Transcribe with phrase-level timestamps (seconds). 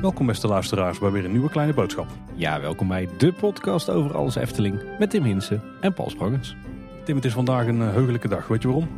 [0.00, 2.06] Welkom beste luisteraars bij weer een nieuwe kleine boodschap.
[2.34, 6.56] Ja, welkom bij de podcast over alles Efteling met Tim Hinsen en Paul Sprangers.
[7.04, 8.46] Tim, het is vandaag een eh, heugelijke dag.
[8.46, 8.88] Weet je waarom?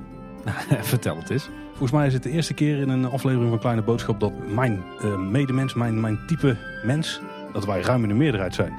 [0.81, 1.49] Vertel het eens.
[1.69, 4.83] Volgens mij is het de eerste keer in een aflevering van Kleine Boodschap dat mijn
[5.05, 7.21] uh, medemens, mijn, mijn type mens,
[7.53, 8.73] dat wij ruim in de meerderheid zijn.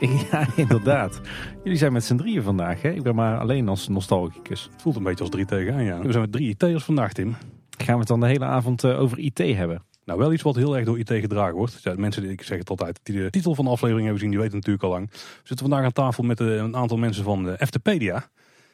[0.30, 1.20] Ja, inderdaad.
[1.62, 2.82] Jullie zijn met z'n drieën vandaag.
[2.82, 2.90] Hè?
[2.90, 4.68] Ik ben maar alleen als nostalgicus.
[4.72, 5.98] Het voelt een beetje als drie tegen aan, ja.
[5.98, 7.36] We zijn met drie IT'ers vandaag, Tim.
[7.78, 9.82] Gaan we het dan de hele avond uh, over IT hebben?
[10.04, 11.80] Nou, wel iets wat heel erg door IT gedragen wordt.
[11.82, 14.40] Ja, mensen, ik zeg het altijd, die de titel van de aflevering hebben gezien, die
[14.40, 15.10] weten natuurlijk al lang.
[15.10, 18.28] We zitten vandaag aan tafel met uh, een aantal mensen van de Eftepedia.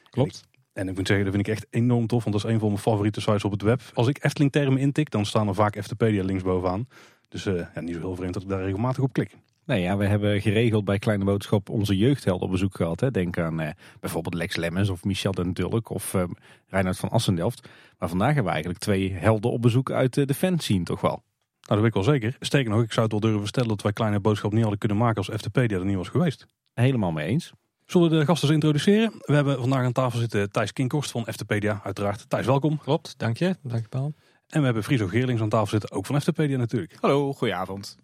[0.09, 0.49] Klopt.
[0.73, 2.67] En ik moet zeggen, dat vind ik echt enorm tof, want dat is een van
[2.67, 3.81] mijn favoriete sites op het web.
[3.93, 6.87] Als ik Efteling termen intik, dan staan er vaak Eftepedia links bovenaan.
[7.29, 9.37] Dus uh, ja, niet zo heel vreemd dat ik daar regelmatig op klik.
[9.65, 12.99] Nee, ja, we hebben geregeld bij Kleine Boodschap onze jeugdhelden op bezoek gehad.
[12.99, 13.11] Hè.
[13.11, 16.23] Denk aan eh, bijvoorbeeld Lex Lemmens of Michel den Dulk of uh,
[16.67, 17.67] Reinhard van Assendelft.
[17.97, 21.11] Maar vandaag hebben we eigenlijk twee helden op bezoek uit uh, de fanscene toch wel.
[21.11, 21.23] Nou,
[21.61, 22.35] dat weet ik wel zeker.
[22.39, 24.97] Sterker nog, ik zou het wel durven stellen dat wij Kleine Boodschap niet hadden kunnen
[24.97, 26.45] maken als FTP er niet was geweest.
[26.73, 27.53] Helemaal mee eens.
[27.85, 29.13] Zullen we de gasten eens introduceren?
[29.19, 32.29] We hebben vandaag aan tafel zitten Thijs Kinkhorst van FTpedia, uiteraard.
[32.29, 32.77] Thijs, welkom.
[32.77, 33.55] Klopt, dank je.
[33.63, 34.13] Dank je, Paul.
[34.47, 36.97] En we hebben Friso Geerlings aan tafel zitten, ook van FTpedia natuurlijk.
[36.99, 37.97] Hallo, goedenavond.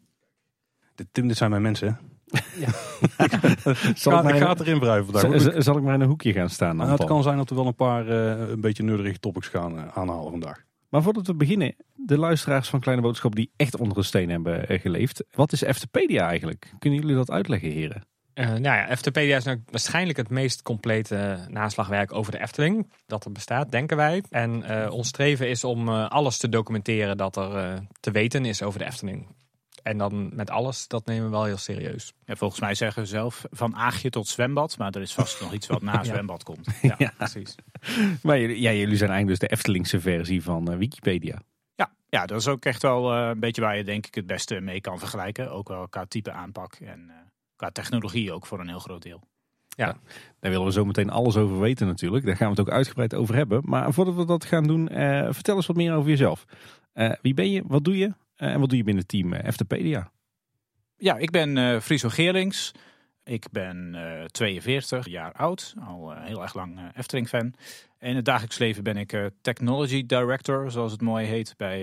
[0.97, 1.99] Dit, Tim, dit zijn mijn mensen.
[2.59, 2.69] Ja.
[3.95, 5.41] zal ik, ik ga het erin wrijven vandaag.
[5.41, 6.75] Zal, zal ik maar in een hoekje gaan staan?
[6.75, 9.75] Nou, het kan zijn dat we wel een paar uh, een beetje nerdige topics gaan
[9.75, 10.63] uh, aanhalen vandaag.
[10.89, 14.79] Maar voordat we beginnen, de luisteraars van Kleine Boodschap die echt onder een steen hebben
[14.79, 15.23] geleefd.
[15.31, 16.73] Wat is Eftepedia eigenlijk?
[16.79, 18.07] Kunnen jullie dat uitleggen, heren?
[18.33, 23.25] Uh, nou ja, Eftepedia is nou waarschijnlijk het meest complete naslagwerk over de Efteling dat
[23.25, 24.23] er bestaat, denken wij.
[24.29, 28.61] En uh, ons streven is om uh, alles te documenteren dat er te weten is
[28.61, 29.27] over de Efteling.
[29.87, 32.13] En dan met alles, dat nemen we wel heel serieus.
[32.25, 34.77] Ja, volgens mij zeggen we zelf van aagje tot zwembad.
[34.77, 36.67] Maar er is vast nog iets wat na zwembad komt.
[36.81, 37.55] Ja, ja, precies.
[38.23, 41.41] Maar jullie, ja, jullie zijn eigenlijk dus de Eftelingse versie van uh, Wikipedia.
[41.75, 44.27] Ja, ja, dat is ook echt wel uh, een beetje waar je denk ik het
[44.27, 45.51] beste mee kan vergelijken.
[45.51, 47.13] Ook wel qua type aanpak en uh,
[47.55, 49.21] qua technologie ook voor een heel groot deel.
[49.67, 49.85] Ja,
[50.39, 52.25] daar willen we zo meteen alles over weten natuurlijk.
[52.25, 53.61] Daar gaan we het ook uitgebreid over hebben.
[53.65, 54.87] Maar voordat we dat gaan doen,
[55.33, 56.45] vertel eens wat meer over jezelf.
[57.21, 57.63] wie ben je?
[57.67, 58.13] Wat doe je?
[58.37, 60.11] Uh, en wat doe je binnen het team uh, Eftepedia?
[60.97, 62.71] Ja, ik ben uh, Friso Geerlings.
[63.23, 63.97] Ik ben
[64.31, 67.53] 42 jaar oud, al heel erg lang Efteling-fan.
[67.99, 71.81] In het dagelijks leven ben ik Technology Director, zoals het mooi heet, bij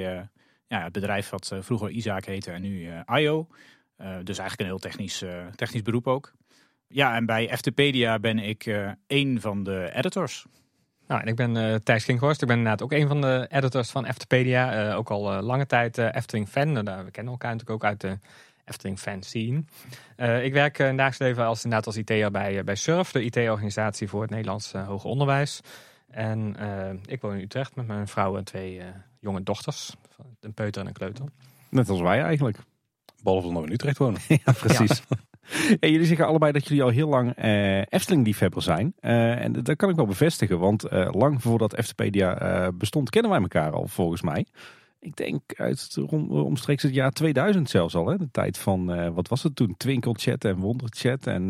[0.67, 3.47] ja, het bedrijf wat vroeger Isaac heette en nu IO.
[4.23, 6.33] dus eigenlijk een heel technisch, technisch beroep ook.
[6.89, 8.77] Ja, en bij Eftepedia ben ik
[9.07, 10.47] één van de editors.
[11.07, 12.43] Nou, en ik ben uh, Thijs Kinkhorst.
[12.43, 14.89] Ik ben inderdaad ook een van de editors van Eftepedia.
[14.89, 16.75] Uh, ook al uh, lange tijd Efteling fan.
[16.75, 18.19] we kennen elkaar natuurlijk ook uit de
[18.65, 19.65] Efteling fan scene.
[20.43, 24.21] ik werk in dagelijks leven als, inderdaad als IT'er bij, bij SURF, de IT-organisatie voor
[24.21, 25.61] het Nederlands hoger onderwijs.
[26.11, 26.57] En
[27.07, 28.81] ik woon in Utrecht met mijn vrouw en twee
[29.21, 29.97] jonge dochters.
[30.41, 31.25] Een peuter en een kleuter.
[31.69, 32.59] Net als wij eigenlijk.
[33.23, 34.21] Behalve dat we in Utrecht wonen.
[34.45, 35.03] ja, precies.
[35.09, 35.17] Ja.
[35.81, 38.95] Jullie zeggen allebei dat jullie al heel lang uh, Efteling-liefhebber zijn.
[39.01, 43.41] Uh, en dat kan ik wel bevestigen, want uh, lang voordat Eftepedia bestond, kennen wij
[43.41, 44.47] elkaar al volgens mij.
[45.01, 45.97] Ik denk uit
[46.29, 48.07] omstreeks het jaar 2000 zelfs al.
[48.07, 48.17] Hè?
[48.17, 49.75] De tijd van, wat was het toen?
[49.77, 51.27] Twinkelchat en Wonderchat.
[51.27, 51.49] En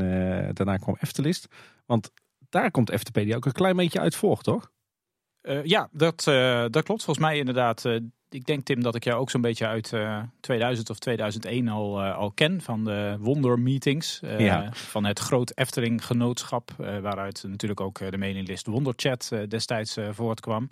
[0.53, 1.47] daarna kwam Eftelist.
[1.87, 2.11] Want
[2.49, 4.71] daar komt Eftepedia ook een klein beetje uit voor, toch?
[5.65, 6.22] Ja, dat,
[6.71, 7.05] dat klopt.
[7.05, 7.84] Volgens mij inderdaad
[8.34, 12.03] ik denk Tim dat ik jou ook zo'n beetje uit uh, 2000 of 2001 al,
[12.03, 14.21] al ken van de Wonder-meetings.
[14.25, 14.72] Uh, ja.
[14.72, 20.71] Van het Groot Efteling Genootschap, waaruit natuurlijk ook de mailinglist Wonderchat destijds voortkwam.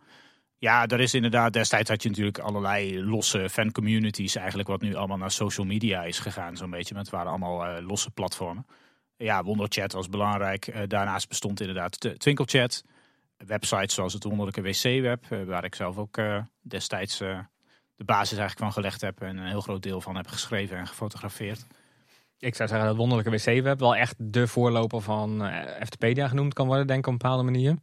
[0.59, 5.16] Ja, er is inderdaad, destijds had je natuurlijk allerlei losse fancommunities eigenlijk, wat nu allemaal
[5.16, 6.94] naar social media is gegaan zo'n beetje.
[6.94, 8.66] Maar het waren allemaal losse platformen.
[9.16, 10.89] Ja, Wonderchat was belangrijk.
[10.89, 12.84] daarnaast bestond inderdaad Twinkelchat
[13.47, 16.20] websites zoals het wonderlijke wc-web, waar ik zelf ook
[16.60, 20.76] destijds de basis eigenlijk van gelegd heb en een heel groot deel van heb geschreven
[20.76, 21.66] en gefotografeerd.
[22.38, 25.47] Ik zou zeggen dat wonderlijke wc-web wel echt de voorloper van
[25.80, 27.76] Eftepedia genoemd kan worden, denk ik op een bepaalde manier.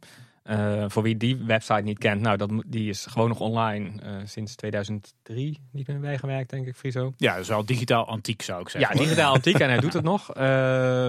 [0.50, 4.16] Uh, voor wie die website niet kent, nou, dat, die is gewoon nog online uh,
[4.24, 7.12] sinds 2003 niet meer bijgewerkt, denk ik, Friso.
[7.16, 8.96] Ja, is wel digitaal antiek, zou ik zeggen.
[8.96, 10.28] Ja, digitaal antiek en hij doet het nog.
[10.28, 10.42] Uh,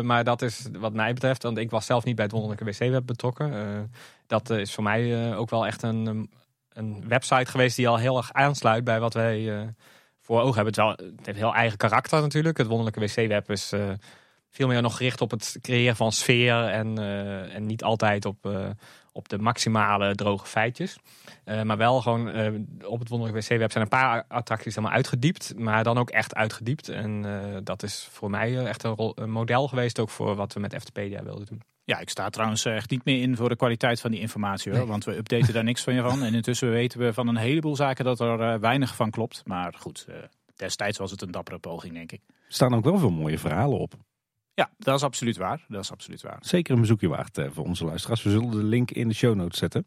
[0.01, 3.05] maar dat is wat mij betreft, want ik was zelf niet bij het wonderlijke wc-web
[3.05, 3.91] betrokken.
[4.27, 6.29] dat is voor mij ook wel echt een,
[6.73, 9.73] een website geweest die al heel erg aansluit bij wat wij
[10.19, 10.73] voor ogen hebben.
[10.73, 12.57] Het, wel, het heeft heel eigen karakter natuurlijk.
[12.57, 13.73] Het wonderlijke wc-web is
[14.49, 16.97] veel meer nog gericht op het creëren van sfeer en,
[17.51, 18.47] en niet altijd op,
[19.11, 20.97] op de maximale droge feitjes.
[21.63, 22.27] maar wel gewoon
[22.85, 26.89] op het wonderlijke wc-web zijn een paar attracties helemaal uitgediept, maar dan ook echt uitgediept.
[26.89, 27.25] En
[27.63, 31.23] dat is voor mij echt een, een, model geweest ook voor wat we met Eftepedia
[31.23, 31.61] wilden doen.
[31.83, 34.77] Ja, ik sta trouwens echt niet meer in voor de kwaliteit van die informatie.
[34.77, 36.23] Hoor, Want we updaten daar niks van je van.
[36.23, 39.41] En intussen weten we van een heleboel zaken dat er weinig van klopt.
[39.45, 40.07] Maar goed,
[40.55, 42.21] destijds was het een dappere poging, denk ik.
[42.27, 43.93] Er staan ook wel veel mooie verhalen op.
[44.61, 45.65] Ja, dat is absoluut waar.
[45.67, 46.37] Dat is absoluut waar.
[46.41, 48.23] Zeker een bezoekje waard eh, voor onze luisteraars.
[48.23, 49.85] We zullen de link in de show notes zetten.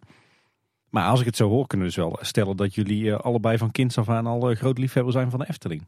[0.90, 3.58] Maar als ik het zo hoor, kunnen we dus wel stellen dat jullie eh, allebei
[3.58, 5.86] van kinds af aan al uh, groot liefhebber zijn van de Efteling.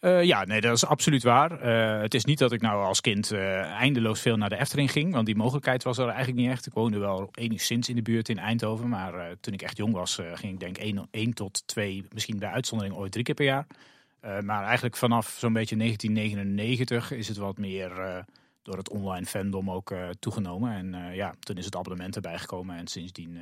[0.00, 1.60] ja, nee, dat is absoluut waar.
[2.02, 5.12] het is niet dat ik nou als kind eindeloos veel naar de Efteling ging.
[5.12, 6.66] Want die mogelijkheid was er eigenlijk niet echt.
[6.66, 8.88] Ik woonde wel enigszins in de buurt in Eindhoven.
[8.88, 12.96] Maar toen ik echt jong was, ging ik denk 1 tot 2, misschien bij uitzondering
[12.96, 13.66] ooit drie keer per jaar.
[14.24, 18.18] Uh, maar eigenlijk vanaf zo'n beetje 1999 is het wat meer uh,
[18.62, 20.72] door het online fandom ook uh, toegenomen.
[20.72, 23.38] En ja, toen is het abonnement erbij gekomen en sindsdien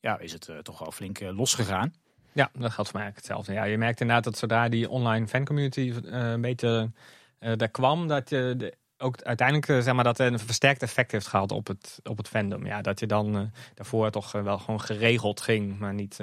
[0.00, 1.94] ja, is het toch wel flink losgegaan.
[2.32, 3.52] Ja, dat geldt voor mij hetzelfde.
[3.52, 6.90] Ja, je merkt inderdaad dat zodra die online fancommunity een beetje
[7.38, 11.66] daar kwam, dat je ook uiteindelijk zeg maar, dat een versterkt effect heeft gehad op
[11.66, 12.66] het, op het fandom.
[12.66, 16.20] Ja, dat je dan daarvoor toch wel gewoon geregeld ging, maar niet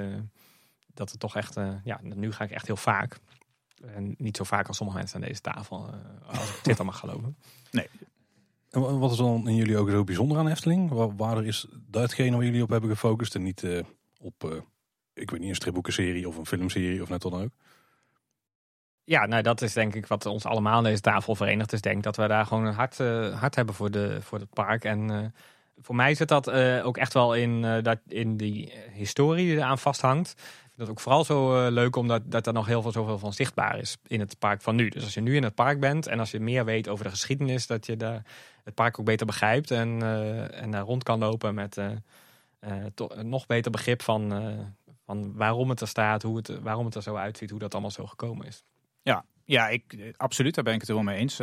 [0.94, 1.54] dat het toch echt,
[1.84, 3.20] ja, nu ga ik echt heel vaak.
[3.86, 6.86] En niet zo vaak als sommige mensen aan deze tafel, uh, als ik dit dan
[6.86, 7.36] mag geloven.
[7.70, 7.88] Nee.
[8.70, 10.90] En wat is dan in jullie ook zo bijzonder aan Efteling?
[10.90, 13.82] Waar, waar is datgene waar jullie op hebben gefocust en niet uh,
[14.20, 14.50] op, uh,
[15.14, 17.50] ik weet niet, een stripboekenserie of een filmserie of net dan ook?
[19.04, 21.72] Ja, nou dat is denk ik wat ons allemaal aan deze tafel verenigt.
[21.72, 22.98] Is denk dat we daar gewoon een hart,
[23.38, 24.84] hart hebben voor, de, voor het park.
[24.84, 25.34] En
[25.76, 26.50] voor mij zit dat
[26.82, 30.34] ook echt wel in, dat, in die historie die eraan vasthangt
[30.82, 33.78] dat ook vooral zo uh, leuk omdat dat er nog heel veel zoveel van zichtbaar
[33.78, 34.88] is in het park van nu.
[34.88, 37.10] Dus als je nu in het park bent en als je meer weet over de
[37.10, 38.22] geschiedenis, dat je de,
[38.64, 41.90] het park ook beter begrijpt en, uh, en daar rond kan lopen met uh,
[43.22, 44.32] nog beter begrip van,
[45.04, 47.90] van waarom het er staat, hoe het, waarom het er zo uitziet, hoe dat allemaal
[47.90, 48.64] zo gekomen is.
[49.02, 51.40] Ja, ja, ik, absoluut, daar ben ik het wel mee eens.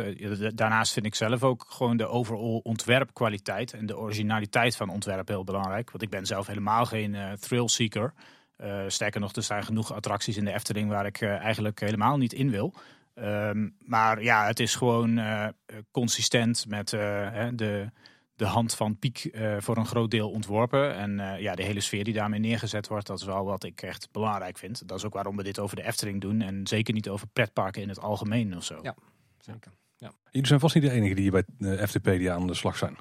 [0.54, 5.44] Daarnaast vind ik zelf ook gewoon de overall ontwerpkwaliteit en de originaliteit van ontwerp heel
[5.44, 5.90] belangrijk.
[5.90, 8.12] Want ik ben zelf helemaal geen uh, thrill seeker.
[8.62, 12.16] Uh, sterker nog, er zijn genoeg attracties in de Efteling waar ik uh, eigenlijk helemaal
[12.16, 12.74] niet in wil.
[13.14, 15.46] Um, maar ja, het is gewoon uh,
[15.90, 17.90] consistent met de,
[18.34, 20.94] de hand van Piek voor een groot deel ontworpen.
[20.94, 24.08] En ja, de hele sfeer die daarmee neergezet wordt, dat is wel wat ik echt
[24.12, 24.88] belangrijk vind.
[24.88, 27.82] Dat is ook waarom we dit over de Efteling doen en zeker niet over pretparken
[27.82, 28.78] in het algemeen of zo.
[28.82, 28.94] Ja,
[29.38, 29.72] zeker.
[29.96, 30.12] Ja.
[30.30, 32.96] Jullie zijn vast niet de enige die bij de FTP die aan de slag zijn.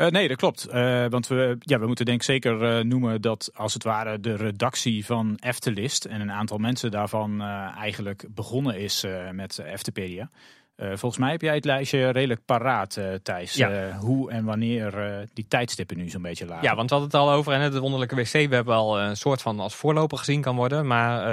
[0.00, 0.68] Uh, nee, dat klopt.
[0.68, 4.20] Uh, want we, ja, we moeten denk ik zeker uh, noemen dat als het ware
[4.20, 7.42] de redactie van Eftelist en een aantal mensen daarvan
[7.76, 10.30] eigenlijk begonnen is met Eftepedia.
[10.76, 13.54] volgens mij heb jij het lijstje redelijk paraat, Thijs.
[13.54, 13.96] Ja.
[13.98, 16.64] hoe en wanneer die tijdstippen nu zo'n beetje lagen.
[16.64, 19.60] Ja, want we hadden het al over en het wonderlijke wc-web al een soort van
[19.60, 20.86] als voorloper gezien kan worden.
[20.86, 21.26] Maar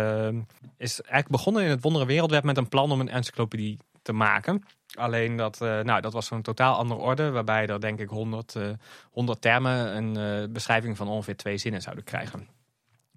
[0.78, 4.64] is eigenlijk begonnen in het wondere wereldweb met een plan om een encyclopedie te maken.
[4.98, 8.56] Alleen dat, uh, nou, dat was zo'n totaal andere orde, waarbij er denk ik 100,
[8.56, 8.70] uh,
[9.12, 12.48] 100 termen een uh, beschrijving van ongeveer twee zinnen zouden krijgen.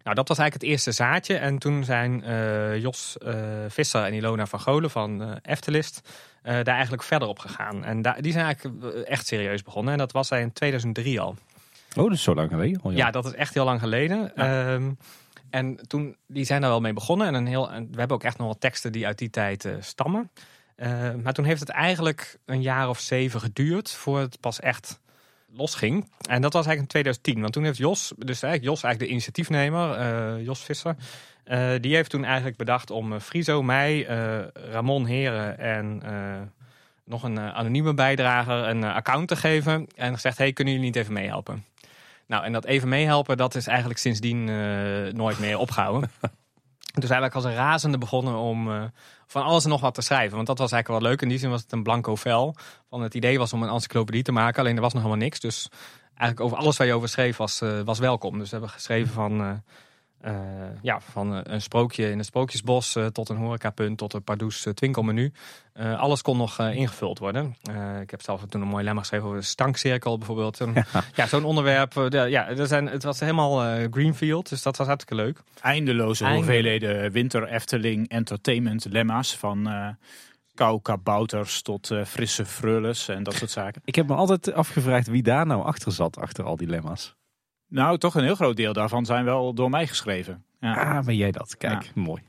[0.02, 1.36] Nou, dat was eigenlijk het eerste zaadje.
[1.36, 3.16] En toen zijn uh, Jos
[3.68, 6.08] Visser en Ilona van Golen van Eftelist
[6.42, 7.84] daar eigenlijk verder op gegaan.
[7.84, 9.92] En die zijn eigenlijk echt serieus begonnen.
[9.92, 11.36] En dat was hij in 2003 al.
[11.96, 12.80] Oh, dat is zo lang geleden?
[12.82, 12.90] ja.
[12.90, 14.32] ja, dat is echt heel lang geleden.
[14.34, 14.72] Ja.
[14.72, 14.98] Um,
[15.50, 17.26] en toen, die zijn daar wel mee begonnen.
[17.26, 19.68] En, een heel, en we hebben ook echt nog wat teksten die uit die tijd
[19.80, 20.30] stammen.
[20.80, 25.00] Uh, maar toen heeft het eigenlijk een jaar of zeven geduurd voor het pas echt
[25.52, 26.10] losging.
[26.28, 27.40] En dat was eigenlijk in 2010.
[27.40, 30.96] Want toen heeft Jos, dus eigenlijk Jos, eigenlijk de initiatiefnemer, uh, Jos Visser,
[31.44, 34.06] uh, die heeft toen eigenlijk bedacht om Friso, mij,
[34.52, 36.02] Ramon Heren en
[37.04, 39.86] nog een anonieme bijdrager een account te geven.
[39.96, 41.64] En gezegd, hey, kunnen jullie niet even meehelpen?
[42.26, 44.44] Nou, en dat even meehelpen, dat is eigenlijk sindsdien
[45.14, 46.10] nooit meer opgehouden.
[46.92, 48.82] Dus eigenlijk als een razende begonnen om uh,
[49.30, 50.34] van alles en nog wat te schrijven.
[50.34, 51.22] Want dat was eigenlijk wel leuk.
[51.22, 52.54] In die zin was het een blanco vel.
[52.88, 54.60] Van het idee was om een encyclopedie te maken.
[54.60, 55.40] Alleen er was nog helemaal niks.
[55.40, 55.68] Dus
[56.08, 58.38] eigenlijk over alles waar je over schreef was, uh, was welkom.
[58.38, 59.62] Dus we hebben geschreven van...
[60.24, 64.22] Uh, uh, ja, van een sprookje in het Sprookjesbos uh, tot een horecapunt tot een
[64.22, 65.32] Pardoes uh, twinkelmenu.
[65.74, 67.56] alles kon nog ingevuld worden.
[68.00, 70.58] ik heb zelf toen een mooi lemma geschreven over de stankcirkel bijvoorbeeld.
[70.58, 70.84] ja,
[71.14, 71.92] ja zo'n onderwerp.
[72.12, 75.42] ja, er zijn, het was helemaal greenfield, dus dat was hartstikke leuk.
[75.60, 79.68] Eindeloze hoeveelheden winter Efteling entertainment lemma's van
[80.54, 83.82] kou kabouters tot frisse frulles en dat soort zaken.
[83.84, 87.18] Ik heb me altijd afgevraagd wie daar nou achter zat, achter al die lemma's.
[87.70, 90.44] Nou, toch een heel groot deel daarvan zijn wel door mij geschreven.
[90.60, 90.96] Ja.
[90.96, 91.56] Ah, ben jij dat?
[91.56, 92.22] Kijk, mooi.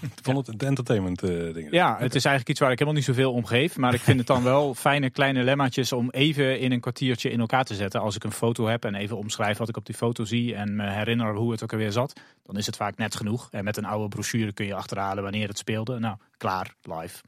[0.00, 1.72] Ik vond het entertainment uh, dingen.
[1.72, 3.76] Ja, het is eigenlijk iets waar ik helemaal niet zoveel om geef.
[3.76, 7.40] Maar ik vind het dan wel fijne kleine lemmaatjes om even in een kwartiertje in
[7.40, 8.00] elkaar te zetten.
[8.00, 10.76] Als ik een foto heb en even omschrijf wat ik op die foto zie en
[10.76, 12.20] me herinner hoe het ook alweer zat.
[12.42, 13.48] Dan is het vaak net genoeg.
[13.50, 15.98] En met een oude brochure kun je achterhalen wanneer het speelde.
[15.98, 17.22] Nou, klaar, live.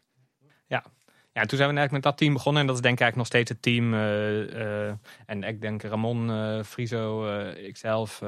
[0.67, 0.85] Ja,
[1.39, 2.61] Ja, toen zijn we eigenlijk met dat team begonnen.
[2.61, 3.95] En dat is denk ik eigenlijk nog steeds het team.
[3.95, 4.95] eh, eh,
[5.27, 8.23] en ik denk Ramon, eh Friso, ikzelf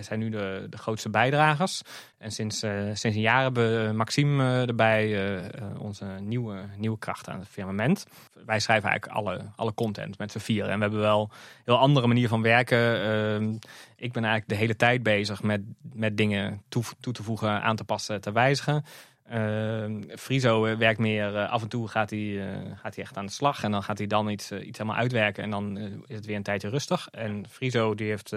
[0.00, 1.82] zijn, nu de, de grootste bijdragers.
[2.18, 2.58] En sinds,
[2.92, 5.40] sinds een jaar hebben we Maxime erbij,
[5.78, 8.06] onze nieuwe, nieuwe kracht aan het firmament.
[8.46, 10.70] Wij schrijven eigenlijk alle, alle content met z'n vieren.
[10.70, 13.02] En we hebben wel een heel andere manier van werken.
[13.02, 13.54] Ehm,
[13.96, 15.60] ik ben eigenlijk de hele tijd bezig met,
[15.92, 18.84] met dingen toe, toe te voegen, aan te passen, te wijzigen.
[19.28, 23.16] Ehm, Friso eh, werkt meer, eh, af en toe gaat hij, eh, gaat hij echt
[23.16, 23.62] aan de slag.
[23.64, 25.42] En dan gaat hij dan iets, iets helemaal uitwerken.
[25.42, 27.08] En dan is het weer een tijdje rustig.
[27.10, 28.30] En Friso die heeft,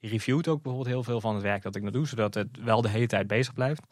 [0.00, 2.06] die reviewt ook bijvoorbeeld heel veel van het werk dat ik nog doe.
[2.06, 3.82] Zodat het wel de hele tijd bezig blijft.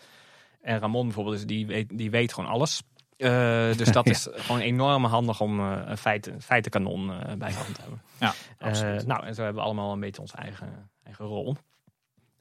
[0.60, 2.82] En Ramon bijvoorbeeld, is, die, weet, die weet gewoon alles.
[3.76, 4.10] Dus dat Ja.
[4.10, 7.06] is gewoon enorm handig om een feiten, feitenkanon
[7.38, 8.02] bij de hand te hebben.
[8.20, 9.06] Ja, absoluut.
[9.06, 11.56] nou, en zo hebben we allemaal een beetje onze eigen, eigen rol.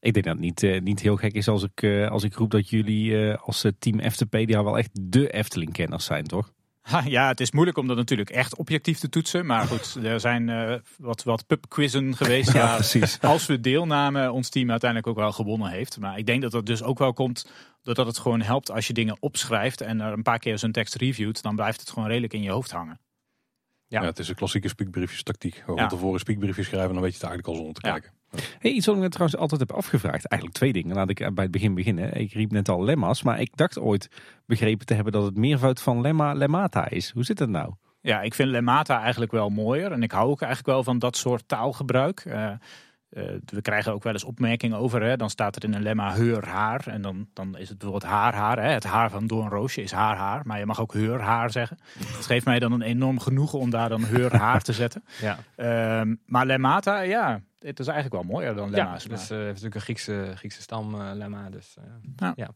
[0.02, 2.34] Ik denk dat het niet, eh, niet heel gek is als ik, eh, als ik
[2.34, 6.54] roep dat jullie eh, als team Eftepedia wel echt de Efteling-kenners zijn, toch?
[6.82, 9.46] Ha, Ja, het is moeilijk om dat natuurlijk echt objectief te toetsen.
[9.46, 12.54] Maar goed, er zijn eh, wat, wat pubquizzen geweest.
[12.54, 13.20] Ja, precies.
[13.36, 16.00] als we deelnamen, ons team uiteindelijk ook wel gewonnen heeft.
[16.00, 17.52] Maar ik denk dat dat dus ook wel komt
[17.84, 20.96] doordat het gewoon helpt als je dingen opschrijft en er een paar keer zo'n tekst
[20.96, 21.42] reviewt.
[21.42, 23.00] Dan blijft het gewoon redelijk in je hoofd hangen.
[23.88, 24.02] Ja.
[24.02, 24.06] Ja.
[24.08, 25.56] het is een klassieke speakbriefjes tactiek.
[25.56, 25.82] Gewoon Ja.
[25.82, 27.94] van tevoren een speakbriefje schrijven en dan weet je het eigenlijk al zonder te Ja.
[27.94, 28.20] kijken.
[28.60, 30.28] Hey, iets wat ik me trouwens altijd heb afgevraagd.
[30.28, 30.96] Eigenlijk twee dingen.
[30.96, 32.14] Laat ik eh, bij het begin beginnen.
[32.14, 34.08] Ik riep net al lemma's, maar ik dacht ooit
[34.46, 37.12] begrepen te hebben dat het meervoud van lemma lemmata is.
[37.12, 37.74] Hoe zit dat nou?
[38.02, 39.92] Ja, ik vind Lemata eigenlijk wel mooier.
[39.92, 42.20] En ik hou ook eigenlijk wel van dat soort taalgebruik.
[42.20, 42.52] Eh,
[43.12, 45.02] eh, we krijgen ook wel eens opmerkingen over.
[45.04, 45.18] Hè.
[45.18, 46.88] Dan staat er in een lemma heur haar.
[46.88, 48.60] En dan, dan is het bijvoorbeeld haar haar.
[48.64, 48.70] Hè.
[48.70, 50.42] Het haar van Doornroosje is haar haar.
[50.46, 51.78] Maar je mag ook heur haar zeggen.
[52.16, 55.04] Dat geeft mij dan een enorm genoegen om daar dan heur haar te zetten.
[55.22, 59.04] Ja, Ehm, maar Lemata, ja, het is eigenlijk wel mooier dan ja Lemma's.
[59.06, 61.50] dus maar- eh, heeft natuurlijk een Griekse, Griekse stamlemma.
[61.50, 61.84] dus, eh,
[62.16, 62.34] Ja.
[62.36, 62.50] ja.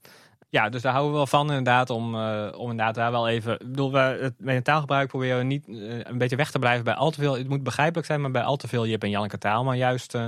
[0.60, 0.70] Ja.
[0.70, 1.90] dus daar houden we wel van inderdaad.
[1.90, 3.54] Om, eh, om inderdaad daar wel even...
[3.54, 6.60] Ik bedoel, we, het, met het taalgebruik proberen we niet eh, een beetje weg te
[6.60, 7.38] blijven bij al te veel...
[7.38, 9.64] Het moet begrijpelijk zijn, maar bij al te veel Jip en Janneke taal.
[9.64, 10.16] Maar juist...
[10.16, 10.26] eh,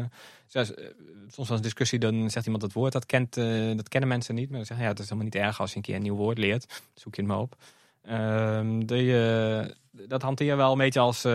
[0.47, 0.73] zoals,
[1.27, 3.35] soms was een discussie, dan zegt iemand het woord, dat, kent,
[3.75, 4.49] dat kennen mensen niet.
[4.49, 6.15] Maar dan zeggen ja, het is helemaal niet erg als je een keer een nieuw
[6.15, 6.81] woord leert.
[6.93, 7.55] Zoek je het maar op.
[8.07, 9.65] Ehm, eh,
[10.07, 11.25] dat hanteer je wel een beetje als,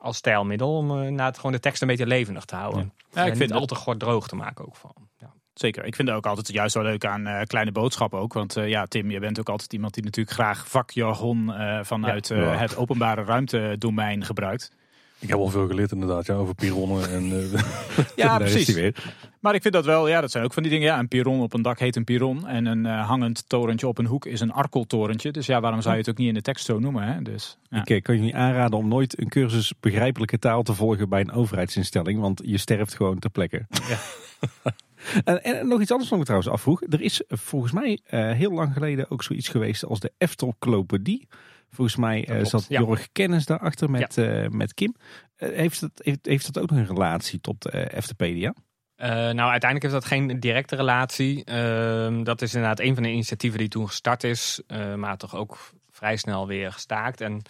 [0.00, 0.76] als stijlmiddel.
[0.76, 2.92] Om eh, inderdaad gewoon de tekst een beetje levendig te houden.
[3.12, 4.94] Ja, ik vind niet al te kort droog te maken ook van.
[5.18, 5.32] Ja.
[5.60, 5.84] Zeker.
[5.84, 8.32] Ik vind het ook altijd juist wel leuk aan eh, kleine boodschappen ook.
[8.32, 12.28] Want eh, ja, Tim, je bent ook altijd iemand die natuurlijk graag vakjargon eh, vanuit
[12.28, 12.36] Ja.
[12.36, 12.56] Ja.
[12.56, 14.72] het openbare ruimtedomein gebruikt.
[15.18, 17.10] Ik heb al veel geleerd inderdaad ja, over pironnen.
[17.10, 17.50] En,
[18.16, 18.74] Ja, precies.
[18.74, 18.94] weer.
[19.40, 20.86] Maar ik vind dat wel, ja, dat zijn ook van die dingen.
[20.86, 22.46] Ja, een piron op een dak heet een piron.
[22.46, 25.30] En een hangend torentje op een hoek is een arkeltorentje.
[25.32, 27.02] Dus ja, waarom zou je het ook niet in de tekst zo noemen?
[27.02, 27.22] Hè?
[27.22, 27.84] Dus, ja.
[27.84, 32.20] Ik kan jullie aanraden om nooit een cursus begrijpelijke taal te volgen bij een overheidsinstelling,
[32.20, 33.66] want je sterft gewoon ter plekke.
[35.24, 36.82] en, en nog iets anders wat ik me trouwens afvroeg.
[36.88, 41.28] Er is eh, volgens mij eh, heel lang geleden ook zoiets geweest als de Eftelclopedie.
[41.70, 42.80] Volgens mij eh, zat ja.
[42.80, 44.16] Jorg Kennis daarachter met,
[44.50, 44.94] met Kim.
[45.36, 48.54] Heeft, dat, heeft, heeft dat ook nog een relatie tot Eftepedia?
[48.96, 51.44] Nou, uiteindelijk heeft dat geen directe relatie.
[51.44, 54.62] Ehm, dat is inderdaad een van de initiatieven die toen gestart is,
[54.96, 55.58] maar toch ook
[55.90, 57.20] vrij snel weer gestaakt.
[57.20, 57.42] En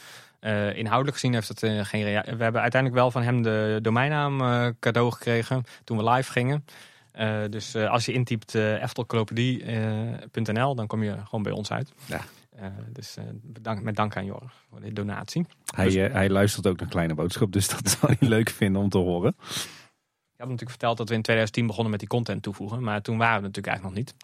[0.74, 4.38] inhoudelijk gezien heeft het geen We hebben uiteindelijk wel van hem de domeinnaam
[4.80, 6.64] cadeau gekregen toen we live gingen.
[7.12, 11.92] Eh, dus eh, als je intypt uh, eftelclopedie.nl, dan kom je gewoon bij ons uit.
[12.06, 12.20] Ja.
[12.56, 15.46] Eh, dus eh, bedankt, met dank aan Jorg voor de donatie.
[15.74, 18.88] Hij, eh, hij luistert ook naar Kleine Boodschap, dus dat zou hij leuk vinden om
[18.88, 19.34] te horen.
[19.38, 22.82] Ik had natuurlijk verteld dat we in 2010 begonnen met die content toevoegen.
[22.82, 24.14] Maar toen waren we natuurlijk eigenlijk nog niet.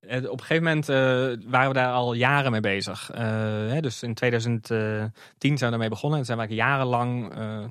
[0.00, 3.10] Eh, Op een gegeven moment eh, waren we daar al jaren mee bezig.
[3.10, 3.22] Eh,
[3.68, 6.18] hè, dus in 2010 zijn we daarmee begonnen.
[6.18, 7.64] En zijn we eigenlijk jarenlang eh,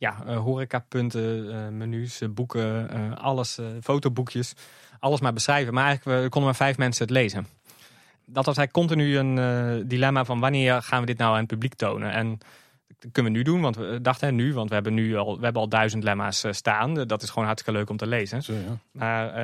[0.00, 4.54] ja, eh, horecapunten, eh, menus, eh, boeken, alles, fotoboekjes.
[4.98, 5.74] Alles maar beschrijven.
[5.74, 7.46] Maar eigenlijk we konden maar vijf mensen het lezen.
[8.26, 11.74] Dat was eigenlijk continu een dilemma van wanneer gaan we dit nou aan het publiek
[11.74, 12.12] tonen.
[12.12, 12.38] En
[12.86, 15.38] dat kunnen we nu doen, want we dachten hè, nu, want we hebben nu al,
[15.38, 16.94] we hebben al duizend lemma's staan.
[16.94, 18.42] Dat is gewoon hartstikke leuk om te lezen.
[18.42, 18.78] zo, ja.
[18.92, 19.34] Maar,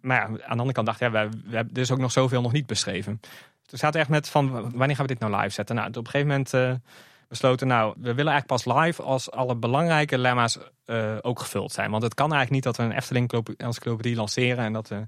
[0.00, 2.12] ja, aan de andere kant dacht ik, ja, we, we hebben, er is ook nog
[2.12, 3.20] zoveel nog niet beschreven.
[3.66, 5.74] Toen zaten we echt met van, wanneer gaan we dit nou live zetten?
[5.74, 6.80] Nou, op een gegeven moment
[7.30, 11.90] besloten, nou, we willen eigenlijk pas live als alle belangrijke lemma's eh, ook gevuld zijn.
[11.90, 15.06] Want het kan eigenlijk niet dat we een Efteling encyclopedie lanceren en dat we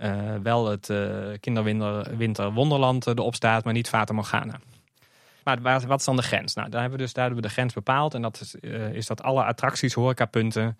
[0.00, 1.08] eh, wel het eh
[1.40, 4.60] Kinderwinter Winter Wonderland eh, erop staat, maar niet Fata Morgana.
[5.44, 6.54] Maar wat is dan de grens?
[6.54, 8.14] Nou, daar hebben we dus daar de grens bepaald.
[8.14, 10.78] En dat is, eh, is dat alle attracties, horecapunten,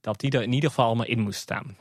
[0.00, 1.76] dat die er in ieder geval allemaal in moesten staan.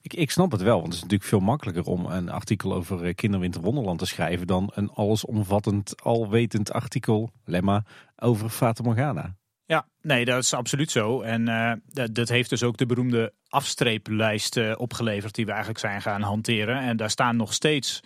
[0.00, 3.04] Ik, ik snap het wel, want het is natuurlijk veel makkelijker om een artikel over
[3.04, 7.84] eh, Kinderwinter Wonderland te schrijven dan een allesomvattend, alwetend artikel, lemma,
[8.16, 9.38] over Fata Morgana.
[9.70, 11.20] Ja, nee, dat is absoluut zo.
[11.20, 15.80] En eh, dat, dat heeft dus ook de beroemde afstreeplijst eh, opgeleverd die we eigenlijk
[15.80, 16.80] zijn gaan hanteren.
[16.80, 18.00] En daar staan nog steeds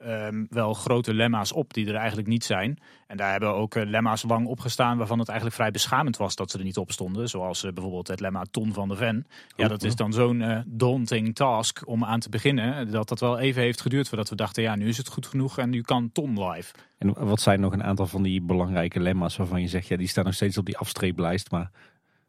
[0.00, 2.78] ehm, wel grote lemma's op die er eigenlijk niet zijn.
[3.06, 6.50] En daar hebben ook eh, lemma's lang opgestaan waarvan het eigenlijk vrij beschamend was dat
[6.50, 7.28] ze er niet op stonden.
[7.28, 9.26] Zoals eh, bijvoorbeeld het lemma Ton van de Ven.
[9.56, 12.90] Ja, dat is dan zo'n eh, daunting task om aan te beginnen.
[12.90, 15.58] Dat dat wel even heeft geduurd voordat we dachten, ja, nu is het goed genoeg
[15.58, 16.74] en nu kan Ton live.
[16.98, 20.08] En wat zijn nog een aantal van die belangrijke lemma's waarvan je zegt, ja, die
[20.08, 21.70] staan nog steeds op die afstreeplijst, maar...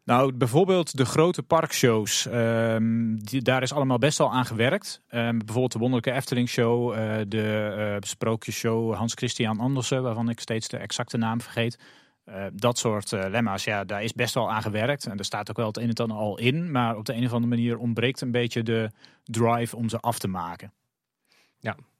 [0.04, 2.26] Nou, bijvoorbeeld de grote parkshows.
[2.26, 5.00] ehm, daar is allemaal best wel aan gewerkt.
[5.08, 10.40] Ehm, bijvoorbeeld de Wonderlijke Efteling Show, eh, de eh Sprookjesshow Hans Christian Andersen, waarvan ik
[10.40, 11.78] steeds de exacte naam vergeet.
[12.24, 15.06] Eh, dat soort lemma's, ja, daar is best wel aan gewerkt.
[15.06, 16.70] En er staat ook wel het een en het ander al in.
[16.70, 18.90] Maar op de een of andere manier ontbreekt een beetje de
[19.24, 20.72] drive om ze af te maken.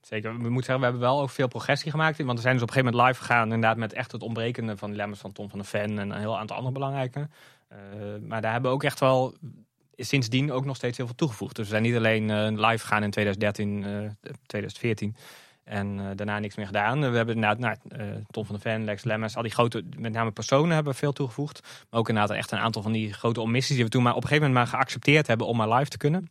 [0.02, 0.30] Zeker.
[0.30, 2.18] We moeten zeggen, we hebben wel ook veel progressie gemaakt.
[2.18, 3.52] Want we zijn dus op een gegeven moment live gegaan.
[3.52, 5.98] Inderdaad, met echt het ontbrekende van Lemmers van Tom van de Ven.
[5.98, 7.28] En een heel aantal andere belangrijke.
[7.72, 7.78] Eh,
[8.28, 9.34] maar daar hebben we ook echt wel
[9.96, 11.56] sindsdien ook nog steeds heel veel toegevoegd.
[11.56, 15.16] Dus we zijn niet alleen eh, live gegaan in 2013, eh, 2014.
[15.64, 17.00] En eh, daarna niks meer gedaan.
[17.00, 20.12] We hebben inderdaad nou, eh, Tom van de Ven, Lex Lemmers, al die grote, met
[20.12, 21.60] name personen hebben veel toegevoegd.
[21.90, 24.22] Maar ook inderdaad echt een aantal van die grote omissies die we toen maar op
[24.22, 26.28] een gegeven moment maar geaccepteerd hebben om maar live te kunnen.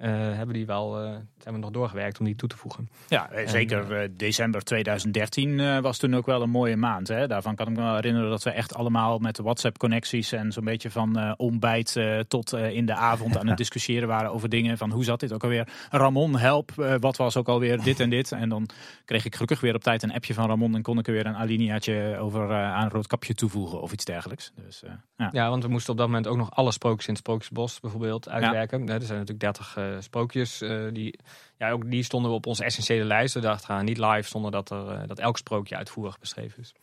[0.00, 2.88] Eh, hebben die wel, eh, zijn we nog doorgewerkt om die toe te voegen.
[3.08, 7.08] Ja, eh, zeker december 2013 eh, was toen ook wel een mooie maand.
[7.08, 7.26] Hè?
[7.26, 10.64] Daarvan kan ik me wel herinneren dat we echt allemaal met de WhatsApp-connecties en zo'n
[10.64, 15.04] beetje van ontbijt tot in de avond aan het discussiëren waren over dingen van hoe
[15.04, 15.68] zat dit ook alweer.
[15.90, 18.32] Ramon, help, wat was ook alweer dit en dit.
[18.32, 18.68] En dan
[19.04, 21.26] kreeg ik gelukkig weer op tijd een appje van Ramon en kon ik er weer
[21.26, 24.52] een alineaatje over aan een roodkapje toevoegen of iets dergelijks.
[24.64, 24.82] Dus
[25.16, 25.28] ja.
[25.32, 28.28] Ja, want we moesten op dat moment ook nog alle sprookjes in het Sprookjesbos bijvoorbeeld
[28.28, 28.88] uitwerken.
[28.88, 30.60] Er zijn natuurlijk 30 eh, sprookjes.
[30.60, 31.18] eh, die,
[31.56, 33.34] ja, ook die stonden we op onze essentiële lijst.
[33.34, 36.74] We dachten, gaan niet live zonder dat, er, eh, dat elk sprookje uitvoerig beschreven is.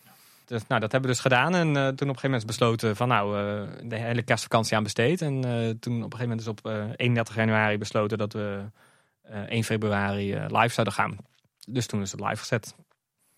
[0.45, 1.55] Dus, nou, dat hebben we dus gedaan.
[1.55, 3.35] En eh, toen op een gegeven moment besloten van nou,
[3.87, 5.21] de hele kerstvakantie aan besteed.
[5.21, 5.41] En
[5.79, 8.63] toen op een gegeven moment is op eh 31 januari besloten dat we
[9.21, 11.17] eh 1 februari live zouden gaan.
[11.67, 12.75] Dus toen is het live gezet.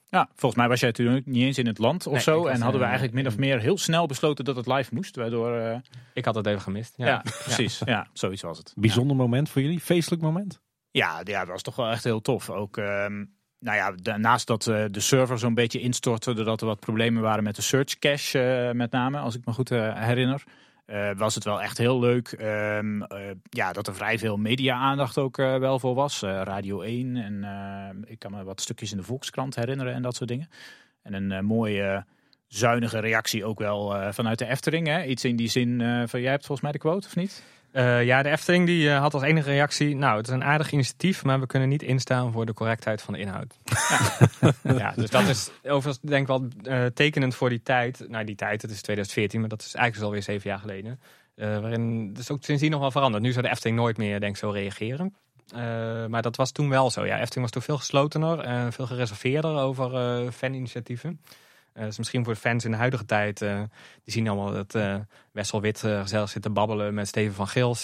[0.09, 2.45] Ja, volgens mij was jij toen ook niet eens in het land of Nee, zo.
[2.45, 5.15] En hadden we eh, eigenlijk min of meer heel snel besloten dat het live moest.
[5.15, 5.77] Waardoor, eh,
[6.13, 6.93] Ik had het even gemist.
[6.97, 7.81] ja, Ja, precies.
[7.85, 8.07] Ja.
[8.13, 8.73] zoiets was het.
[8.75, 10.61] Bijzonder moment voor jullie, feestelijk moment?
[10.91, 12.49] Ja, ja, dat was toch wel echt heel tof.
[12.49, 13.25] Ook, ehm,
[13.59, 17.43] nou ja, daarnaast dat eh, de server zo'n beetje instortte, doordat er wat problemen waren
[17.43, 20.43] met de search cache, eh, met name, als ik me goed eh, herinner.
[20.89, 22.27] Eh, was het wel echt heel leuk.
[22.31, 26.21] ehm, eh, ja, dat er vrij veel media-aandacht ook eh, wel voor was.
[26.21, 30.29] Radio 1 en ik kan me wat stukjes in de Volkskrant herinneren en dat soort
[30.29, 30.49] dingen.
[31.01, 32.05] En een mooie,
[32.47, 34.87] zuinige reactie ook wel vanuit de Efteling.
[34.87, 35.03] Hè?
[35.03, 37.43] Iets in die zin van, jij hebt volgens mij de quote, of niet?
[37.71, 39.95] Eh, ja, de Efteling die, eh, had als enige reactie...
[39.95, 43.13] Nou, het is een aardig initiatief, maar we kunnen niet instaan voor de correctheid van
[43.13, 43.59] de inhoud.
[44.63, 48.05] Ja, dus dat is overigens denk ik wel eh, tekenend voor die tijd.
[48.07, 50.99] Nou, die tijd, het is 2014, maar dat is eigenlijk dus alweer zeven jaar geleden.
[51.35, 53.23] Waarin het is ook sindsdien nog wel veranderd.
[53.23, 55.15] Nu zou de Efteling nooit meer, denk ik, zo reageren.
[56.09, 57.05] Maar dat was toen wel zo.
[57.05, 61.19] Ja, Efteling was toen veel geslotener en veel gereserveerder over faninitiatieven.
[61.79, 63.61] Eh, dus misschien voor de fans in de huidige tijd, eh,
[64.03, 64.95] die zien allemaal dat eh
[65.31, 67.83] Wessel Wit gezellig zit te babbelen met Steven van Gils.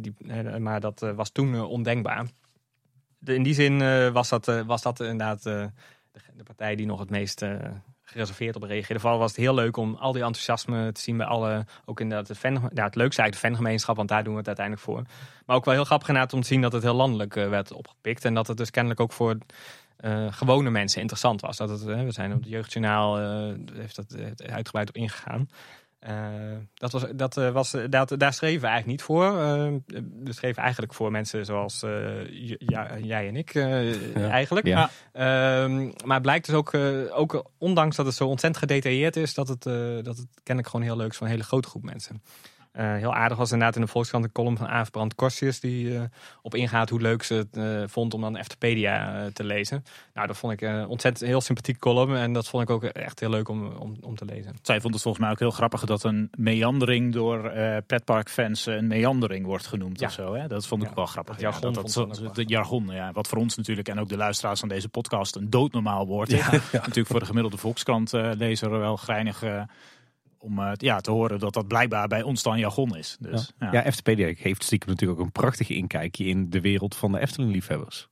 [0.00, 0.14] die,
[0.58, 2.26] maar dat was toen ondenkbaar.
[3.18, 5.70] De- in die zin was, dat, was dat inderdaad de,
[6.34, 7.44] de partij die nog het meest
[8.02, 9.00] gereserveerd op reageerde.
[9.00, 12.28] Vooral was het heel leuk om al die enthousiasme te zien bij alle, ook inderdaad
[12.28, 15.02] het, fan, ja, het leukste eigenlijk de fangemeenschap, want daar doen we het uiteindelijk voor.
[15.46, 18.34] Maar ook wel heel grappig om te zien dat het heel landelijk werd opgepikt en
[18.34, 19.38] dat het dus kennelijk ook voor
[20.02, 21.56] eh, gewone mensen interessant was.
[21.56, 25.48] Dat het, we zijn op het Jeugdjournaal, eh, heeft dat eh, uitgebreid op ingegaan.
[26.74, 29.32] Dat was, dat, was, dat, daar schreven we eigenlijk niet voor.
[30.24, 31.80] We schreven eigenlijk voor mensen zoals
[32.58, 34.28] ja, jij en ik Ja.
[34.28, 34.66] eigenlijk.
[34.66, 34.90] Ja.
[35.12, 36.74] Ehm, maar het blijkt dus ook,
[37.10, 39.62] ook, ondanks dat het zo ontzettend gedetailleerd is, dat het,
[40.04, 42.22] dat het kennelijk gewoon heel leuk is voor een hele grote groep mensen.
[42.72, 45.96] Eh, heel aardig was inderdaad in de Volkskrant een column van Aaf Brand Korsius die
[45.96, 46.02] eh,
[46.42, 49.84] op ingaat hoe leuk ze het eh, vond om dan Eftepedia te lezen.
[50.14, 53.20] Nou, dat vond ik een ontzettend heel sympathiek column en dat vond ik ook echt
[53.20, 54.56] heel leuk om, om, om te lezen.
[54.62, 57.52] Zij vond het volgens mij ook heel grappig dat een meandering door
[57.86, 60.06] pretparkfans een meandering wordt genoemd Ja.
[60.06, 60.34] of zo.
[60.34, 60.46] Hè?
[60.48, 61.40] Dat vond ik Ja, wel grappig.
[61.40, 64.60] jargon ja, dat, dat, de jargon, ja, wat voor ons natuurlijk en ook de luisteraars
[64.60, 66.38] van deze podcast een doodnormaal woord is.
[66.46, 66.50] Ja.
[66.72, 69.62] Natuurlijk voor de gemiddelde Volkskrant-lezer wel greinig eh,
[70.42, 73.16] om eh, ja, te horen dat dat blijkbaar bij ons dan jargon is.
[73.20, 73.72] Dus, ja.
[73.72, 78.08] Ja, Eftepedia heeft stiekem natuurlijk ook een prachtig inkijkje in de wereld van de Efteling-liefhebbers.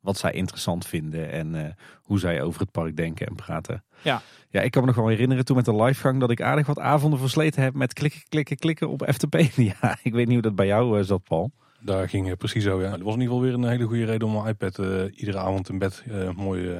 [0.00, 1.72] Wat zij interessant vinden en eh,
[2.02, 3.84] hoe zij over het park denken en praten.
[4.02, 4.22] Ja.
[4.50, 6.78] ja, ik kan me nog wel herinneren toen met de livegang dat ik aardig wat
[6.78, 9.74] avonden versleten heb met klikken, klikken, klikken op Eftepedia.
[10.02, 11.50] ik weet niet hoe dat bij jou eh, zat, Paul.
[11.80, 12.90] Daar ging het precies zo, ja.
[12.90, 15.38] Dat was in ieder geval weer een hele goede reden om mijn iPad eh, iedere
[15.38, 16.78] avond in bed eh, mooi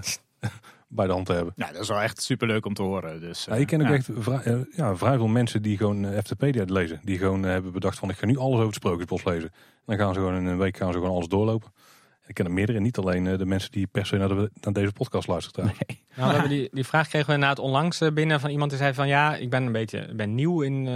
[0.94, 1.52] bij de hand te hebben.
[1.56, 3.20] Nou, dat is wel echt superleuk om te horen.
[3.20, 3.94] Dus, Ja, ik ken ook ja.
[3.94, 7.00] echt vrij, eh, ja, vrij veel mensen die gewoon eh, Eftepedia lezen.
[7.02, 9.52] Die gewoon eh, hebben bedacht van ik ga nu alles over het Sprookjesbos lezen.
[9.86, 11.72] Dan gaan ze gewoon in een week gaan ze gewoon alles doorlopen.
[12.26, 14.92] Ik ken er meerdere, niet alleen de mensen die per se naar, de, naar deze
[14.92, 15.64] podcast luisteren.
[15.64, 16.04] Nee.
[16.16, 18.94] Nou, we hebben die, die vraag kregen we inderdaad onlangs binnen van iemand die zei
[18.94, 20.86] van ja, ik ben een beetje ben nieuw in,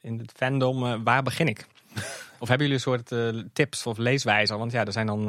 [0.00, 1.04] in het fandom.
[1.04, 1.66] waar begin ik?
[2.38, 3.14] of hebben jullie een soort
[3.52, 4.58] tips of leeswijzer?
[4.58, 5.28] Want ja, er zijn dan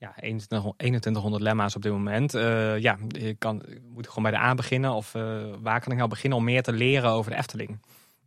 [0.00, 0.14] ja,
[0.76, 2.32] 2100 lemma's op dit moment.
[2.82, 3.62] ja, je kan,
[3.94, 4.92] moet gewoon bij de A beginnen?
[4.92, 5.12] Of
[5.62, 7.78] waar kan ik nou beginnen om meer te leren over de Efteling?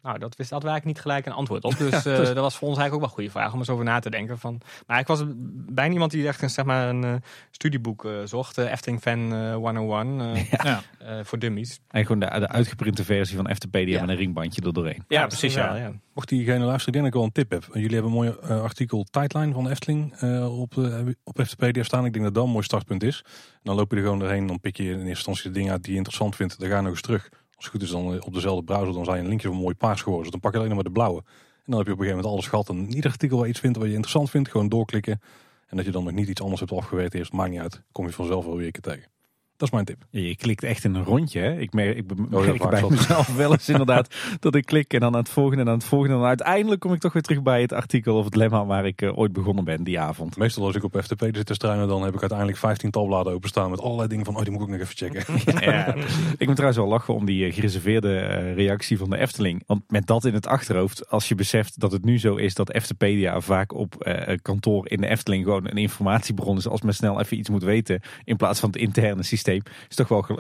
[0.04, 1.78] Nou, dat wist dat eigenlijk niet gelijk een antwoord op.
[1.78, 3.86] Dus uh, dat was voor ons eigenlijk ook wel een goede vraag om eens over
[3.86, 4.40] na te denken.
[4.40, 7.14] Van, maar ik was bijna iemand die echt een, zeg maar, een uh,
[7.52, 8.58] studieboek uh, zocht.
[8.58, 10.22] Efteling Fan 101
[10.64, 10.82] ja.
[11.24, 11.80] voor dummies.
[11.88, 14.02] En gewoon de, de uitgeprinte versie van Eftepedia ja.
[14.02, 15.04] met een ringbandje er doorheen.
[15.08, 15.54] Ja, precies.
[15.54, 15.76] Ja.
[15.76, 15.92] ja.
[16.14, 17.66] Mocht diegene luisteren, denk ik wel een tip heb.
[17.74, 20.78] Jullie hebben een mooi artikel tijdlijn van Efteling op,
[21.24, 22.06] op Eftepedia staan.
[22.06, 23.22] Ik denk dat dat een mooi startpunt is.
[23.26, 24.48] En dan loop je er gewoon doorheen.
[24.48, 26.60] Dan pik je in eerste instantie de dingen uit die je interessant vindt.
[26.60, 29.06] Dan ga je nog eens terug als het goed is dan op dezelfde browser, dan
[29.06, 30.24] zijn je linkjes van mooi paars geworden.
[30.24, 31.24] Dus dan pak je alleen maar de blauwe.
[31.66, 32.70] En dan heb je op een gegeven moment alles gehad.
[32.70, 35.22] En ieder artikel waar je iets vindt wat je interessant vindt, gewoon doorklikken.
[35.68, 37.82] En dat je dan nog niet iets anders hebt afgeweten eerst, maakt niet uit.
[37.92, 39.13] Kom je vanzelf wel weer een keer tegen.
[39.58, 40.06] Dat is mijn tip.
[40.10, 41.40] Je klikt echt in een rondje.
[41.40, 41.60] Hè?
[41.60, 45.14] Ik merk, ik merk oh, bij mezelf wel eens inderdaad dat ik klik en dan
[45.14, 46.14] aan het volgende en aan het volgende.
[46.14, 48.86] En dan uiteindelijk kom ik toch weer terug bij het artikel of het lemma waar
[48.86, 50.38] ik uh, ooit begonnen ben die avond.
[50.38, 53.70] Meestal als ik op FTP zit te struinen, dan heb ik uiteindelijk 15 tabbladen openstaan
[53.70, 55.24] met allerlei dingen van, oh die moet ik ook nog even checken.
[55.72, 55.96] ja,
[56.38, 59.64] ik moet trouwens wel lachen om die uh, gereserveerde uh, reactie van de Efteling.
[59.66, 62.72] Want met dat in het achterhoofd, als je beseft dat het nu zo is dat
[62.72, 64.12] Eftepedia vaak op
[64.42, 68.02] kantoor in de Efteling gewoon een informatiebron is als men snel even iets moet weten
[68.24, 69.53] in plaats van het interne systeem,
[69.90, 70.22] is toch wel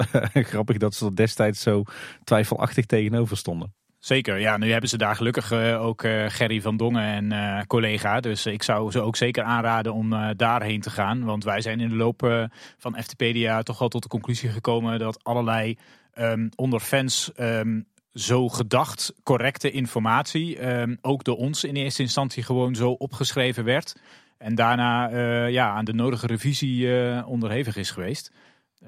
[0.51, 1.83] grappig dat ze er destijds zo
[2.23, 3.73] twijfelachtig tegenover stonden.
[4.03, 4.57] Zeker, ja.
[4.57, 8.19] Nu hebben ze daar gelukkig uh, ook uh, Gerry van Dongen en uh, collega.
[8.19, 11.23] Dus ik zou ze ook zeker aanraden om daarheen te gaan.
[11.23, 12.47] Want wij zijn in de loop
[12.77, 15.77] van FTPedia toch wel tot de conclusie gekomen dat allerlei
[16.15, 22.43] um, onder fans um, zo gedacht correcte informatie um, ook door ons in eerste instantie
[22.43, 23.95] gewoon zo opgeschreven werd.
[24.37, 26.87] En daarna ja, aan de nodige revisie
[27.25, 28.31] onderhevig is geweest.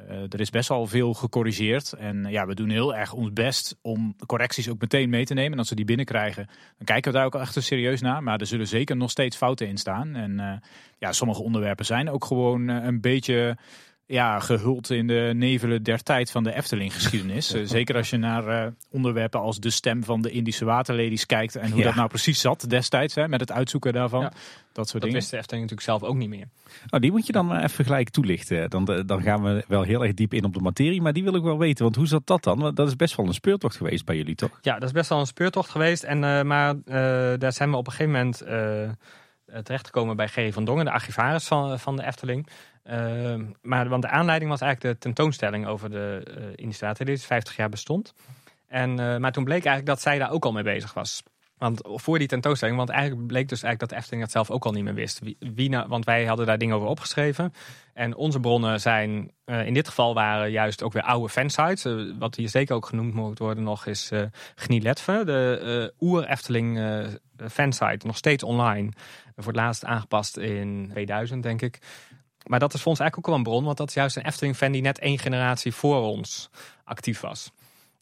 [0.09, 1.93] Uh, er is best wel veel gecorrigeerd.
[1.93, 5.51] En ja, we doen heel erg ons best om correcties ook meteen mee te nemen.
[5.51, 6.45] En als we die binnenkrijgen,
[6.77, 8.23] dan kijken we daar ook echt serieus naar.
[8.23, 10.15] Maar er zullen zeker nog steeds fouten in staan.
[10.15, 10.53] En uh,
[10.97, 13.57] ja, sommige onderwerpen zijn ook gewoon een beetje
[14.05, 17.47] ja, gehuld in de nevelen der tijd van de Efteling-geschiedenis.
[17.63, 21.55] zeker als je naar onderwerpen als de stem van de Indische waterladies kijkt.
[21.55, 24.21] En hoe dat nou precies zat destijds, hè, met het uitzoeken daarvan.
[24.21, 24.31] Ja.
[24.75, 25.17] Dat soort dat dingen.
[25.17, 26.47] wist de Efteling natuurlijk zelf ook niet meer.
[26.89, 28.69] Oh, die moet je dan even gelijk toelichten.
[28.69, 31.01] Dan, dan gaan we wel heel erg diep in op de materie.
[31.01, 31.83] Maar die wil ik wel weten.
[31.83, 32.59] Want hoe zat dat dan?
[32.59, 34.59] Want dat is best wel een speurtocht geweest bij jullie, toch?
[34.61, 36.03] Ja, dat is best wel een speurtocht geweest.
[36.03, 36.83] En, uh, maar uh,
[37.37, 40.53] daar zijn we op een gegeven moment uh, terechtgekomen bij G.
[40.53, 42.47] van Dongen, de archivaris van, van de Efteling.
[43.61, 48.13] Maar, want de aanleiding was eigenlijk de tentoonstelling over de uh, die 50 jaar bestond.
[48.67, 51.23] En, maar toen bleek eigenlijk dat zij daar ook al mee bezig was.
[51.57, 54.71] Want voor die tentoonstelling, want eigenlijk bleek dus eigenlijk dat Efteling het zelf ook al
[54.71, 55.21] niet meer wist.
[55.39, 57.53] Wie, nou, want wij hadden daar dingen over opgeschreven.
[57.93, 61.87] En onze bronnen zijn, uh, in dit geval waren juist ook weer oude fansites.
[62.19, 64.21] Wat hier zeker ook genoemd moet worden nog is uh,
[64.55, 66.79] Gnieletve, de oer-Efteling
[67.49, 68.05] fansite.
[68.05, 68.91] Nog steeds online.
[69.35, 71.79] Voor het laatst aangepast in 2000, denk ik.
[72.45, 74.25] Maar dat is voor ons eigenlijk ook wel een bron, want dat is juist een
[74.25, 76.49] Efteling-fan die net één generatie voor ons
[76.83, 77.51] actief was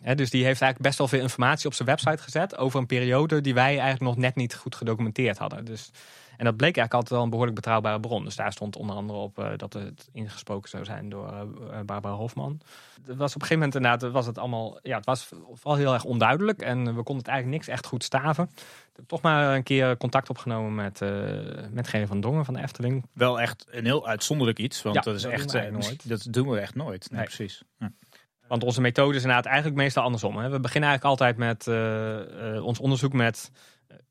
[0.04, 3.42] dus die heeft eigenlijk best wel veel informatie op zijn website gezet over een periode
[3.42, 5.66] die wij eigenlijk nog net niet goed gedocumenteerd hadden.
[5.66, 5.92] Dus,
[6.38, 8.24] en dat bleek eigenlijk altijd wel een behoorlijk betrouwbare bron.
[8.24, 12.14] Dus daar stond onder andere op uh, dat het ingesproken zou zijn door uh, Barbara
[12.14, 12.62] Hofman.
[13.06, 15.94] Het was op een gegeven moment inderdaad, was het allemaal, ja, het was vooral heel
[15.94, 18.50] erg onduidelijk en we konden het eigenlijk niks echt goed staven.
[19.08, 21.10] Toch maar een keer contact opgenomen met, uh,
[21.72, 23.06] met Gerry van Dongen van de Efteling.
[23.14, 26.10] Wel echt een heel uitzonderlijk iets, want ja, dat is echt, nooit.
[26.10, 27.12] dat doen we echt nooit.
[27.12, 27.64] Nee, precies.
[27.80, 27.92] Ja.
[28.48, 30.38] Want onze methode is inderdaad eigenlijk meestal andersom.
[30.38, 30.50] Hè.
[30.50, 33.52] We beginnen eigenlijk altijd met uh, uh, ons onderzoek met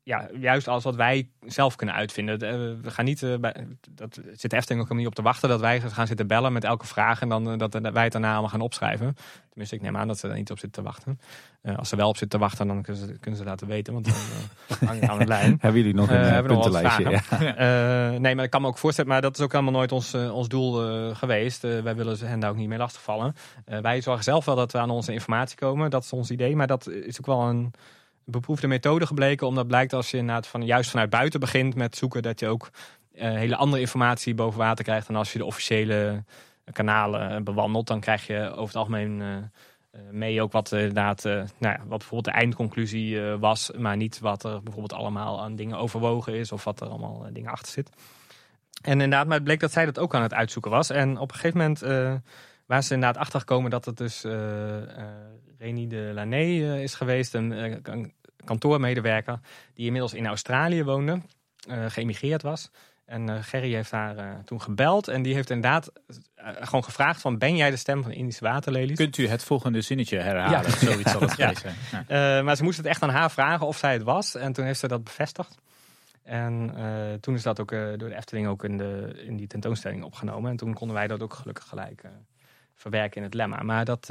[0.03, 2.39] ja, juist alles wat wij zelf kunnen uitvinden.
[2.81, 6.07] we gaan niet, bij, dat zit Efteling ook niet op te wachten dat wij gaan
[6.07, 9.15] zitten bellen met elke vraag en dan dat wij het daarna allemaal gaan opschrijven.
[9.49, 11.19] Tenminste, ik neem aan dat ze er niet op zitten te wachten.
[11.75, 14.05] als ze wel op zitten te wachten, dan kunnen ze, kunnen ze laten weten, want
[14.05, 14.15] dan
[14.87, 15.57] hangen we aan de lijn.
[15.59, 17.21] hebben jullie nog een puntenlijstje?
[17.39, 18.09] Ja.
[18.23, 20.47] nee, maar ik kan me ook voorstellen, maar dat is ook helemaal nooit ons, ons
[20.47, 20.73] doel
[21.15, 21.61] geweest.
[21.61, 23.35] wij willen hen daar ook niet mee lastigvallen.
[23.65, 25.89] wij zorgen zelf wel dat we aan onze informatie komen.
[25.89, 27.73] Dat is ons idee, maar dat is ook wel een
[28.25, 29.47] beproefde methode gebleken.
[29.47, 32.69] Omdat blijkt als je inderdaad van, juist vanuit buiten begint met zoeken, dat je ook
[33.13, 36.23] uh, hele andere informatie boven water krijgt dan als je de officiële
[36.71, 37.87] kanalen bewandelt.
[37.87, 39.23] Dan krijg je over het algemeen
[40.11, 44.63] mee ook wat inderdaad, nou ja, wat bijvoorbeeld de eindconclusie was, maar niet wat er
[44.63, 47.89] bijvoorbeeld allemaal aan dingen overwogen is of wat er allemaal dingen achter zit.
[48.81, 50.89] En inderdaad, maar het bleek dat zij dat ook aan het uitzoeken was.
[50.89, 51.79] En op een gegeven moment
[52.65, 54.21] waar ze inderdaad achter gekomen dat het dus
[55.63, 58.13] Reni de Laney uh, is geweest, een, eh, een,
[58.45, 59.39] kantoormedewerker
[59.73, 61.21] die inmiddels in Australië woonde,
[61.69, 62.71] uh, geëmigreerd was.
[63.05, 65.91] En Gerry heeft haar toen gebeld en die heeft inderdaad
[66.35, 68.97] gewoon gevraagd van ben jij de stem van de Indische waterlelies?
[68.97, 70.61] Kunt u het volgende zinnetje herhalen?
[70.61, 70.69] Ja.
[70.91, 71.53] Zoiets zal het ja.
[71.53, 71.75] zijn.
[72.07, 72.41] Ja.
[72.41, 74.79] maar ze moest het echt aan haar vragen of zij het was en toen heeft
[74.79, 75.57] ze dat bevestigd.
[76.23, 76.73] En
[77.21, 80.51] toen is dat ook door de Efteling ook in, de, in die tentoonstelling opgenomen.
[80.51, 82.03] En toen konden wij dat ook gelukkig gelijk
[82.75, 83.63] verwerken in het lemma.
[83.63, 84.09] Maar dat,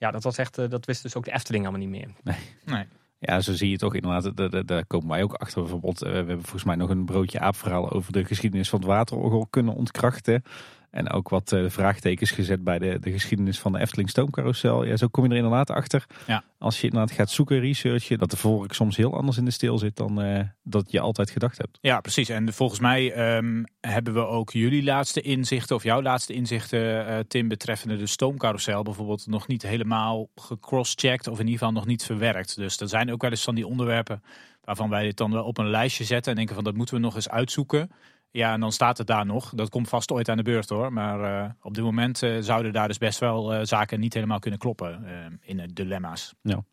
[0.00, 2.10] ja, dat was echt, dat wist dus ook de Efteling allemaal niet meer.
[2.22, 2.36] Nee.
[2.64, 2.84] nee.
[3.18, 4.66] Ja, zo zie je toch inderdaad.
[4.66, 5.62] Daar komen wij ook achter.
[5.62, 9.46] Bijvoorbeeld, we hebben volgens mij nog een broodje aapverhaal over de geschiedenis van het waterorgel
[9.50, 10.42] kunnen ontkrachten.
[10.90, 14.84] En ook wat uh, vraagtekens gezet bij de, de geschiedenis van de Efteling Stoomcarousel.
[14.84, 16.06] Ja, zo kom je er inderdaad achter.
[16.26, 16.44] Ja.
[16.58, 19.78] Als je inderdaad gaat zoeken, researchen, dat de volk soms heel anders in de steel
[19.78, 21.78] zit dan uh, dat je altijd gedacht hebt.
[21.80, 22.28] Ja, precies.
[22.28, 27.18] En volgens mij um, hebben we ook jullie laatste inzichten, of jouw laatste inzichten, uh,
[27.28, 32.04] Tim, betreffende de Stoomcarousel bijvoorbeeld, nog niet helemaal gecrosschecked of in ieder geval nog niet
[32.04, 32.56] verwerkt.
[32.56, 34.22] Dus er zijn ook wel eens van die onderwerpen
[34.64, 37.00] waarvan wij dit dan wel op een lijstje zetten en denken van dat moeten we
[37.00, 37.90] nog eens uitzoeken.
[38.32, 39.52] Ja, en dan staat het daar nog.
[39.54, 40.92] Dat komt vast ooit aan de beurt hoor.
[40.92, 44.38] Maar uh, op dit moment uh, zouden daar dus best wel uh, zaken niet helemaal
[44.38, 45.04] kunnen kloppen
[45.42, 46.34] in de dilemma's.
[46.42, 46.64] Ja.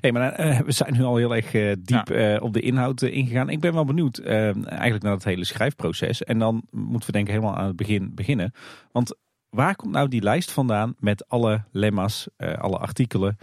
[0.00, 1.50] Hey, maar we zijn nu al heel erg
[1.80, 2.38] diep ja.
[2.38, 3.48] op de inhoud ingegaan.
[3.48, 6.22] Ik ben wel benieuwd eigenlijk naar het hele schrijfproces.
[6.22, 8.52] En dan moeten we denk ik helemaal aan het begin beginnen.
[8.92, 9.16] Want
[9.48, 13.36] waar komt nou die lijst vandaan met alle lemma's, alle artikelen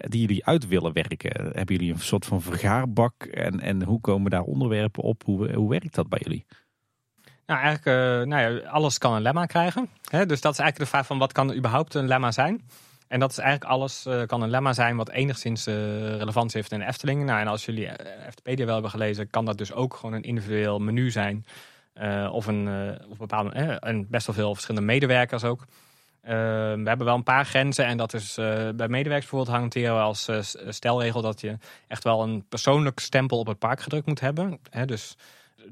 [0.00, 1.42] die jullie uit willen werken?
[1.44, 3.24] Hebben jullie een soort van vergaarbak?
[3.24, 5.24] En, en hoe komen daar onderwerpen op?
[5.24, 6.46] Hoe, hoe werkt dat bij jullie?
[7.48, 9.88] Nou, eigenlijk, uh, nou ja, alles kan een lemma krijgen.
[10.10, 10.26] Hè?
[10.26, 12.62] Dus dat is eigenlijk de vraag van wat kan überhaupt een lemma zijn?
[13.06, 15.74] En dat is eigenlijk alles uh, kan een lemma zijn wat enigszins uh,
[16.16, 17.24] relevantie heeft in de Efteling.
[17.24, 17.88] Nou, en als jullie
[18.26, 21.46] Eftepedia wel hebben gelezen, kan dat dus ook gewoon een individueel menu zijn.
[22.30, 22.68] of een,
[23.08, 25.64] of bepaalde, en best wel veel verschillende medewerkers ook.
[26.20, 28.34] we hebben wel een paar grenzen en dat is
[28.74, 30.28] bij medewerkers bijvoorbeeld hanteren we als
[30.68, 34.58] stelregel dat je echt wel een persoonlijk stempel op het park gedrukt moet hebben.
[34.70, 34.84] Hè?
[34.84, 35.16] Dus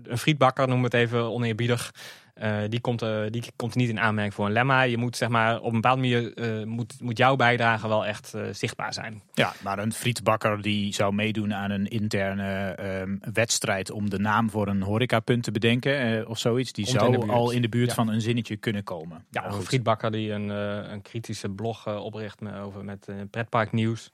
[0.03, 1.93] een frietbakker, noem het even oneerbiedig.
[2.43, 4.83] Uh, die, komt, uh, die komt niet in aanmerking voor een lemma.
[4.83, 8.35] Je moet zeg maar op een bepaalde manier uh, moet, moet jouw bijdrage wel echt
[8.51, 9.23] zichtbaar zijn.
[9.33, 14.51] Ja, maar een frietbakker die zou meedoen aan een interne ehm, wedstrijd om de naam
[14.51, 16.73] voor een horecapunt te bedenken of zoiets.
[16.73, 19.25] Die zou al in de buurt van een zinnetje kunnen komen.
[19.31, 24.13] Ja, een frietbakker die een, een kritische blog opricht met, over met pretparknieuws.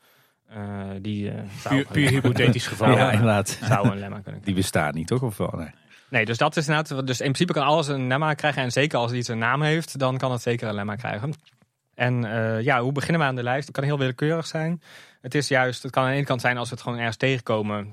[0.56, 1.34] Uh, die, uh,
[1.68, 2.90] puur, puur hypothetisch geval.
[2.96, 3.58] ja, inderdaad.
[3.62, 5.22] Zou een lemma kunnen Die bestaat niet, toch?
[5.22, 5.52] Of wel?
[5.56, 5.70] Nee.
[6.08, 7.06] nee, dus dat is inderdaad.
[7.06, 8.62] Dus in principe kan alles een lemma krijgen.
[8.62, 11.34] En zeker als iets een naam heeft, dan kan het zeker een lemma krijgen.
[11.94, 13.66] En uh, ja, hoe beginnen we aan de lijst?
[13.66, 14.82] Het kan heel willekeurig zijn.
[15.20, 17.16] Het is juist, het kan aan de ene kant zijn als we het gewoon ergens
[17.16, 17.92] tegenkomen,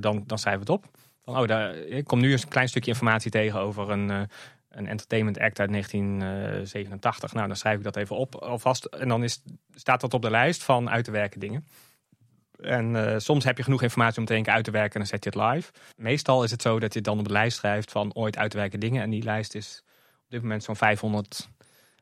[0.00, 0.90] dan, dan schrijven we het op.
[1.24, 4.28] Van, oh, daar, ik kom nu een klein stukje informatie tegen over een,
[4.76, 7.32] een entertainment act uit 1987.
[7.32, 8.84] Nou, dan schrijf ik dat even op alvast.
[8.84, 9.42] En dan is,
[9.74, 11.66] staat dat op de lijst van uit te werken dingen.
[12.60, 15.08] En uh, soms heb je genoeg informatie om te denken uit te werken en dan
[15.08, 15.72] zet je het live.
[15.96, 18.56] Meestal is het zo dat je dan op de lijst schrijft van ooit uit te
[18.56, 19.02] werken dingen.
[19.02, 19.82] En die lijst is
[20.24, 21.48] op dit moment zo'n 500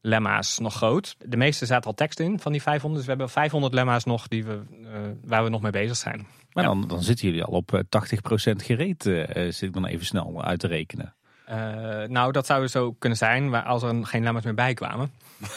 [0.00, 1.16] lemma's nog groot.
[1.18, 2.94] De meeste staat al tekst in van die 500.
[2.94, 4.88] Dus we hebben 500 lemma's nog die we, uh,
[5.24, 6.26] waar we nog mee bezig zijn.
[6.52, 7.82] Maar dan, dan zitten jullie al op 80%
[8.26, 11.14] eh, gereed, zit ik dan even snel uit te rekenen.
[11.50, 11.56] Uh,
[12.08, 15.12] nou, dat zou zo kunnen zijn als er geen lemma's meer bij kwamen.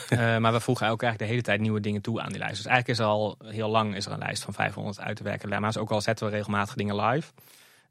[0.10, 2.56] uh, maar we voegen ook eigenlijk de hele tijd nieuwe dingen toe aan die lijst.
[2.56, 5.24] Dus eigenlijk is er al heel lang is er een lijst van 500 uit te
[5.24, 5.78] werken lemma's.
[5.78, 7.32] Ook al zetten we regelmatig dingen live.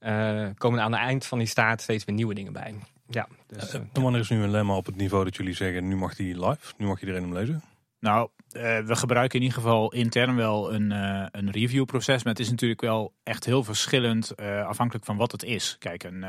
[0.01, 2.75] Uh, komen er aan het eind van die staat steeds weer nieuwe dingen bij.
[3.09, 5.97] Ja, dus, en wanneer is nu een lemma op het niveau dat jullie zeggen, nu
[5.97, 6.73] mag die live?
[6.77, 7.63] Nu mag iedereen hem lezen?
[8.01, 10.91] Nou, we gebruiken in ieder geval intern wel een,
[11.31, 12.23] een reviewproces.
[12.23, 15.77] Maar het is natuurlijk wel echt heel verschillend afhankelijk van wat het is.
[15.79, 16.25] Kijk, een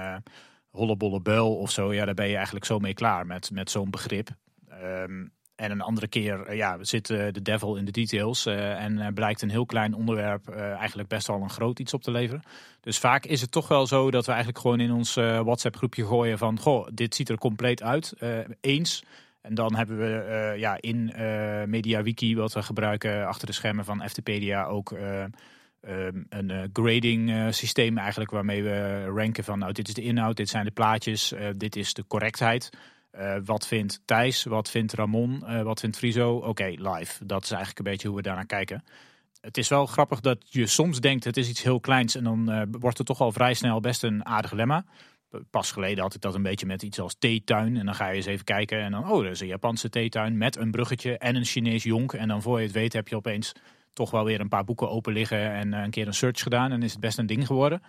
[0.78, 3.90] hollebolle beul of zo, ja, daar ben je eigenlijk zo mee klaar met, met zo'n
[3.90, 4.30] begrip.
[4.84, 9.14] Um, en een andere keer eh, ja, zit de devil in de details uh, en
[9.14, 12.44] blijkt een heel klein onderwerp eigenlijk best wel een groot iets op te leveren.
[12.82, 16.06] Dus vaak is het toch wel zo dat we eigenlijk gewoon in ons WhatsApp groepje
[16.06, 18.14] gooien van, goh, dit ziet er compleet uit,
[18.62, 19.04] eens.
[19.42, 21.14] En dan hebben we ja, in
[21.70, 24.94] MediaWiki, wat we gebruiken achter de schermen van FTpedia, ook
[25.82, 30.02] Ehm, een uh, grading uh, systeem eigenlijk waarmee we ranken van nou dit is de
[30.02, 32.70] inhoud, dit zijn de plaatjes, uh, dit is de correctheid.
[33.46, 36.36] wat vindt Thijs, wat vindt Ramon, wat vindt Friso?
[36.36, 37.26] Oké, live.
[37.26, 38.84] Dat is eigenlijk een beetje hoe we daarnaar kijken.
[39.42, 42.68] Het is wel grappig dat je soms denkt het is iets heel kleins en dan
[42.80, 44.86] wordt het toch al vrij snel best een aardig lemma.
[45.50, 47.78] Pas geleden had ik dat een beetje met iets als theetuin.
[47.78, 50.38] En dan ga je eens even kijken en dan, oh, dat is een Japanse theetuin
[50.38, 52.14] met een bruggetje en een Chinees jonk.
[52.14, 53.54] En dan voor je het weet heb je opeens
[53.98, 56.72] toch wel weer een paar boeken open liggen en eh, een keer een search gedaan.
[56.72, 57.82] En is het best een ding geworden.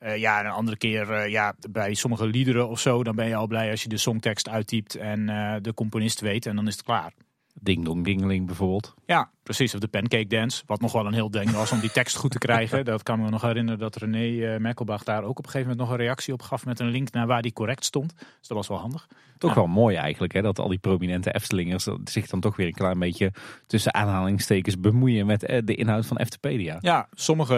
[0.00, 3.28] Uh, ja, en een andere keer, uh, ja, bij sommige liederen of zo, dan ben
[3.28, 6.66] je al blij als je de songtekst uittypt en uh, de componist weet en dan
[6.66, 7.12] is het klaar.
[7.54, 8.94] Ding dong dingeling bijvoorbeeld.
[9.06, 10.62] Ja, Precies, of de pancake dance.
[10.66, 12.84] Wat nog wel een heel ding was om die tekst goed te krijgen.
[12.94, 15.78] Dat kan me nog herinneren dat René uh, Merkelbach daar ook op een gegeven moment
[15.78, 18.14] nog een reactie op gaf met een link naar waar die correct stond.
[18.18, 19.06] Dus dat was wel handig.
[19.38, 22.72] Toch wel mooi eigenlijk, hè, dat al die prominente Eftelingers zich dan toch weer een
[22.72, 23.32] klein beetje
[23.66, 26.78] tussen aanhalingstekens bemoeien met eh, de inhoud van Eftepedia.
[26.80, 27.54] Ja, sommige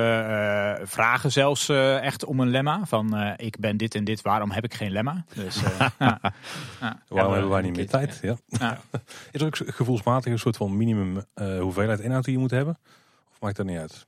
[0.79, 2.81] uh, vragen zelfs uh, echt om een lemma.
[2.85, 5.25] Van ik ben dit en dit, waarom heb ik geen lemma?
[5.35, 5.61] Dus,
[5.99, 6.33] ja.
[7.09, 8.21] Waarom hebben wij niet meer tijd?
[8.23, 8.37] Ja.
[9.33, 12.79] Is er ook gevoelsmatig een soort van minimum hoeveelheid inhoud die je moet hebben?
[13.31, 14.07] Of maakt dat niet uit?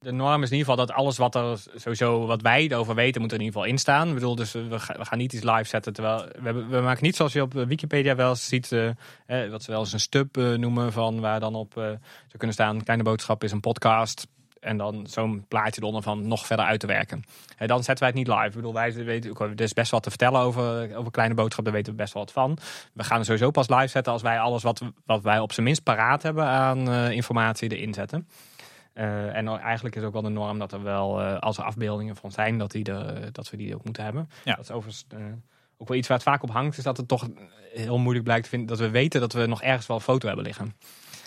[0.00, 3.20] de norm is in ieder geval dat alles wat er sowieso wat wij erover weten,
[3.20, 4.08] moet er in ieder geval in staan.
[4.08, 5.92] Ik bedoel, dus we, we gaan niet iets live zetten.
[5.92, 8.90] Terwijl we, we maken niet zoals je op Wikipedia wel ziet, uh,
[9.50, 11.98] wat ze wel eens een stub noemen, van waar dan op zou
[12.36, 14.26] kunnen staan: kleine boodschap is een podcast.
[14.60, 17.24] En dan zo'n plaatje eronder van nog verder uit te werken.
[17.56, 18.48] En dan zetten wij het niet live.
[18.48, 21.64] Ik bedoel, wij weten, er is best wat te vertellen over, over kleine boodschap.
[21.64, 22.58] Daar weten we best wel wat van.
[22.92, 25.66] We gaan er sowieso pas live zetten als wij alles wat, wat wij op zijn
[25.66, 28.28] minst paraat hebben aan informatie erin zetten.
[28.94, 32.16] Uh, en eigenlijk is ook wel de norm dat er wel, uh, als er afbeeldingen
[32.16, 32.84] van zijn, dat, die
[33.32, 34.30] dat we die ook moeten hebben.
[34.44, 34.54] Ja.
[34.54, 35.06] Dat is overigens
[35.78, 37.28] ook wel iets waar het vaak op hangt, is dat het toch
[37.72, 40.26] heel moeilijk blijkt te vinden dat we weten dat we nog ergens wel een foto
[40.26, 40.74] hebben liggen.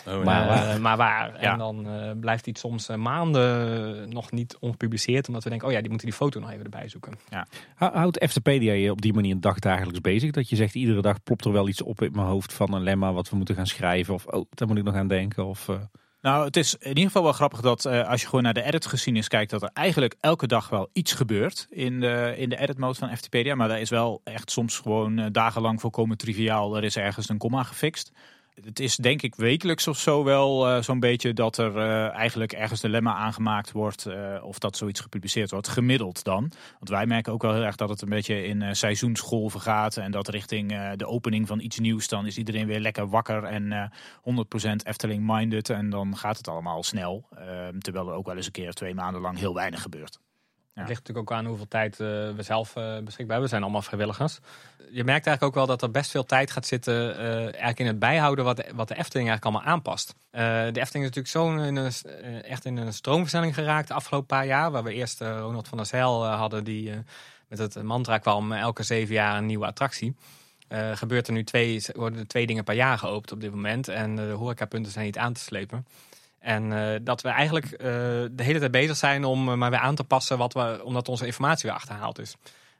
[0.06, 0.78] Oh, maar, ja.
[0.78, 1.42] maar waar.
[1.42, 1.52] Ja.
[1.52, 1.86] En dan
[2.20, 6.16] blijft iets soms maanden nog niet ongepubliceerd, omdat we denken, oh ja, die moeten die
[6.16, 7.12] foto nog even erbij zoeken.
[7.30, 7.46] Ja.
[7.74, 10.30] Houdt FTPedia je op die manier dagdagelijks bezig?
[10.30, 12.82] Dat je zegt, iedere dag plopt er wel iets op in mijn hoofd van een
[12.82, 14.14] lemma wat we moeten gaan schrijven?
[14.14, 15.46] Of, oh, daar moet ik nog aan denken?
[15.46, 15.68] Of...
[16.24, 18.62] Nou, het is in ieder geval wel grappig dat uh, als je gewoon naar de
[18.62, 22.98] edit-geschiedenis kijkt, dat er eigenlijk elke dag wel iets gebeurt in de, in de edit-mode
[22.98, 23.54] van FTpedia.
[23.54, 26.76] Maar dat is wel echt soms gewoon uh, dagenlang volkomen triviaal.
[26.76, 28.12] Er is ergens een komma gefixt.
[28.62, 32.52] Het is denk ik wekelijks of zo wel uh, zo'n beetje dat er uh, eigenlijk
[32.52, 34.06] ergens een lemma aangemaakt wordt.
[34.06, 35.68] Uh, of dat zoiets gepubliceerd wordt.
[35.68, 36.50] Gemiddeld dan.
[36.72, 39.96] Want wij merken ook wel heel erg dat het een beetje in seizoensgolven gaat.
[39.96, 42.08] En dat richting de opening van iets nieuws.
[42.08, 45.70] Dan is iedereen weer lekker wakker en 100% Efteling-minded.
[45.70, 47.28] En dan gaat het allemaal snel.
[47.36, 50.18] Ehm, terwijl er ook wel eens een keer twee maanden lang heel weinig gebeurt.
[50.74, 53.40] Het ligt natuurlijk ook aan hoeveel tijd uh, we zelf uh, beschikbaar hebben.
[53.40, 54.38] We zijn allemaal vrijwilligers.
[54.90, 57.86] Je merkt eigenlijk ook wel dat er best veel tijd gaat zitten uh, eigenlijk in
[57.86, 60.14] het bijhouden wat de, wat de Efteling eigenlijk allemaal aanpast.
[60.30, 61.92] de Efteling is natuurlijk zo in een,
[62.42, 64.70] echt in een stroomversnelling geraakt de afgelopen paar jaar.
[64.70, 66.92] Waar we eerst Ronald van der Zijl hadden die
[67.48, 70.16] met het mantra kwam elke zeven jaar een nieuwe attractie.
[70.94, 73.88] gebeurt er nu twee, worden er twee dingen per jaar geopend op dit moment.
[73.88, 75.86] En de horecapunten zijn niet aan te slepen.
[76.44, 77.78] En uh, dat we eigenlijk uh,
[78.30, 81.08] de hele tijd bezig zijn om uh, maar weer aan te passen wat we, omdat
[81.08, 82.36] onze informatie weer achterhaald is.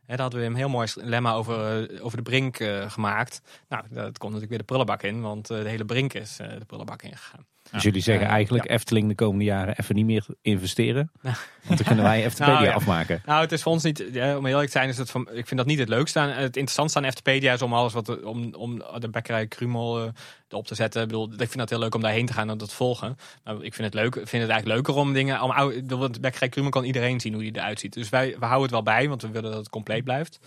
[0.07, 2.57] Daar hadden we een heel mooi lemma over, over de brink
[2.89, 3.41] gemaakt.
[3.69, 7.03] Nou, dat komt natuurlijk weer de prullenbak in, want de hele brink is de prullenbak
[7.03, 7.47] ingegaan.
[7.75, 11.11] Dus jullie zeggen eigenlijk Efteling de komende jaren even niet meer investeren.
[11.67, 12.73] Want dan kunnen wij Eftepedia nou, ja.
[12.73, 13.23] afmaken.
[13.27, 15.47] Nou, het is voor ons niet, ja, om eerlijk te zijn, is het van, ik
[15.47, 16.29] vind dat niet het leukste aan.
[16.29, 20.09] Het interessantste aan Eftepedia is om alles wat, om, om de bekkerij Krumel uh,
[20.51, 21.03] op te zetten.
[21.03, 23.17] Ik, bedoel, ik vind dat heel leuk om daarheen te gaan en dat volgen.
[23.45, 25.53] Maar ik vind het leuk, vind het eigenlijk leuker om dingen, om,
[25.87, 27.93] want de bekkerij Krumel kan iedereen zien hoe die eruit ziet.
[27.93, 30.39] Dus wij, we houden het wel bij, want we willen dat het compleet blijft.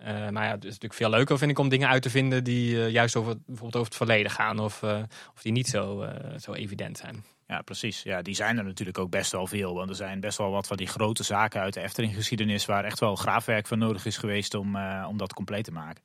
[0.00, 2.44] Uh, maar ja, het is natuurlijk veel leuker vind ik om dingen uit te vinden
[2.44, 5.02] die uh, juist over, bijvoorbeeld over het verleden gaan of, uh,
[5.34, 6.08] of die niet zo,
[6.38, 7.24] zo evident zijn.
[7.46, 8.02] Ja, precies.
[8.02, 9.74] Ja, die zijn er natuurlijk ook best wel veel.
[9.74, 12.66] Want er zijn best wel wat van die grote zaken uit de Efteling-geschiedenis...
[12.66, 14.76] waar echt wel graafwerk voor nodig is geweest om,
[15.08, 16.02] om dat compleet te maken.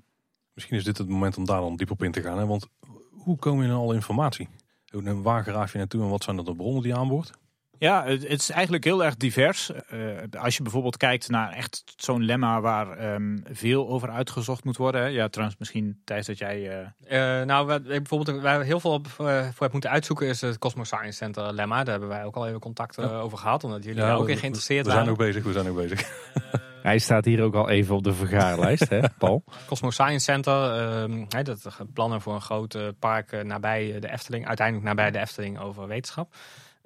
[0.53, 2.37] Misschien is dit het moment om daar dan diep op in te gaan.
[2.37, 2.45] Hè?
[2.45, 2.67] Want
[3.11, 4.49] hoe kom je aan alle informatie?
[5.03, 7.31] Waar graaf je naartoe en wat zijn dat de bronnen die je aanboort?
[7.79, 9.71] Ja, het, is eigenlijk heel erg divers.
[9.93, 14.77] Uh, als je bijvoorbeeld kijkt naar echt zo'n lemma waar um, veel over uitgezocht moet
[14.77, 15.11] worden.
[15.11, 16.87] Ja, trouwens, misschien Thijs dat jij...
[17.09, 17.39] Uh...
[17.39, 20.87] Uh, nou, bijvoorbeeld waar we heel veel op, voor hebben moeten uitzoeken is het Cosmos
[20.87, 21.83] Science Center lemma.
[21.83, 23.19] Daar hebben wij ook al even contact ja.
[23.19, 25.01] over gehad, omdat jullie ja, daar ook in geïnteresseerd waren.
[25.01, 26.33] We zijn ook bezig, we zijn ook bezig.
[26.81, 29.43] Hij staat hier ook al even op de vergaarlijst, hè, Paul?
[29.67, 34.87] Cosmos Science Center, um, he, dat plannen voor een groot park nabij de Efteling, uiteindelijk
[34.87, 36.33] nabij de Efteling over wetenschap.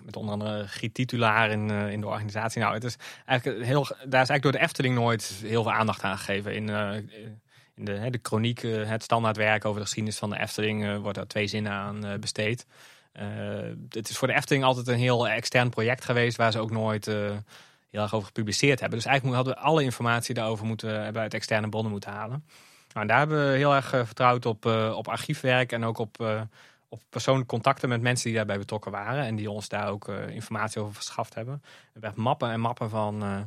[0.02, 2.62] Met onder andere Giet Titulaar in, uh, in de organisatie.
[2.62, 6.04] Nou, het is eigenlijk heel, daar is eigenlijk door de Efteling nooit heel veel aandacht
[6.04, 6.56] aan gegeven.
[6.56, 6.96] In, uh,
[7.76, 11.18] in de, hè, de chroniek, uh, het standaardwerk over de geschiedenis van de Efteling, wordt
[11.18, 12.66] daar twee zinnen aan besteed.
[13.90, 17.06] het is voor de Efteling altijd een heel extern project geweest, waar ze ook nooit
[17.06, 18.98] heel erg over gepubliceerd hebben.
[18.98, 22.46] Dus eigenlijk hadden we alle informatie daarover moeten hebben uit externe bronnen moeten halen.
[22.94, 26.48] Nou, daar hebben we heel erg vertrouwd op, op archiefwerk en ook op
[26.90, 29.26] op persoonlijke contacten met mensen die daarbij betrokken waren.
[29.26, 31.62] En die ons daar ook uh, informatie over verschaft hebben.
[31.94, 33.38] We hebben mappen en mappen van, uh,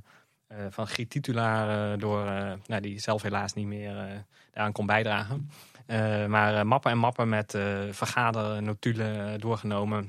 [0.48, 2.24] uh, van Giet Titulaar door,
[2.66, 5.50] nou, die zelf helaas niet meer daaraan kon bijdragen.
[6.28, 7.58] maar mappen en mappen met
[7.90, 10.06] vergadernotulen doorgenomen.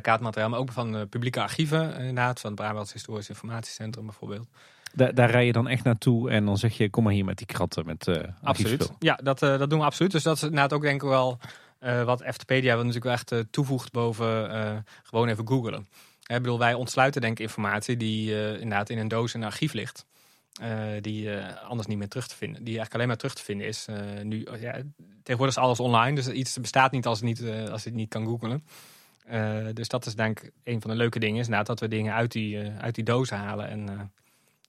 [0.00, 2.40] kaartmateriaal, maar ook van publieke archieven inderdaad.
[2.40, 4.48] Van het Brabants Historisch Informatiecentrum bijvoorbeeld.
[4.92, 7.38] Daar, daar rij je dan echt naartoe en dan zeg je, kom maar hier met
[7.38, 7.86] die kratten.
[7.86, 8.10] Met,
[8.42, 8.92] absoluut.
[8.98, 10.12] Ja, dat, dat doen we absoluut.
[10.12, 11.38] Dus dat is inderdaad ook denk ik wel
[11.80, 15.88] Uh, wat Eftepedia natuurlijk wel echt uh, toevoegt boven uh, gewoon even googelen.
[16.26, 19.72] Ik bedoel, wij ontsluiten denk ik informatie die inderdaad in een doos in een archief
[19.72, 20.06] ligt.
[21.00, 22.64] die anders niet meer terug te vinden.
[22.64, 23.86] Die eigenlijk alleen maar terug te vinden is.
[24.22, 24.82] nu, ja,
[25.22, 28.26] tegenwoordig is alles online, dus iets bestaat niet als, het niet, als het niet kan
[28.26, 28.64] googelen.
[29.74, 31.40] dus dat is denk ik een van de leuke dingen.
[31.40, 34.12] Is dat we dingen uit die, uit die doos halen en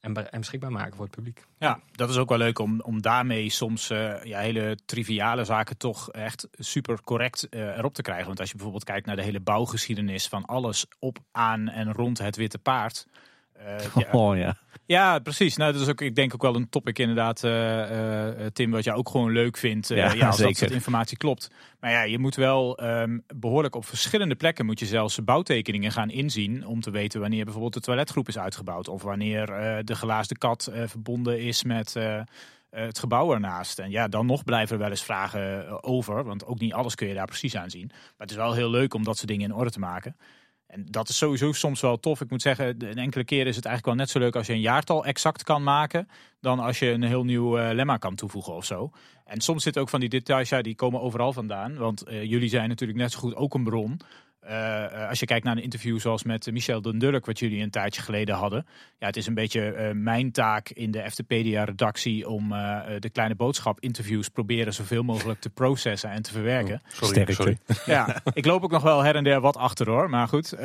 [0.01, 1.45] en, beschikbaar maken voor het publiek.
[1.57, 5.77] Ja, dat is ook wel leuk om, om daarmee soms uh, ja, hele triviale zaken
[5.77, 8.25] toch echt super correct uh, erop te krijgen.
[8.25, 12.17] Want als je bijvoorbeeld kijkt naar de hele bouwgeschiedenis van alles op, aan en rond
[12.17, 13.07] het Witte Paard.
[13.65, 14.11] Uh, ja.
[14.11, 14.55] Oh ja.
[14.85, 15.55] Ja, precies.
[15.55, 18.83] Nou, dat is ook, ik denk ook wel een topic inderdaad, uh, uh, Tim, wat
[18.83, 19.87] jij ook gewoon leuk vindt.
[19.87, 20.51] ja, ja, als zeker.
[20.51, 21.49] dat soort informatie klopt.
[21.79, 26.09] Maar ja, je moet wel um, behoorlijk op verschillende plekken moet je zelfs bouwtekeningen gaan
[26.09, 29.45] inzien om te weten wanneer bijvoorbeeld de toiletgroep is uitgebouwd of wanneer
[29.85, 31.95] de gelaasde kat verbonden is met
[32.69, 33.79] het gebouw ernaast.
[33.79, 37.07] En ja, dan nog blijven er wel eens vragen over, want ook niet alles kun
[37.07, 37.87] je daar precies aan zien.
[37.87, 40.15] Maar het is wel heel leuk om dat soort dingen in orde te maken.
[40.71, 42.21] En dat is sowieso soms wel tof.
[42.21, 44.53] Ik moet zeggen, een enkele keer is het eigenlijk wel net zo leuk als je
[44.53, 46.07] een jaartal exact kan maken.
[46.39, 48.91] Dan als je een heel nieuw uh, lemma kan toevoegen of zo.
[49.25, 51.77] En soms zitten ook van die details, ja, die komen overal vandaan.
[51.77, 53.99] Want uh, jullie zijn natuurlijk net zo goed ook een bron.
[54.49, 58.01] Uh, als je kijkt naar een interview zoals met Michel Dundurk, wat jullie een tijdje
[58.01, 58.65] geleden hadden.
[58.99, 63.35] Ja, het is een beetje uh, mijn taak in de FTpedia-redactie om uh, de kleine
[63.35, 66.81] boodschap-interviews proberen zoveel mogelijk te processen en te verwerken.
[66.85, 67.57] Oh, sorry, sorry.
[67.85, 70.55] Ja, ik loop ook nog wel her en der wat achter hoor, maar goed.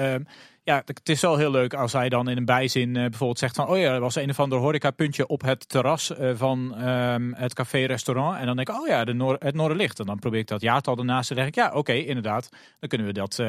[0.66, 3.56] Ehm, ja, het is wel heel leuk als hij dan in een bijzin bijvoorbeeld zegt
[3.56, 3.68] van...
[3.68, 8.38] oh ja, er was een of ander horecapuntje op het terras van um, het café-restaurant.
[8.38, 9.98] En dan denk ik, oh ja, de Noor het Noorderlicht.
[9.98, 12.48] En dan probeer ik dat jaartal ernaast te ik, ja, oké, inderdaad.
[12.80, 13.42] Dan kunnen we dat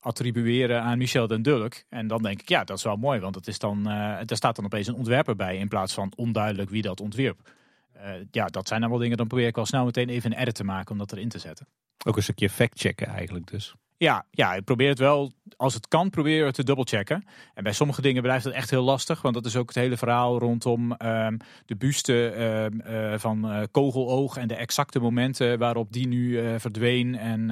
[0.00, 1.74] attribueren aan Michel den Dulk.
[1.88, 3.94] En dan denk ik, ja, dat is wel mooi, want het is dan, uh,
[4.24, 7.54] daar staat dan opeens een ontwerper bij in plaats van onduidelijk wie dat ontwierp.
[8.30, 10.64] Ja, dat zijn wel dingen, dan probeer ik wel snel meteen even een edit te
[10.64, 11.66] maken om dat erin te zetten.
[12.06, 13.74] Ook een stukje fact-checken eigenlijk dus.
[13.98, 17.24] Ja, ja, ik probeer het wel, als het kan, probeer het te dubbelchecken.
[17.54, 19.96] En bij sommige dingen blijft het echt heel lastig, want dat is ook het hele
[19.96, 21.36] verhaal rondom um,
[21.66, 26.54] de buste um, uh, van uh, Kogeloog en de exacte momenten waarop die nu uh,
[26.58, 27.46] verdween en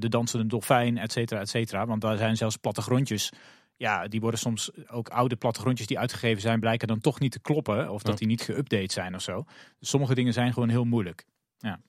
[0.00, 1.86] de dansende dolfijn, et cetera, et cetera.
[1.86, 3.32] Want daar zijn zelfs plattegrondjes
[3.76, 7.40] ja, die worden soms ook oude plattegrondjes die uitgegeven zijn, blijken dan toch niet te
[7.40, 7.90] kloppen.
[7.90, 9.44] Of dat die niet geüpdate zijn of zo.
[9.78, 11.24] Dus sommige dingen zijn gewoon heel moeilijk.
[11.58, 11.80] Ja.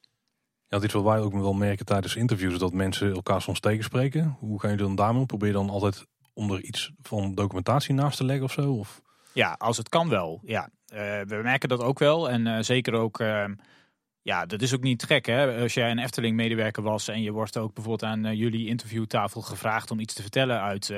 [0.69, 4.35] Ja, dit wat wij ook wel merken tijdens interviews, dat mensen elkaar soms tegenspreken.
[4.39, 5.25] Hoe ga je dan daarmee?
[5.25, 8.73] Probeer je dan altijd om er iets van documentatie naast te leggen of zo?
[8.73, 9.01] Of?
[9.33, 10.39] Ja, als het kan wel.
[10.43, 12.29] Ja, uh, we merken dat ook wel.
[12.29, 13.45] En uh, zeker ook, uh,
[14.21, 15.61] ja, dat is ook niet gek hè.
[15.61, 19.91] Als jij een Efteling medewerker was en je wordt ook bijvoorbeeld aan jullie interviewtafel gevraagd
[19.91, 20.93] om iets te vertellen uit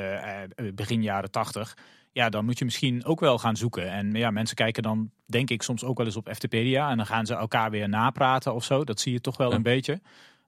[0.74, 1.78] begin jaren tachtig
[2.12, 3.92] ja, dan moet je misschien ook wel gaan zoeken.
[3.92, 6.90] En ja, mensen kijken dan, denk ik, soms ook wel eens op FTpedia.
[6.90, 8.84] En dan gaan ze elkaar weer napraten of zo.
[8.84, 10.02] Dat zie je toch wel een beetje.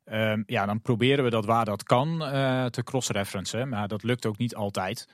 [0.05, 3.69] Um, ja, dan proberen we dat waar dat kan uh, te cross-referencen.
[3.69, 5.07] Maar dat lukt ook niet altijd.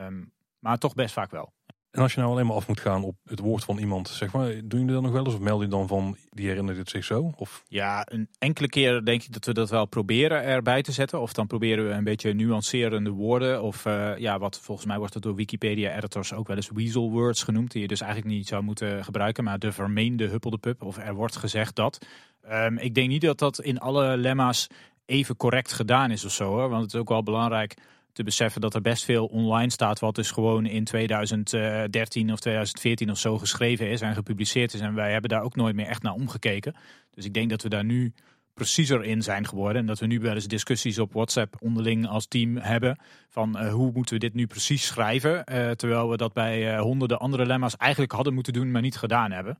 [0.00, 1.52] Um, maar toch best vaak wel.
[1.96, 4.32] En als je nou alleen maar af moet gaan op het woord van iemand, zeg
[4.32, 5.34] maar, doen jullie dat nog wel eens?
[5.34, 7.32] Of meld je dan van, die herinnert het zich zo?
[7.36, 7.64] Of?
[7.68, 11.20] Ja, een enkele keer denk ik dat we dat wel proberen erbij te zetten.
[11.20, 13.62] Of dan proberen we een beetje nuancerende woorden.
[13.62, 17.42] Of uh, ja, wat volgens mij wordt het door Wikipedia-editors ook wel eens weasel words
[17.42, 17.72] genoemd.
[17.72, 19.44] Die je dus eigenlijk niet zou moeten gebruiken.
[19.44, 20.82] Maar de vermeende huppelde pup.
[20.82, 22.06] Of er wordt gezegd dat.
[22.50, 24.66] Um, ik denk niet dat dat in alle lemma's
[25.06, 26.48] even correct gedaan is of zo.
[26.48, 26.68] Hoor.
[26.68, 27.74] Want het is ook wel belangrijk
[28.16, 33.10] te beseffen dat er best veel online staat wat dus gewoon in 2013 of 2014
[33.10, 34.80] of zo geschreven is en gepubliceerd is.
[34.80, 36.74] En wij hebben daar ook nooit meer echt naar omgekeken.
[37.10, 38.12] Dus ik denk dat we daar nu
[38.54, 39.80] preciezer in zijn geworden.
[39.80, 42.98] En dat we nu wel eens discussies op WhatsApp onderling als team hebben.
[43.28, 45.32] Van uh, hoe moeten we dit nu precies schrijven.
[45.52, 48.96] Uh, terwijl we dat bij uh, honderden andere lemma's eigenlijk hadden moeten doen, maar niet
[48.96, 49.58] gedaan hebben.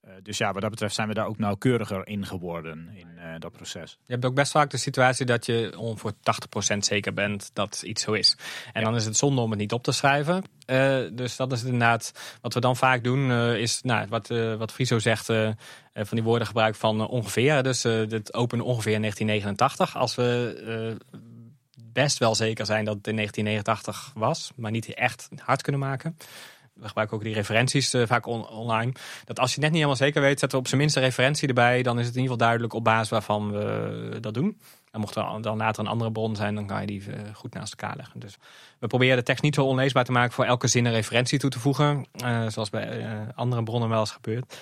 [0.00, 3.24] Eh, dus ja, wat dat betreft zijn we daar ook nauwkeuriger in geworden in uh,
[3.38, 3.98] dat proces.
[4.06, 6.12] Je hebt ook best vaak de situatie dat je ongeveer
[6.74, 8.36] 80% zeker bent dat iets zo is.
[8.72, 10.44] En dan is het zonde om het niet op te schrijven.
[10.66, 14.28] Uh, dus dat is inderdaad wat we dan vaak doen, is nou, wat,
[14.58, 15.26] wat Friso zegt,
[15.94, 17.62] van die woorden gebruik van ongeveer.
[17.62, 19.96] Dus het open ongeveer 1989.
[19.96, 20.96] Als we
[21.92, 26.16] best wel zeker zijn dat het in 1989 was, maar niet echt hard kunnen maken
[26.80, 28.92] we gebruiken ook die referenties uh, vaak online.
[29.24, 31.82] Dat als je net niet helemaal zeker weet, zetten we op zijn minste referentie erbij.
[31.82, 34.60] Dan is het in ieder geval duidelijk op basis waarvan we dat doen.
[34.90, 37.54] En mocht er dan later een andere bron zijn, dan kan je die uh, goed
[37.54, 38.20] naast elkaar leggen.
[38.20, 38.36] Dus
[38.78, 41.50] we proberen de tekst niet zo onleesbaar te maken voor elke zin een referentie toe
[41.50, 42.06] te voegen.
[42.48, 44.58] Zoals bij andere bronnen wel eens gebeurt.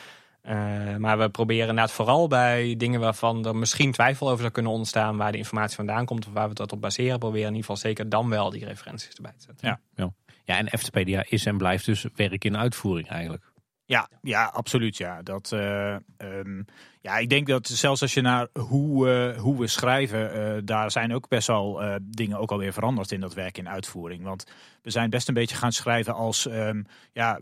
[0.98, 5.16] maar we proberen inderdaad vooral bij dingen waarvan er misschien twijfel over zou kunnen ontstaan
[5.16, 7.90] waar de informatie vandaan komt of waar we dat op baseren, proberen in ieder geval
[7.90, 9.68] zeker dan wel die referenties erbij te zetten.
[9.68, 10.12] Ja, ja.
[10.46, 13.44] Ja, en Eftepedia is en blijft dus werk in uitvoering eigenlijk.
[13.88, 14.96] Ja, ja, absoluut.
[14.96, 15.22] Ja.
[15.22, 16.64] Dat, uh, um,
[17.00, 20.90] ja, ik denk dat zelfs als je naar hoe, uh, hoe we schrijven, uh, daar
[20.90, 24.22] zijn ook best wel dingen ook alweer veranderd in dat werk in uitvoering.
[24.22, 24.44] Want
[24.82, 27.38] we zijn best een beetje gaan schrijven als um, ja,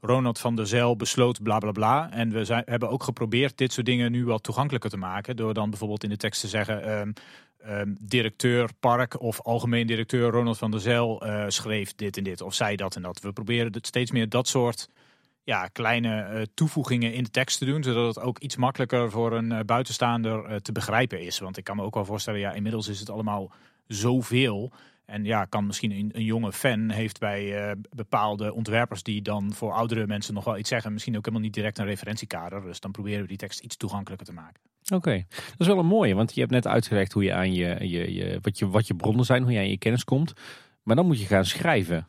[0.00, 2.10] Ronald van der Zel besloot bla bla bla.
[2.10, 5.36] En we zijn, hebben ook geprobeerd dit soort dingen nu wat toegankelijker te maken.
[5.36, 6.90] Door dan bijvoorbeeld in de tekst te zeggen.
[6.90, 7.12] Um,
[7.66, 12.40] Um, directeur park of algemeen directeur Ronald van der Zijl uh, schreef dit en dit
[12.40, 13.20] of zei dat en dat.
[13.20, 14.88] We proberen het steeds meer dat soort
[15.48, 19.32] ja, kleine uh, toevoegingen in de tekst te doen, zodat het ook iets makkelijker voor
[19.32, 21.38] een uh, buitenstaander te begrijpen is.
[21.38, 23.52] Want ik kan me ook wel voorstellen, ja, inmiddels is het allemaal
[23.86, 24.72] zoveel.
[25.04, 29.72] En ja, kan misschien een, een jonge fan heeft bij bepaalde ontwerpers die dan voor
[29.72, 32.62] oudere mensen nog wel iets zeggen, misschien ook helemaal niet direct een referentiekader.
[32.62, 34.60] Dus dan proberen we die tekst iets toegankelijker te maken.
[34.94, 37.88] Oké, dat is wel een mooie, want je hebt net uitgelegd hoe je aan je,
[37.88, 40.32] je, je, wat, je, wat je bronnen zijn, hoe je aan je kennis komt.
[40.82, 42.08] Maar dan moet je gaan schrijven.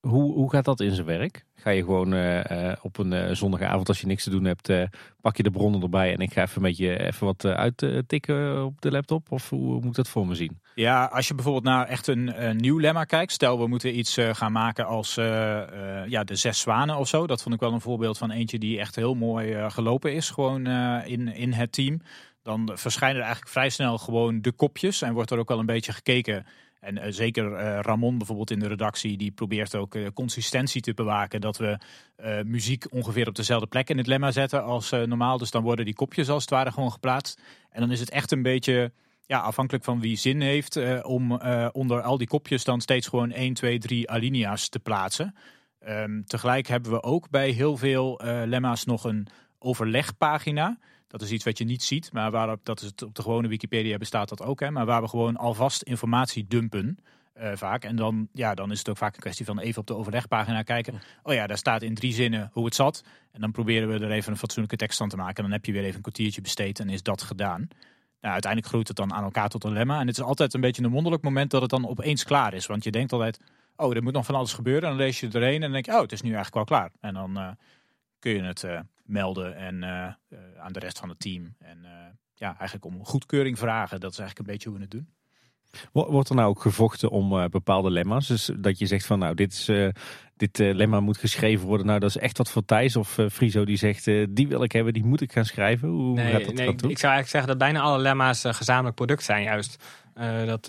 [0.00, 1.44] Hoe, hoe gaat dat in zijn werk?
[1.62, 4.72] Ga je gewoon uh, uh, op een uh, zondagavond als je niks te doen hebt,
[5.20, 8.80] pak je de bronnen erbij en ik ga even een beetje even wat uittikken op
[8.80, 9.32] de laptop?
[9.32, 10.60] Of hoe moet dat voor me zien?
[10.74, 13.32] Ja, als je bijvoorbeeld naar echt een, een nieuw lemma kijkt.
[13.32, 15.14] Stel we moeten iets gaan maken als
[16.06, 17.26] ja, de zes zwanen of zo.
[17.26, 20.66] Dat vond ik wel een voorbeeld van eentje die echt heel mooi gelopen is gewoon
[21.04, 22.00] in, in het team.
[22.42, 25.66] Dan verschijnen er eigenlijk vrij snel gewoon de kopjes en wordt er ook wel een
[25.66, 26.46] beetje gekeken
[26.82, 30.94] en uh, zeker uh, Ramon bijvoorbeeld in de redactie, die probeert ook uh, consistentie te
[30.94, 31.40] bewaken.
[31.40, 31.78] Dat we
[32.44, 35.38] muziek ongeveer op dezelfde plek in het lemma zetten als normaal.
[35.38, 37.40] Dus dan worden die kopjes als het ware gewoon geplaatst.
[37.70, 38.92] En dan is het echt een beetje
[39.26, 41.32] ja, afhankelijk van wie zin heeft om
[41.72, 45.34] onder al die kopjes dan steeds gewoon 1, 2, 3 alinea's te plaatsen.
[45.88, 49.26] Um, tegelijk hebben we ook bij heel veel lemma's nog een
[49.58, 50.78] overlegpagina.
[51.12, 53.48] Dat is iets wat je niet ziet, maar waarop dat is het op de gewone
[53.48, 54.60] Wikipedia bestaat dat ook.
[54.60, 56.98] Hè, maar waar we gewoon alvast informatie dumpen.
[57.40, 57.84] Uh, vaak.
[57.84, 60.62] En dan, ja, dan is het ook vaak een kwestie van even op de overlegpagina
[60.62, 61.00] kijken.
[61.22, 63.04] Oh ja, daar staat in drie zinnen hoe het zat.
[63.32, 65.36] En dan proberen we er even een fatsoenlijke tekst van te maken.
[65.36, 67.68] En dan heb je weer even een kwartiertje besteed en is dat gedaan.
[68.20, 70.00] Nou, uiteindelijk groeit het dan aan elkaar tot een lemma.
[70.00, 72.66] En het is altijd een beetje een wonderlijk moment dat het dan opeens klaar is.
[72.66, 73.40] Want je denkt altijd,
[73.76, 74.82] oh, er moet nog van alles gebeuren.
[74.82, 76.78] En dan lees je erheen en dan denk je, oh, het is nu eigenlijk wel
[76.78, 76.90] klaar.
[77.00, 77.48] En dan uh,
[78.18, 78.80] kun je het uh,
[79.12, 81.54] melden en uh, aan de rest van het team.
[81.58, 81.86] En
[82.34, 84.00] ja, eigenlijk om goedkeuring vragen.
[84.00, 85.08] Dat is eigenlijk een beetje hoe we het doen.
[85.92, 88.26] Wordt er nou ook gevochten om uh, bepaalde lemma's?
[88.26, 89.88] Dus dat je zegt van nou, dit, is, uh,
[90.36, 91.86] dit uh, lemma moet geschreven worden.
[91.86, 94.92] Nou, dat is echt wat voor Thijs of Friso die zegt, die wil ik hebben,
[94.92, 95.88] die moet ik gaan schrijven.
[95.88, 99.22] Hoe nee, gaat dat nee, ik zou eigenlijk zeggen dat bijna alle lemma's gezamenlijk product
[99.22, 99.84] zijn juist.
[100.46, 100.66] Dat,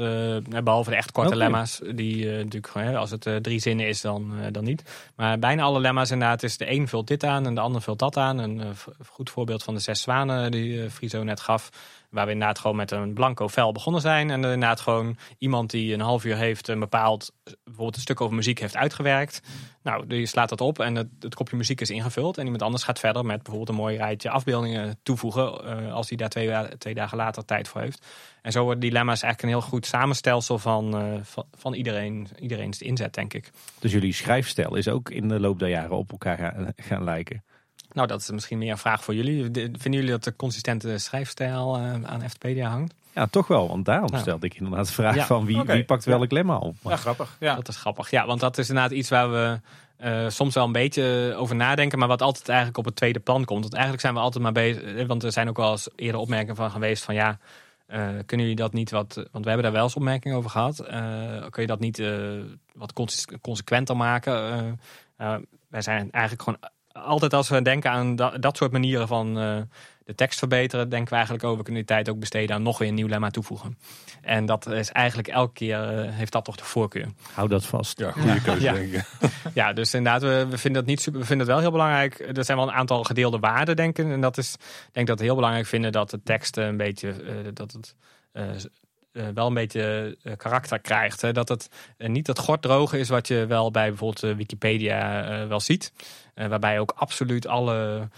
[0.64, 1.42] behalve de echt korte okay.
[1.42, 4.84] lemma's, die natuurlijk als het drie zinnen is, dan, dan niet.
[5.16, 8.00] Maar bijna alle lemma's inderdaad is de een vult dit aan en de ander vult
[8.00, 8.38] dat aan.
[8.38, 8.62] Een
[9.08, 11.70] goed voorbeeld van de zes zwanen die Friso net gaf.
[12.14, 14.30] Waar we inderdaad gewoon met een blanco vel begonnen zijn.
[14.30, 17.32] En inderdaad gewoon iemand die een half uur heeft een bepaald,
[17.64, 19.42] bijvoorbeeld een stuk over muziek heeft uitgewerkt.
[19.84, 22.38] Nou, die slaat dat op en het, kopje muziek is ingevuld.
[22.38, 25.62] En iemand anders gaat verder met bijvoorbeeld een mooi rijtje afbeeldingen toevoegen.
[25.66, 28.06] Uh, als hij daar twee, twee, dagen later tijd voor heeft.
[28.42, 32.82] En zo worden dilemma's eigenlijk een heel goed samenstelsel van, uh, van, van, iedereen, iedereen's
[32.82, 33.52] inzet, denk ik.
[33.80, 37.44] Dus jullie schrijfstijl is ook in de loop der jaren op elkaar gaan, gaan lijken?
[37.94, 39.44] Nou, dat is misschien meer een vraag voor jullie.
[39.54, 42.94] Vinden jullie dat de consistente schrijfstijl uh, aan Ftpedia hangt?
[43.14, 43.68] Ja, toch wel.
[43.68, 44.22] Want daarom nou.
[44.22, 45.76] stelde ik inderdaad de vraag van wie, okay.
[45.76, 46.36] wie pakt welk ja.
[46.36, 46.76] lemma op.
[46.84, 47.38] Ja, grappig.
[47.40, 47.56] Ja.
[47.56, 48.10] Dat is grappig.
[48.10, 49.60] Ja, want dat is inderdaad iets waar we
[50.04, 53.46] uh, soms wel een beetje over nadenken, maar wat altijd eigenlijk op het tweede plan
[53.46, 53.62] komt.
[53.62, 56.56] Want eigenlijk zijn we altijd maar bezig, want er zijn ook wel eens eerder opmerkingen
[56.56, 57.38] van geweest van ja,
[57.88, 60.84] uh, kunnen jullie dat niet wat, want we hebben daar wel eens opmerkingen over gehad,
[61.50, 62.04] kun je dat niet
[62.74, 62.94] wat
[63.42, 64.80] consequenter maken?
[65.70, 66.60] wij zijn eigenlijk gewoon
[66.94, 69.58] altijd als we denken aan dat, dat soort manieren van uh,
[70.06, 72.78] de tekst verbeteren, denken we eigenlijk over, we kunnen die tijd ook besteden aan nog
[72.78, 73.78] weer een nieuw lemma toevoegen.
[74.22, 77.08] En dat is eigenlijk elke keer, uh, heeft dat toch de voorkeur.
[77.34, 78.00] Hou dat vast.
[78.00, 78.74] Ja, goede keuze ja.
[78.74, 79.06] denk ik.
[79.54, 82.20] ja, dus inderdaad, we, we, vinden dat niet super, we vinden het wel heel belangrijk.
[82.38, 84.12] Er zijn wel een aantal gedeelde waarden, denken.
[84.12, 87.08] En dat is, ik denk dat we heel belangrijk vinden dat de tekst een beetje,
[87.24, 87.96] uh, dat het
[89.14, 91.22] uh, wel een beetje uh, karakter krijgt.
[91.22, 91.32] Hè?
[91.32, 95.94] Dat het uh, niet dat gorddroge is wat je wel bij bijvoorbeeld Wikipedia wel ziet.
[96.34, 98.10] waarbij ook absoluut alle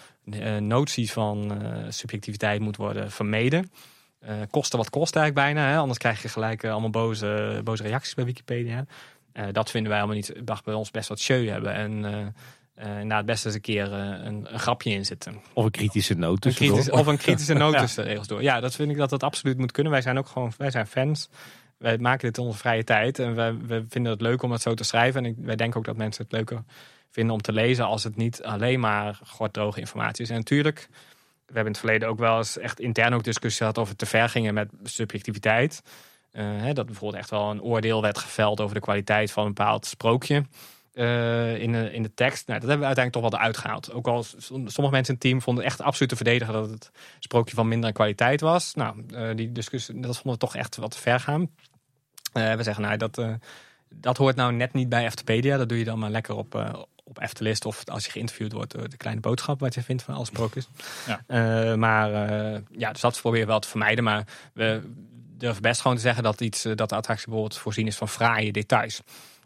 [0.60, 3.72] noties van subjectiviteit moet worden vermeden.
[4.50, 5.70] kosten wat kost eigenlijk bijna.
[5.70, 5.78] Hè?
[5.78, 8.86] Anders krijg je gelijk allemaal boze, boze reacties bij Wikipedia.
[9.52, 10.34] dat vinden wij allemaal niet.
[10.44, 11.74] dacht bij ons best wat show hebben.
[11.74, 12.04] En
[12.80, 15.42] uh, na het beste eens een keer uh, een, een, grapje in zitten.
[15.54, 18.10] Of een kritische noot tussen Of een kritische noot tussen ja.
[18.10, 18.42] regels door.
[18.42, 19.92] Ja, dat vind ik dat dat absoluut moet kunnen.
[19.92, 21.30] Wij zijn ook gewoon, wij zijn fans.
[21.78, 23.20] Wij maken dit in onze vrije tijd.
[23.20, 25.26] En wij, we vinden het leuk om het zo te schrijven.
[25.26, 26.64] En ik, wij denken ook dat mensen het leuker
[27.12, 29.20] vinden om te lezen als het niet alleen maar
[29.52, 30.30] droge informatie is.
[30.30, 30.88] En natuurlijk,
[31.46, 34.06] we hebben in het verleden ook wel eens echt intern ook discussie gehad over te
[34.06, 35.82] ver gingen met subjectiviteit.
[36.32, 39.54] Uh, hè, dat bijvoorbeeld echt wel een oordeel werd geveld over de kwaliteit van een
[39.54, 40.46] bepaald sprookje.
[40.96, 42.48] Uh, in, de, in de tekst.
[42.48, 43.94] Nou, dat hebben we uiteindelijk toch wel eruit gehaald.
[43.94, 47.56] Ook al sommige mensen in het team vonden echt absoluut te verdedigen dat het sprookje
[47.56, 48.74] van minder kwaliteit was.
[48.74, 51.42] Nou, uh, die discussie, dat vonden we toch echt wat te ver gaan.
[51.42, 53.22] Uh, we zeggen, nou, dat,
[53.90, 55.58] dat hoort nou net niet bij Eftepedia.
[55.58, 58.98] Dat doe je dan maar lekker op, op Eftelist of als je geïnterviewd wordt, de
[58.98, 60.68] kleine boodschap wat je vindt van alle sprookjes.
[61.28, 61.76] Ja.
[61.76, 62.12] maar
[62.72, 64.04] ja, dus dat proberen we wel te vermijden.
[64.04, 64.82] Maar we
[65.38, 68.52] durven best gewoon te zeggen dat, iets, dat de attractie bijvoorbeeld voorzien is van fraaie
[68.52, 69.02] details.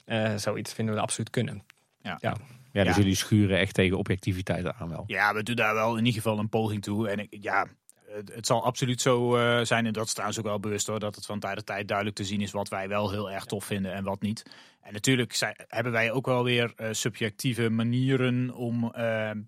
[0.10, 1.64] Uh, zoiets vinden we absoluut kunnen.
[2.02, 2.18] Ja.
[2.22, 2.38] ja.
[2.72, 5.04] Ja, dus jullie schuren echt tegen objectiviteit aan wel.
[5.08, 7.10] Ja, we doen daar wel in ieder geval een poging toe.
[7.10, 7.68] En ik, ja,
[8.08, 11.00] het, het zal absoluut zo uh, zijn, en dat is trouwens ook wel bewust hoor,
[11.00, 13.46] dat het van tijd tot tijd duidelijk te zien is wat wij wel heel erg
[13.46, 14.44] tof vinden en wat niet.
[14.82, 18.92] En natuurlijk zijn, hebben wij ook wel weer uh, subjectieve manieren om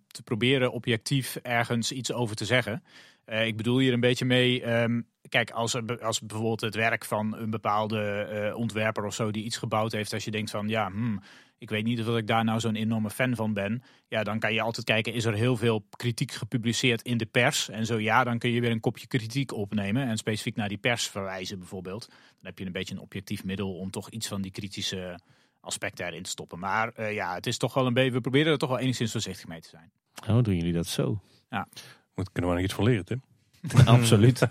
[0.07, 2.83] te proberen objectief ergens iets over te zeggen.
[3.25, 7.49] ik bedoel hier een beetje mee, um, kijk, als, als bijvoorbeeld het werk van een
[7.49, 11.21] bepaalde uh, ontwerper of zo die iets gebouwd heeft, als je denkt van ja, hmm,
[11.57, 13.83] ik weet niet of ik daar nou zo'n enorme fan van ben.
[14.07, 17.69] Ja, dan kan je altijd kijken, is er heel veel kritiek gepubliceerd in de pers?
[17.69, 20.77] En zo ja, dan kun je weer een kopje kritiek opnemen en specifiek naar die
[20.77, 22.07] pers verwijzen bijvoorbeeld.
[22.07, 25.19] Dan heb je een beetje een objectief middel om toch iets van die kritische
[25.59, 26.59] aspecten erin te stoppen.
[26.59, 29.11] Maar uh, ja, het is toch wel een beetje, we proberen er toch wel enigszins
[29.11, 29.91] voorzichtig mee te zijn.
[30.29, 31.21] Oh, doen jullie dat zo?
[31.49, 31.67] Ja.
[32.15, 33.21] Moet, kunnen we nog iets van leren, Tim?
[33.85, 34.41] Absoluut.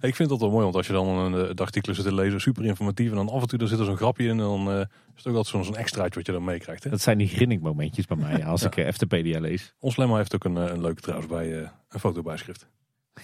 [0.00, 2.40] ik vind dat wel mooi, want als je dan een uh, artikel zit te lezen,
[2.40, 3.10] super informatief.
[3.10, 4.30] En dan af en toe er zit er zo'n grapje in.
[4.30, 4.86] En dan uh, is
[5.16, 6.84] het ook altijd zo'n extraatje wat je dan meekrijgt.
[6.84, 6.90] Hè?
[6.90, 9.74] Dat zijn die grinnik momentjes bij mij als ik uh, FTPDA lees.
[9.78, 12.68] Ons lemma heeft ook een, een leuke trouwens bij een fotobijschrift.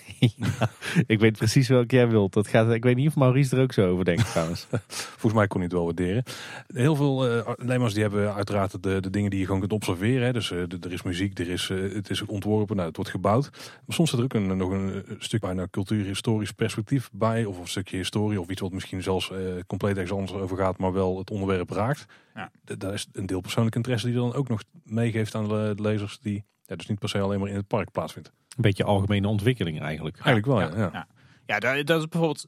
[1.07, 2.33] ik weet precies welke jij wilt.
[2.33, 4.67] Dat gaat, ik weet niet of Maurice er ook zo over denkt trouwens.
[5.21, 6.23] Volgens mij kon hij het wel waarderen.
[6.67, 10.27] Heel veel uh, lemma's die hebben uiteraard de, de dingen die je gewoon kunt observeren.
[10.27, 10.33] Hè.
[10.33, 13.51] Dus uh, er is muziek, er is, uh, het is ontworpen, nou, het wordt gebouwd.
[13.53, 17.45] Maar soms zit er ook een, nog een stuk bijna cultuurhistorisch perspectief bij.
[17.45, 19.33] Of een stukje historie of iets wat misschien zelfs
[19.67, 20.79] compleet ergens anders over gaat.
[20.79, 22.07] Maar wel het onderwerp raakt.
[22.35, 22.51] Ja.
[22.63, 26.19] Daar is een deel persoonlijke interesse die dan ook nog meegeeft aan de lezers.
[26.19, 28.29] Die ja, dus niet per se alleen maar in het park plaatsvindt.
[28.29, 30.17] Een beetje algemene ontwikkeling eigenlijk.
[30.17, 30.91] Eigenlijk wel, ja.
[30.93, 31.07] Ja,
[31.47, 31.59] ja.
[31.59, 32.47] dat, dat is bijvoorbeeld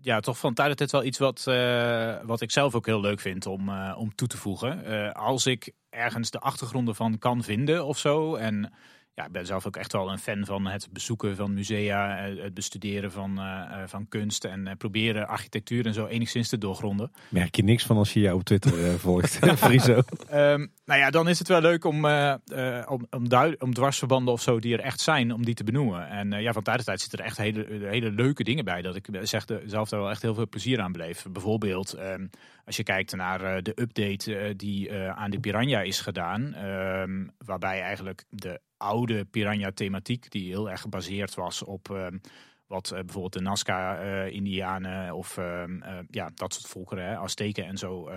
[0.00, 3.00] ja, toch van tijd tot tijd wel iets wat, uh, wat ik zelf ook heel
[3.00, 4.92] leuk vind om, uh, om toe te voegen.
[4.92, 8.34] Uh, als ik ergens de achtergronden van kan vinden of zo.
[8.34, 8.72] En
[9.14, 12.42] ja, ik ben zelf ook echt wel een fan van het bezoeken van musea, eh,
[12.42, 17.12] het bestuderen van, uh, van kunst en proberen architectuur en zo enigszins te doorgronden.
[17.28, 20.02] Merk je niks van als je jou op Twitter volgt, Friso?
[20.32, 24.58] Um, nou ja, dan is het wel leuk om, om, om, om, dwarsverbanden of zo
[24.58, 26.08] die er echt zijn, om die te benoemen.
[26.08, 28.96] En ja, van tijd tot tijd zitten er echt hele, hele leuke dingen bij, dat
[28.96, 31.26] ik zeg zelf daar wel echt heel veel plezier aan beleef.
[31.30, 32.30] Bijvoorbeeld, um,
[32.64, 38.24] als je kijkt naar de update die aan de Piranha is gedaan, um, waarbij eigenlijk
[38.28, 42.18] de oude piranha-thematiek, die heel erg gebaseerd was op ehm,
[42.66, 45.62] wat uh, bijvoorbeeld de Nazca-Indianen of uh,
[46.10, 48.10] ja, dat soort volkeren, Azteken en zo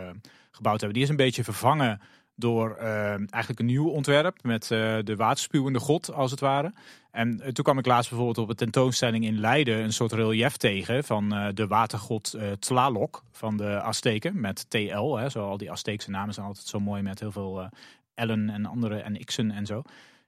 [0.51, 0.93] gebouwd hebben.
[0.93, 2.01] Die is een beetje vervangen
[2.36, 6.74] door eigenlijk een nieuw ontwerp met de waterspuwende god, als het ware.
[7.12, 11.03] En toen kwam ik laatst bijvoorbeeld op een tentoonstelling in Leiden een soort relief tegen
[11.03, 15.16] van de watergod Tlaloc van de Azteken met TL.
[15.16, 17.70] Hè, zo al die Azteekse namen zijn altijd zo mooi met heel veel
[18.16, 19.84] L'en en andere en X'en en zo.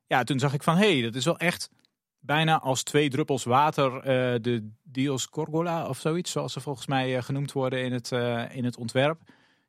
[0.09, 1.69] Ja, toen zag ik van, hé, hey, dat is wel echt
[2.19, 4.01] bijna als twee druppels water uh,
[4.41, 8.55] de Dios Gorgola of zoiets, zoals ze volgens mij uh, genoemd worden in het, uh,
[8.55, 9.21] in het ontwerp.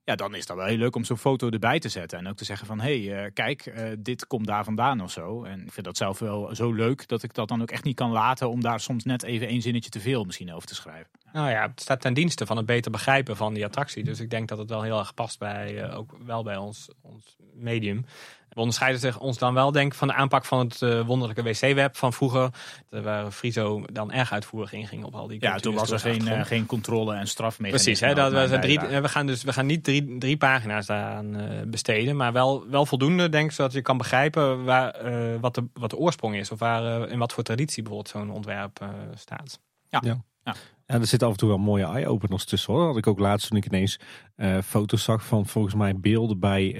[0.05, 2.18] Ja, dan is dat wel heel leuk om zo'n foto erbij te zetten.
[2.18, 5.45] En ook te zeggen van, hé, hey, kijk, dit komt daar vandaan of zo.
[5.45, 7.97] En ik vind dat zelf wel zo leuk dat ik dat dan ook echt niet
[7.97, 11.11] kan laten om daar soms net even één zinnetje te veel misschien over te schrijven.
[11.32, 14.05] Nou ja, het staat ten dienste van het beter begrijpen van die attractie.
[14.05, 17.36] Dus ik denk dat het wel heel erg past bij, ook wel bij ons, ons
[17.55, 18.05] medium.
[18.51, 21.96] We onderscheiden zich ons dan wel denk van de aanpak van het uh, wonderlijke wc-web
[21.96, 22.51] van vroeger.
[22.88, 26.44] Waar Friso dan erg uitvoerig inging op al die Ja, toen was er geen, uh,
[26.44, 27.70] geen controle en straf mee.
[27.70, 31.40] Precies, hè, dat we, drie, we gaan dus we gaan niet drie, drie pagina's daaraan
[31.40, 32.16] uh, besteden.
[32.16, 34.94] Maar wel, wel voldoende, denk ik, zodat je kan begrijpen waar,
[35.40, 36.51] wat, de, wat de oorsprong is.
[36.51, 38.84] Of waar, in wat voor traditie bijvoorbeeld zo'n ontwerp
[39.14, 39.61] staat.
[39.88, 40.01] Ja.
[40.05, 40.22] ja.
[40.44, 40.55] ja.
[40.91, 42.82] Ja, er zitten af en toe wel mooie eye-openers tussen hoor.
[42.82, 43.99] Dat had ik ook laatst toen ik ineens
[44.36, 46.74] uh, foto's zag van volgens mij beelden bij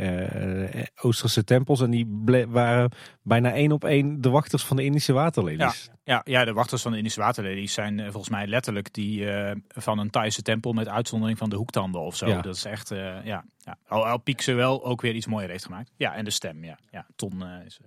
[0.73, 1.81] uh, Oosterse tempels.
[1.81, 2.07] En die
[2.49, 2.91] waren
[3.23, 5.91] bijna één op één de wachters van de Indische waterlelies.
[6.05, 9.27] Ja, ja, ja de wachters van de Indische waterlelies zijn volgens mij letterlijk die
[9.69, 12.27] van een Thaise tempel met uitzondering van de hoektanden of zo.
[12.27, 12.41] Ja.
[12.41, 12.89] Dat is echt,
[13.25, 13.45] ja.
[13.59, 13.79] ja.
[13.89, 15.91] Al, al ze wel ook weer iets mooier heeft gemaakt.
[15.97, 16.79] Ja, en de stem, ja.
[16.91, 17.79] ja ton is,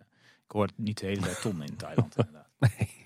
[0.46, 2.48] ik hoor niet de hele tijd ton in Thailand inderdaad.
[2.60, 3.03] Nee.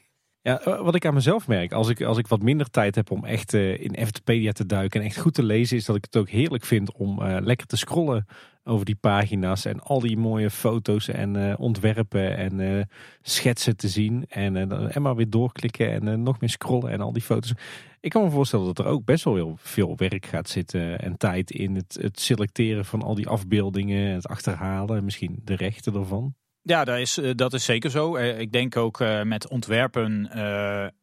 [0.48, 3.12] Ja, eh, wat ik aan mezelf merk, als ik, als ik wat minder tijd heb
[3.12, 6.06] om echt uh, in Eftepedia te duiken en echt goed te lezen, is dat ik
[6.06, 8.26] het ook heerlijk vind om uh, lekker te scrollen
[8.64, 12.88] over die pagina's en al die mooie foto's en ontwerpen en
[13.22, 14.26] schetsen te zien.
[14.28, 14.56] En,
[14.92, 17.54] en maar weer doorklikken en nog meer scrollen en al die foto's.
[18.00, 21.18] Ik kan me voorstellen dat er ook best wel heel veel werk gaat zitten en
[21.18, 25.96] tijd in het, het selecteren van al die afbeeldingen, het achterhalen en misschien de rechten
[25.96, 26.36] ervan.
[26.68, 28.16] Ja, dat is, eh, dat is zeker zo.
[28.16, 30.30] Eh, ik denk ook eh, met ontwerpen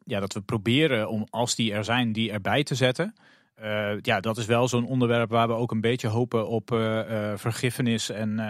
[0.05, 3.15] ja, dat we proberen om, als die er zijn, die erbij te zetten.
[4.01, 6.69] ja, dat is wel zo'n onderwerp waar we ook een beetje hopen op
[7.35, 8.41] vergiffenis en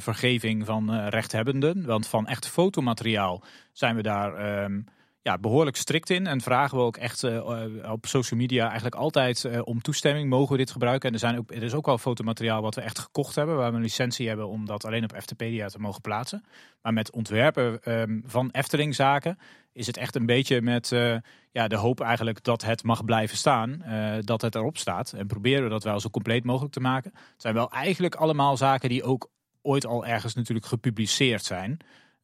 [0.00, 1.86] vergeving van rechthebbenden.
[1.86, 3.42] Want van echt fotomateriaal
[3.72, 4.80] zijn we daar ehm,
[5.28, 6.26] ja, behoorlijk strikt in.
[6.26, 10.28] En vragen we ook echt uh, op social media eigenlijk altijd uh, om toestemming.
[10.28, 11.08] Mogen we dit gebruiken?
[11.08, 13.56] En er, zijn ook, er is ook al fotomateriaal wat we echt gekocht hebben.
[13.56, 16.44] Waar we een licentie hebben om dat alleen op Eftepedia te mogen plaatsen.
[16.82, 19.38] Maar met ontwerpen um, van Eftelingzaken
[19.72, 20.88] is het echt een beetje met
[21.52, 23.82] ja, de hoop eigenlijk dat het mag blijven staan.
[24.20, 25.12] dat het erop staat.
[25.12, 27.10] En proberen we dat wel zo compleet mogelijk te maken.
[27.14, 29.30] Het zijn wel eigenlijk allemaal zaken die ook
[29.62, 31.78] ooit al ergens natuurlijk gepubliceerd zijn.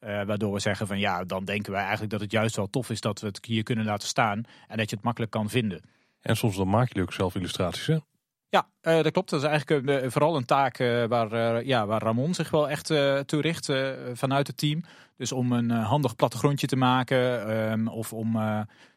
[0.07, 2.91] Uh, waardoor we zeggen van ja, dan denken wij eigenlijk dat het juist wel tof
[2.91, 4.45] is dat we het hier kunnen laten staan.
[4.69, 5.81] En dat je het makkelijk kan vinden.
[6.21, 7.99] En soms dan maak je ook zelf illustraties hè?
[8.49, 9.31] Ja, uh, dat klopt.
[9.31, 10.79] Dat is eigenlijk uh, vooral een taak
[11.09, 12.87] waar, ja, waar Ramon zich wel echt
[13.27, 13.73] toe richt
[14.13, 14.85] vanuit het team.
[15.17, 18.39] Dus om een handig plattegrondje te maken um, of om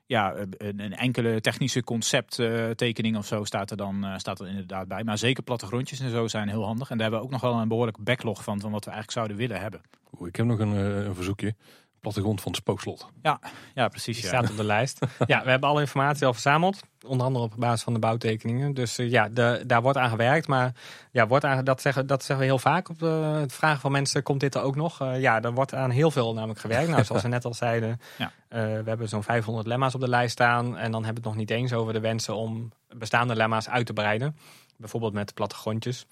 [0.08, 5.04] ja, een, een, enkele technische concepttekening of zo staat er dan staat er inderdaad bij.
[5.04, 6.90] Maar zeker plattegrondjes en zo zijn heel handig.
[6.90, 9.20] En daar hebben we ook nog wel een behoorlijk backlog van, van wat we eigenlijk
[9.20, 9.82] zouden willen hebben.
[10.26, 11.56] Ik heb nog een, eh, een verzoekje.
[12.00, 13.08] Plattegrond van het spookslot.
[13.22, 13.40] Ja,
[13.74, 14.16] ja precies.
[14.16, 14.30] Die ja.
[14.30, 15.00] staat op de lijst.
[15.26, 16.80] Ja, we hebben alle informatie al verzameld.
[17.06, 18.74] Onder andere op basis van de bouwtekeningen.
[18.74, 20.48] Dus uh, ja, de, daar wordt aan gewerkt.
[20.48, 20.72] Maar
[21.12, 23.06] ja, wordt aan, dat, zeggen, dat zeggen we heel vaak op de,
[23.40, 24.24] het vragen van mensen.
[24.24, 25.02] Komt dit er ook nog?
[25.02, 26.90] Uh, ja, er wordt aan heel veel namelijk gewerkt.
[26.90, 28.00] Nou, zoals we net al zeiden.
[28.18, 28.32] Ja.
[28.50, 30.78] Uh, we hebben zo'n 500 lemma's op de lijst staan.
[30.78, 33.86] En dan hebben we het nog niet eens over de wensen om bestaande lemma's uit
[33.86, 34.38] te breiden.
[34.78, 36.06] Bijvoorbeeld met plattegrondjes.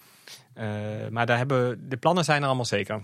[1.10, 3.02] maar daar hebben, de plannen zijn er allemaal zeker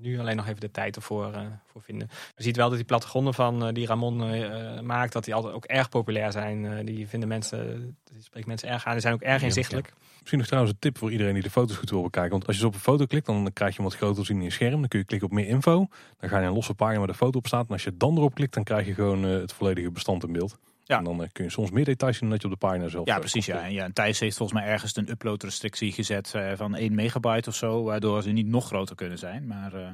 [0.00, 2.08] nu alleen nog even de tijd ervoor uh, voor vinden.
[2.36, 5.54] Je ziet wel dat die plattegronden van uh, die Ramon uh, maakt, dat die altijd
[5.54, 6.84] ook erg populair zijn.
[6.84, 8.92] die vinden mensen, die spreekt mensen erg aan.
[8.92, 9.92] Die zijn ook erg inzichtelijk.
[10.18, 12.30] Misschien nog trouwens een tip voor iedereen die de foto's goed wil bekijken.
[12.30, 14.42] Want als je op een foto klikt, dan krijg je hem wat groter zien in
[14.42, 14.80] je scherm.
[14.80, 15.86] Dan kun je klikken op meer info.
[16.18, 17.66] Dan ga je een losse pagina waar de foto op staat.
[17.66, 20.58] En als je dan erop klikt, dan krijg je gewoon het volledige bestand in beeld.
[20.88, 20.98] Ja.
[20.98, 23.06] En dan kun je soms meer details zien dan dat je op de pagina zelf
[23.06, 23.46] Ja, precies.
[23.46, 23.64] Ja.
[23.64, 27.48] En, ja, en Thijs heeft volgens mij ergens een uploadrestrictie gezet uh, van 1 megabyte
[27.48, 27.82] of zo.
[27.82, 29.46] Waardoor ze niet nog groter kunnen zijn.
[29.46, 29.88] Maar, uh...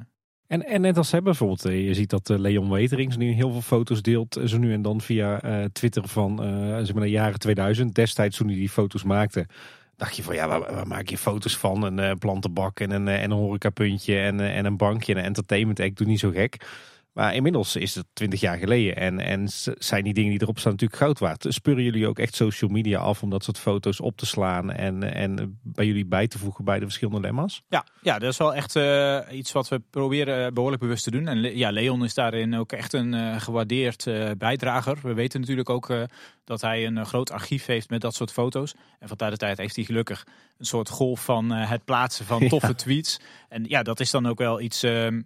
[0.47, 4.03] en, en net als hebben bijvoorbeeld, je ziet dat Leon Weterings nu heel veel foto's
[4.03, 4.41] deelt.
[4.45, 6.39] Zo nu en dan via uh, Twitter van
[6.85, 7.95] zeg maar de jaren 2000.
[7.95, 9.47] Destijds toen hij die foto's maakte
[9.97, 11.83] dacht je van ja, waar, waar, maak je foto's van?
[11.83, 15.81] Een uh, plantenbak en een, en een horecapuntje en, en een bankje en een entertainment
[15.81, 15.97] act.
[15.97, 16.67] Doe niet zo gek.
[17.15, 19.49] Maar inmiddels is het twintig jaar geleden en, en
[19.79, 21.47] zijn die dingen die erop staan natuurlijk goud waard.
[21.49, 25.15] Speuren jullie ook echt social media af om dat soort foto's op te slaan en,
[25.15, 27.63] en bij jullie bij te voegen bij de verschillende lemma's?
[27.69, 31.29] Ja, ja dat is wel echt uh, iets wat we proberen behoorlijk bewust te doen.
[31.29, 34.99] En ja, Leon is daarin ook echt een uh, gewaardeerd uh, bijdrager.
[35.03, 35.93] We weten natuurlijk ook
[36.45, 38.75] dat hij een groot archief heeft met dat soort foto's.
[38.99, 40.27] En van tijd tot tijd heeft hij gelukkig
[40.59, 42.75] een soort golf van het plaatsen van toffe ja.
[42.75, 43.21] tweets.
[43.49, 45.21] En ja, dat is dan ook wel iets ehm,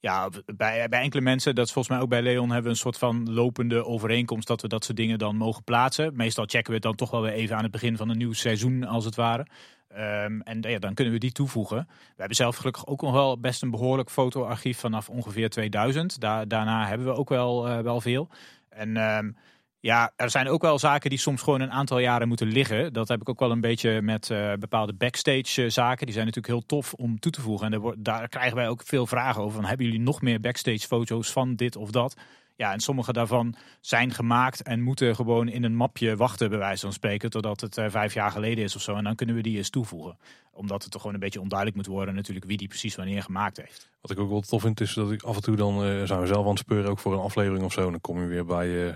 [0.00, 2.76] ja, bij, bij enkele mensen, dat is volgens mij ook bij Leon, hebben we een
[2.76, 6.16] soort van lopende overeenkomst dat we dat soort dingen dan mogen plaatsen.
[6.16, 8.32] Meestal checken we het dan toch wel weer even aan het begin van een nieuw
[8.32, 9.46] seizoen, als het ware.
[9.92, 11.86] Um, en ja, dan kunnen we die toevoegen.
[11.88, 16.20] We hebben zelf gelukkig ook nog wel best een behoorlijk fotoarchief vanaf ongeveer 2000.
[16.20, 18.28] Daar, daarna hebben we ook wel, uh, wel veel.
[18.68, 19.36] En um,
[19.80, 22.92] ja, er zijn ook wel zaken die soms gewoon een aantal jaren moeten liggen.
[22.92, 26.06] Dat heb ik ook wel een beetje met uh, bepaalde backstage uh, zaken.
[26.06, 27.72] Die zijn natuurlijk heel tof om toe te voegen.
[27.72, 29.54] En daar, daar krijgen wij ook veel vragen over.
[29.54, 32.16] Van, hebben jullie nog meer backstage foto's van dit of dat?
[32.60, 36.80] Ja, en sommige daarvan zijn gemaakt en moeten gewoon in een mapje wachten, bij wijze
[36.80, 38.94] van spreken, totdat het uh, vijf jaar geleden is of zo.
[38.94, 40.18] En dan kunnen we die eens toevoegen.
[40.52, 43.56] Omdat het toch gewoon een beetje onduidelijk moet worden, natuurlijk, wie die precies wanneer gemaakt
[43.56, 43.90] heeft.
[44.00, 46.20] Wat ik ook wel tof vind, is dat ik af en toe dan uh, zijn
[46.20, 47.84] we zelf aan het speuren, ook voor een aflevering of zo.
[47.84, 48.94] En dan kom je weer bij, uh,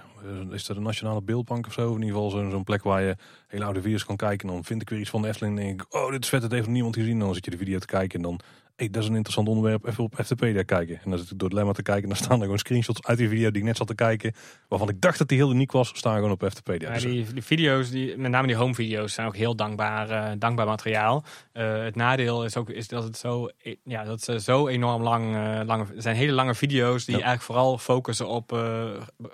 [0.50, 1.94] is dat een nationale beeldbank of zo?
[1.94, 3.16] In ieder geval zo'n plek waar je
[3.48, 4.48] hele oude video's kan kijken.
[4.48, 6.28] En dan vind ik weer iets van de Efteling en denk ik, oh, dit is
[6.28, 7.12] vet, het heeft nog niemand gezien.
[7.12, 8.40] En dan zit je de video te kijken en dan
[8.76, 11.00] hey, dat is een interessant onderwerp, even op FTP kijken.
[11.04, 13.02] En dan zit ik door het lemma te kijken en dan staan er gewoon screenshots
[13.02, 14.34] uit die video die ik net zat te kijken,
[14.68, 16.74] waarvan ik dacht dat die heel uniek was, staan gewoon op FTP.
[16.78, 20.30] Ja, die, die, video's, die, met name die home video's, zijn ook heel dankbaar, uh,
[20.38, 21.24] dankbaar materiaal.
[21.52, 23.48] Uh, het nadeel is ook is dat het zo,
[23.84, 27.22] ja, dat ze zo enorm lang, uh, lange, zijn hele lange video's die ja.
[27.22, 28.48] eigenlijk vooral focussen op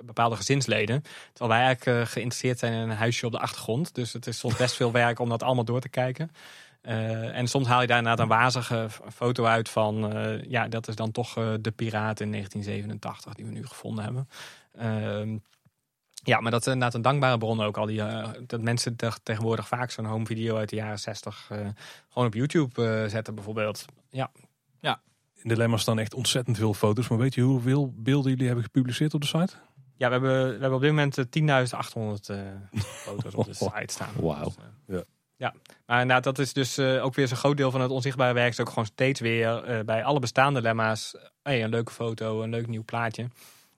[0.01, 1.03] bepaalde gezinsleden.
[1.33, 3.95] Terwijl wij eigenlijk geïnteresseerd zijn in een huisje op de achtergrond.
[3.95, 6.31] Dus het is soms best veel werk om dat allemaal door te kijken.
[6.83, 10.13] En soms haal je daar inderdaad een wazige foto uit van,
[10.49, 14.29] ja, dat is dan toch de piraat in 1987 die we nu gevonden hebben.
[14.73, 15.39] Ehm,
[16.25, 17.77] ja, maar dat is inderdaad een dankbare bron ook.
[17.77, 18.03] Al die,
[18.47, 21.51] dat mensen tegenwoordig vaak zo'n home video uit de jaren 60
[22.09, 23.85] gewoon op YouTube zetten bijvoorbeeld.
[24.11, 24.31] Ja.
[24.81, 25.01] ja.
[25.35, 27.09] In de lemma staan echt ontzettend veel foto's.
[27.09, 29.53] Maar weet je hoeveel beelden jullie hebben gepubliceerd op de site?
[29.97, 32.41] Ja, we hebben, we hebben op dit moment 10.800 uh,
[32.81, 34.13] foto's op de site staan.
[34.17, 34.45] Wauw.
[34.45, 34.55] Dus,
[34.87, 35.05] ja.
[35.41, 35.55] Ja,
[35.87, 38.51] maar inderdaad, dat is dus uh, ook weer zo'n groot deel van het onzichtbare werk.
[38.51, 41.15] Is ook gewoon steeds weer uh, bij alle bestaande lemma's.
[41.43, 43.29] Hey, een leuke foto, een leuk nieuw plaatje.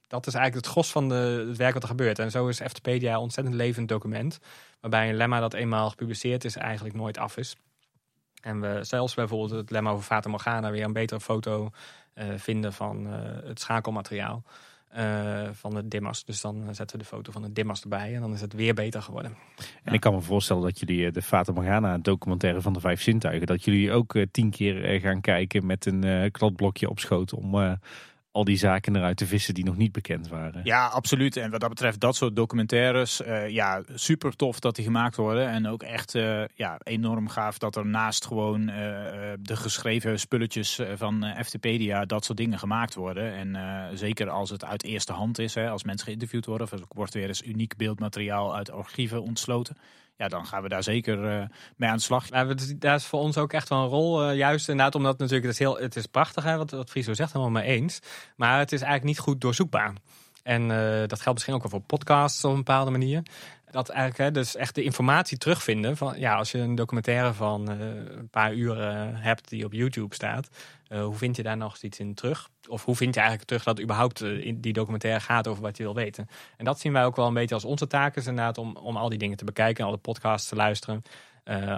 [0.06, 2.18] Dat is eigenlijk het gros van de, het werk wat er gebeurt.
[2.18, 4.38] En zo is Ftpedia een ontzettend levend document.
[4.80, 7.56] Waarbij een lemma dat eenmaal gepubliceerd is, eigenlijk nooit af is.
[8.40, 11.70] En we zelfs bijvoorbeeld het lemma over Fata Morgana weer een betere foto
[12.14, 13.06] uh, vinden van
[13.44, 14.42] het schakelmateriaal.
[14.96, 16.24] Uh, van de dimmas.
[16.24, 18.74] Dus dan zetten we de foto van de dimmas erbij en dan is het weer
[18.74, 19.36] beter geworden.
[19.82, 23.46] En ik kan me voorstellen dat jullie de Fata Morgana documentaire van de vijf zintuigen,
[23.46, 27.78] dat jullie ook uh, tien keer gaan kijken met een uh, kladblokje op schoot om
[28.32, 30.60] al die zaken eruit te vissen die nog niet bekend waren.
[30.64, 31.36] Ja, absoluut.
[31.36, 35.48] En wat dat betreft, dat soort documentaires, uh, ja, super tof dat die gemaakt worden.
[35.48, 38.76] En ook echt uh, ja, enorm gaaf dat er naast gewoon uh,
[39.40, 43.34] de geschreven spulletjes van FTpedia dat soort dingen gemaakt worden.
[43.34, 46.84] En zeker als het uit eerste hand is, hè, als mensen geïnterviewd worden, of er
[46.88, 49.76] wordt weer eens uniek beeldmateriaal uit archieven ontsloten
[50.22, 51.44] ja, dan gaan we daar zeker uh,
[51.76, 52.28] mee aan de slag.
[52.28, 54.28] Ja, daar is voor ons ook echt wel een rol.
[54.28, 57.14] Uh, juist inderdaad, omdat natuurlijk het is, heel, het is prachtig, hè, wat, wat Friso
[57.14, 58.00] zegt, helemaal mee eens.
[58.36, 59.92] Maar het is eigenlijk niet goed doorzoekbaar.
[60.42, 60.68] En uh,
[61.06, 63.22] dat geldt misschien ook wel voor podcasts op een bepaalde manier.
[63.72, 65.96] Dat eigenlijk hè, dus echt de informatie terugvinden.
[65.96, 70.48] Van, ja, als je een documentaire van een paar uren hebt die op YouTube staat.
[70.88, 72.48] hoe vind je daar nog iets in terug?
[72.68, 75.82] Of hoe vind je eigenlijk terug dat überhaupt in die documentaire gaat over wat je
[75.82, 76.28] wil weten?
[76.56, 78.96] En dat zien wij ook wel een beetje als onze taak is inderdaad om, om
[78.96, 79.84] al die dingen te bekijken.
[79.84, 81.02] Alle podcasts te luisteren.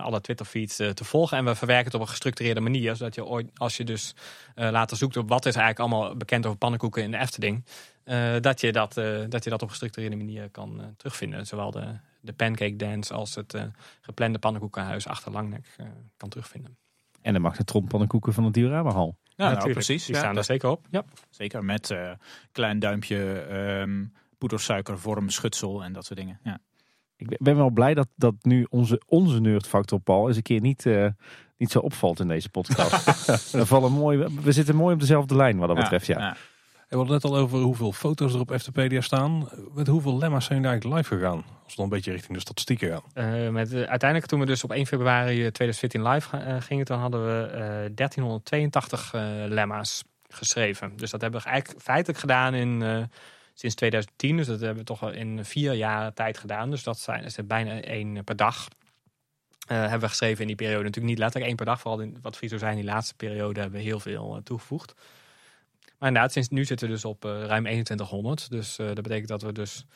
[0.02, 1.38] Alle Twitter-feeds te volgen.
[1.38, 2.96] En we verwerken het op een gestructureerde manier.
[2.96, 4.14] Zodat je ooit, als je dus
[4.54, 7.64] later zoekt op wat is eigenlijk allemaal bekend over pannenkoeken in de Efteling.
[8.40, 8.94] Dat, je dat,
[9.28, 11.46] dat je dat op een gestructureerde manier kan terugvinden.
[11.46, 11.86] Zowel de,
[12.20, 13.56] de pancake dance als het
[14.00, 15.76] geplande pannenkoekenhuis achter Langnek
[16.16, 16.76] kan terugvinden.
[17.22, 19.16] En de magnetronpannenkoeken van het Dioramahal.
[19.36, 20.06] Ja, nou, precies.
[20.06, 20.86] Die staan daar zeker op.
[20.90, 21.04] Ja.
[21.30, 21.96] Zeker met
[22.52, 23.46] klein duimpje,
[23.80, 26.40] um, poedersuikervorm, schutsel en dat soort dingen.
[26.42, 26.58] Ja.
[27.16, 30.84] Ik ben wel blij dat, dat nu onze, onze nerdfactor Paul eens een keer niet,
[30.84, 31.08] uh,
[31.56, 33.04] niet zo opvalt in deze podcast.
[33.52, 36.06] we, vallen mooi, we zitten mooi op dezelfde lijn wat dat betreft.
[36.06, 36.36] Ja.
[36.88, 39.48] We hadden net al over hoeveel foto's er op FTpedia staan.
[39.74, 41.36] Met hoeveel lemma's zijn er eigenlijk live gegaan?
[41.36, 43.02] Als we dan een beetje richting de statistieken.
[43.14, 47.26] Uh, met, uh, uiteindelijk toen we dus op 1 februari 2014 live gingen, dan hadden
[47.26, 47.50] we
[47.94, 49.12] 1382
[49.48, 50.96] lemma's geschreven.
[50.96, 53.08] Dus dat hebben we eigenlijk feitelijk gedaan in
[53.54, 54.36] sinds 2010.
[54.36, 56.70] Dus dat hebben we toch al in vier jaar tijd gedaan.
[56.70, 58.68] Dus dat zijn, is bijna één per dag.
[59.66, 60.82] Hebben we geschreven in die periode.
[60.82, 61.80] Natuurlijk niet letterlijk één per dag.
[61.80, 64.94] Vooral in wat Friso zei, in die laatste periode hebben we heel veel toegevoegd.
[66.04, 68.50] Maar inderdaad, sinds nu zitten we dus op uh, ruim 2100.
[68.50, 69.86] Dus dat betekent dat we dus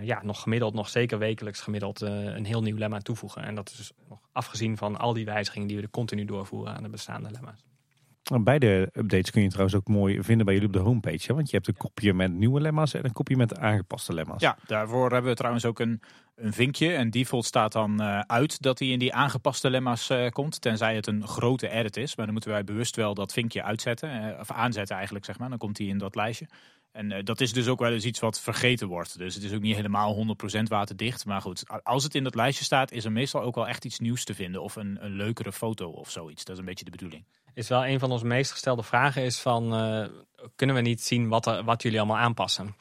[0.00, 3.42] ja, nog gemiddeld, nog zeker wekelijks gemiddeld een heel nieuw lemma toevoegen.
[3.42, 6.82] En dat is nog afgezien van al die wijzigingen die we er continu doorvoeren aan
[6.82, 7.67] de bestaande lemma's.
[8.36, 11.34] Beide updates kun je trouwens ook mooi vinden bij jullie op de homepage.
[11.34, 14.40] Want je hebt een kopje met nieuwe lemma's en een kopje met aangepaste lemma's.
[14.40, 16.00] Ja, daarvoor hebben we trouwens ook een,
[16.36, 16.92] een vinkje.
[16.92, 20.60] En default staat dan uh, uit dat hij in die aangepaste lemma's uh, komt.
[20.60, 22.16] Tenzij het een grote edit is.
[22.16, 24.24] Maar dan moeten wij bewust wel dat vinkje uitzetten.
[24.24, 25.48] Uh, of aanzetten eigenlijk, zeg maar.
[25.48, 26.46] Dan komt hij in dat lijstje.
[26.98, 29.18] En uh, dat is dus ook wel eens iets wat vergeten wordt.
[29.18, 31.26] Dus het is ook niet helemaal 100% waterdicht.
[31.26, 33.98] Maar goed, als het in dat lijstje staat, is er meestal ook wel echt iets
[33.98, 34.62] nieuws te vinden.
[34.62, 36.44] Of een, een leukere foto of zoiets.
[36.44, 37.24] Dat is een beetje de bedoeling.
[37.54, 39.74] Is wel een van onze meest gestelde vragen is van...
[39.74, 40.06] Uh,
[40.56, 42.76] kunnen we niet zien wat, wat jullie allemaal aanpassen?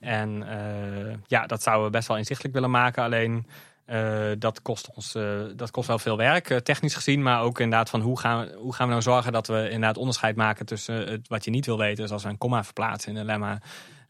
[0.00, 3.02] En uh, ja, dat zouden we best wel inzichtelijk willen maken.
[3.02, 3.46] Alleen
[3.90, 7.22] uh, dat, kost ons, uh, dat kost wel veel werk, uh, technisch gezien.
[7.22, 10.36] Maar ook inderdaad van hoe gaan, hoe gaan we nou zorgen dat we inderdaad onderscheid
[10.36, 12.02] maken tussen wat je niet wil weten.
[12.02, 13.60] Dus als we een komma verplaatsen in een lemma.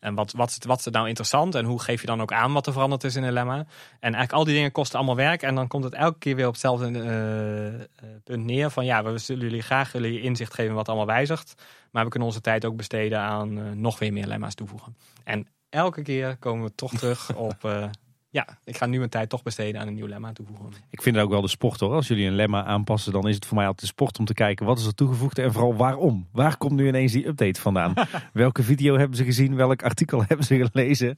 [0.00, 1.54] En wat, wat, wat is het nou interessant?
[1.54, 3.56] En hoe geef je dan ook aan wat er veranderd is in een lemma?
[3.56, 3.66] En
[4.00, 5.42] eigenlijk al die dingen kosten allemaal werk.
[5.42, 7.88] En dan komt het elke keer weer op hetzelfde
[8.24, 8.70] punt neer.
[8.70, 11.62] Van ja, we zullen jullie graag jullie inzicht geven wat allemaal wijzigt.
[11.90, 14.96] Maar we kunnen onze tijd ook besteden aan nog weer meer lemma's toevoegen.
[15.24, 17.90] En elke keer komen we toch terug op
[18.30, 20.72] ja, ik ga nu mijn tijd toch besteden aan een nieuw lemma toevoegen.
[20.90, 21.92] Ik vind het ook wel de sport hoor.
[21.92, 24.34] Als jullie een lemma aanpassen, dan is het voor mij altijd de sport om te
[24.34, 26.28] kijken wat is er toegevoegd en vooral waarom.
[26.32, 27.94] Waar komt nu ineens die update vandaan?
[28.32, 29.56] Welke video hebben ze gezien?
[29.56, 31.10] Welk artikel hebben ze gelezen?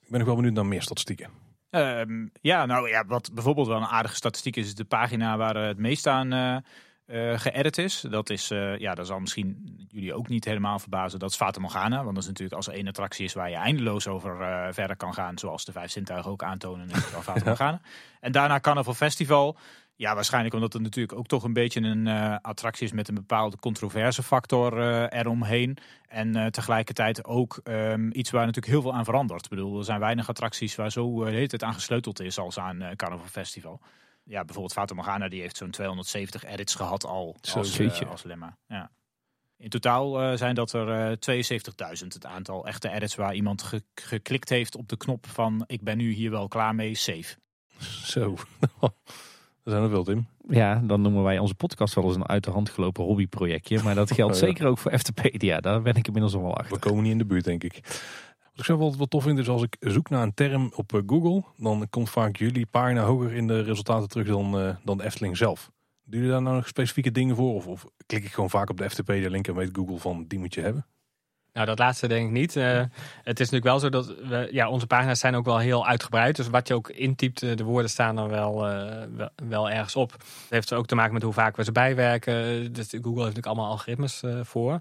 [0.00, 1.30] Ik ben nog wel benieuwd naar meer statistieken.
[1.70, 5.56] Um, ja, nou ja, wat bijvoorbeeld wel een aardige statistiek is, is de pagina waar
[5.56, 6.56] het meest aan uh,
[7.06, 8.00] uh, geëdit is.
[8.00, 11.18] Dat is, uh, ja, dat zal misschien jullie ook niet helemaal verbazen.
[11.18, 12.02] Dat is Fata Morgana.
[12.02, 14.96] Want dat is natuurlijk als er één attractie is waar je eindeloos over uh, verder
[14.96, 15.38] kan gaan.
[15.38, 16.90] Zoals de vijf zintuigen ook aantonen.
[16.90, 17.80] Is Fata Morgana.
[18.20, 19.56] En daarna Carnaval Festival.
[19.96, 23.14] Ja, waarschijnlijk omdat het natuurlijk ook toch een beetje een uh, attractie is met een
[23.14, 25.76] bepaalde controversefactor uh, eromheen.
[26.08, 29.44] En uh, tegelijkertijd ook um, iets waar natuurlijk heel veel aan verandert.
[29.44, 32.58] Ik bedoel, er zijn weinig attracties waar zo de hele tijd aan gesleuteld is als
[32.58, 33.80] aan Carnival Festival.
[34.28, 38.56] Ja, bijvoorbeeld Fata Morgana, die heeft zo'n 270 edits gehad al als, als lemma.
[38.68, 38.90] Ja.
[39.58, 41.18] In totaal zijn dat er
[42.00, 45.82] 72.000 het aantal echte edits waar iemand ge geklikt heeft op de knop van ik
[45.82, 47.36] ben nu hier wel klaar mee, save.
[48.04, 48.34] Zo.
[49.66, 50.26] Er zijn er veel, Tim.
[50.48, 53.82] Ja, dan noemen wij onze podcast wel eens een uit de hand gelopen hobbyprojectje.
[53.82, 54.46] Maar dat geldt oh, ja.
[54.46, 55.60] zeker ook voor FTpedia.
[55.60, 56.74] Daar ben ik inmiddels al wel achter.
[56.74, 57.80] We komen niet in de buurt, denk ik.
[58.56, 61.00] Wat ik zelf wel tof vind is als ik zoek naar een term op eh,
[61.06, 65.04] Google, dan komt vaak jullie pagina hoger in de resultaten terug dan, uh, dan de
[65.04, 65.70] Efteling zelf.
[66.04, 67.54] Doen jullie daar nou nog specifieke dingen voor?
[67.54, 70.38] Of, of klik ik gewoon vaak op de FTpedia link en weet Google van die
[70.38, 70.86] moet je hebben?
[71.52, 72.56] Nou, dat laatste denk ik niet.
[72.56, 72.82] Uh,
[73.22, 76.36] het is natuurlijk wel zo dat we, ja, onze pagina's zijn ook wel heel uitgebreid.
[76.36, 78.54] Dus wat je ook intypt, de woorden staan er wel,
[79.48, 80.10] wel, ergens op.
[80.10, 82.72] Dat heeft ook te maken met hoe vaak we ze bijwerken.
[82.72, 84.80] Dus Google heeft natuurlijk allemaal algoritmes voor.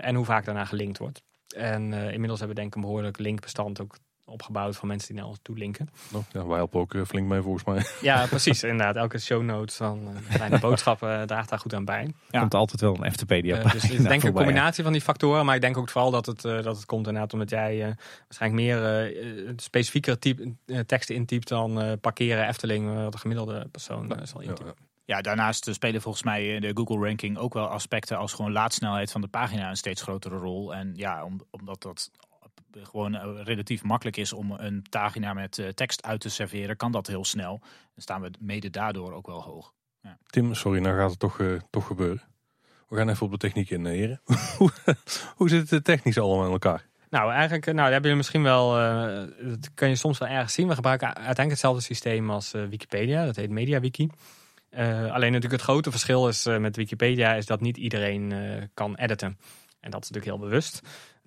[0.00, 1.22] en hoe vaak daarna gelinkt wordt.
[1.56, 3.96] En inmiddels hebben we denk ik een behoorlijk linkbestand ook
[4.28, 5.88] opgebouwd van mensen die naar ons toe linken.
[6.12, 7.86] Oh, ja, wij helpen ook flink mee volgens mij.
[8.00, 8.62] Ja, precies.
[8.62, 8.96] inderdaad.
[8.96, 12.14] Elke show notes van uh, kleine boodschappen draagt daar goed aan bij.
[12.30, 12.40] Ja.
[12.40, 15.44] Komt altijd wel een uh, Dus ik denk een combinatie van die factoren.
[15.44, 17.96] Maar ik denk ook vooral dat het, uh, dat het komt inderdaad omdat jij
[18.28, 19.12] waarschijnlijk meer
[19.56, 20.54] specifiekere type,
[20.86, 24.66] teksten intypt dan parkeren Efteling, wat de gemiddelde persoon zal intypen.
[24.66, 28.52] Ja, ja, daarnaast spelen volgens mij in de Google ranking ook wel aspecten als gewoon
[28.52, 30.74] laadsnelheid van de pagina een steeds grotere rol.
[30.74, 32.10] En ja, om, omdat dat
[32.82, 36.92] gewoon eh, relatief makkelijk is om een pagina met eh, tekst uit te serveren, kan
[36.92, 37.58] dat heel snel.
[37.60, 39.72] Dan staan we mede daardoor ook wel hoog.
[40.02, 40.18] Ja.
[40.26, 42.22] Tim, sorry, nou gaat het toch, uh, toch gebeuren.
[42.88, 44.20] We gaan even op de techniek in, heren.
[45.36, 46.86] Hoe zit het technisch allemaal in elkaar?
[47.10, 50.68] Nou, eigenlijk nou, hebben jullie misschien wel, uh, dat kun je soms wel ergens zien.
[50.68, 54.08] We gebruiken uiteindelijk hetzelfde systeem als uh, Wikipedia, dat heet MediaWiki.
[54.70, 58.32] Uh, alleen natuurlijk het grote verschil is met Wikipedia is dat niet iedereen
[58.74, 59.38] kan editen.
[59.80, 60.80] En dat is natuurlijk heel bewust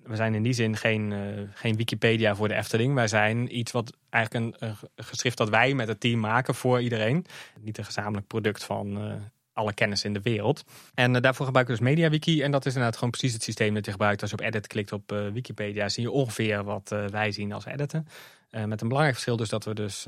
[0.04, 1.14] we zijn in die zin geen,
[1.54, 2.94] geen Wikipedia voor de Efteling.
[2.94, 7.26] Wij zijn iets wat eigenlijk een, geschrift dat wij met het team maken voor iedereen.
[7.60, 9.18] Niet een gezamenlijk product van
[9.52, 10.64] alle kennis in de wereld.
[10.94, 12.42] En daarvoor gebruiken we dus MediaWiki.
[12.42, 14.20] En dat is inderdaad gewoon precies het systeem dat je gebruikt.
[14.20, 18.06] Als je op edit klikt op Wikipedia, zie je ongeveer wat wij zien als editen.
[18.50, 20.06] met een belangrijk verschil dus dat we dus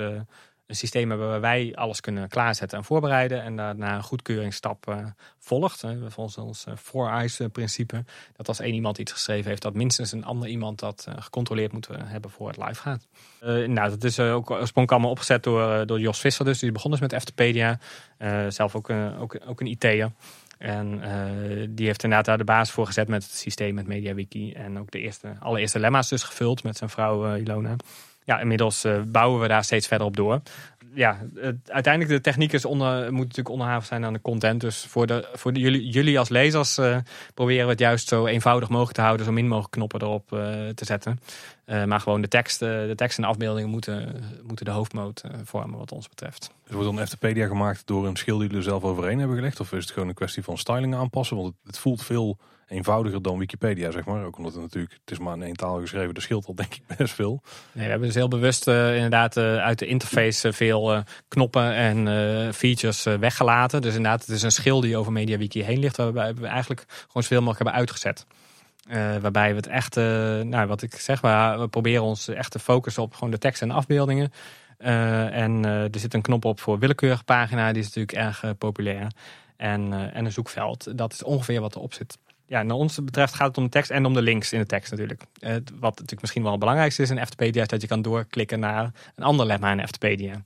[0.66, 3.42] een systeem hebben waar wij alles kunnen klaarzetten en voorbereiden.
[3.42, 5.06] En daarna een goedkeuringsstap uh,
[5.38, 5.82] volgt.
[5.82, 6.10] Hè.
[6.10, 8.04] Volgens ons four eyes uh, principe.
[8.36, 11.88] Dat als één iemand iets geschreven heeft, dat minstens een ander iemand dat gecontroleerd moet
[12.04, 13.06] hebben voor het live gaat.
[13.68, 16.44] nou, dat is ook oorspronkelijk allemaal opgezet door, door Jos Visser.
[16.44, 17.78] Dus die begon dus met Eftepedia.
[18.48, 20.12] zelf ook, ook, ook een IT'er.
[20.58, 21.00] En
[21.70, 24.52] die heeft inderdaad daar de basis voor gezet met het systeem met MediaWiki.
[24.52, 27.76] En ook de eerste, allereerste lemma's dus gevuld met zijn vrouw Ilona
[28.24, 30.40] ja, inmiddels uh, bouwen we daar steeds verder op door.
[30.94, 31.18] Ja,
[31.66, 34.60] uiteindelijk de techniek is onder, moet natuurlijk onderhavig zijn aan de content.
[34.60, 36.96] Dus voor, de, voor jullie, jullie als lezers uh,
[37.34, 39.26] proberen we het juist zo eenvoudig mogelijk te houden.
[39.26, 41.20] Zo min mogelijk knoppen erop uh, te zetten.
[41.86, 45.92] maar gewoon de tekst, de tekst en de afbeeldingen moeten, moeten de hoofdmoot vormen wat
[45.92, 46.50] ons betreft.
[46.64, 49.60] Dus wordt dan Eftepedia gemaakt door een schil die jullie er zelf overheen hebben gelegd?
[49.60, 51.36] Of is het gewoon een kwestie van styling aanpassen?
[51.36, 54.24] Want het voelt veel eenvoudiger dan Wikipedia, zeg maar.
[54.24, 56.74] Ook omdat het natuurlijk, het is maar in één taal geschreven, de scheelt al denk
[56.74, 57.42] ik best veel.
[57.72, 61.74] Nee, we hebben dus heel bewust uh, inderdaad uh, uit de interface uh, veel knoppen
[61.74, 63.82] en features weggelaten.
[63.82, 67.22] Dus inderdaad, het is een schil die over MediaWiki heen ligt, waarbij we eigenlijk gewoon
[67.22, 68.26] zoveel mogelijk hebben uitgezet.
[69.22, 69.96] waarbij we het echt,
[70.44, 73.62] nou wat ik zeg, maar, we proberen ons echt te focussen op gewoon de tekst
[73.62, 74.32] en afbeeldingen.
[74.78, 79.06] en er zit een knop op voor willekeurige pagina, die is natuurlijk erg populair.
[79.56, 82.18] En, en een zoekveld, dat is ongeveer wat erop zit
[82.54, 84.66] ja, naar ons betreft gaat het om de tekst en om de links in de
[84.66, 85.22] tekst natuurlijk.
[85.40, 88.60] Uh, wat natuurlijk misschien wel het belangrijkste is in FTpedia, is dat je kan doorklikken
[88.60, 90.42] naar een ander lemma in FTpedia.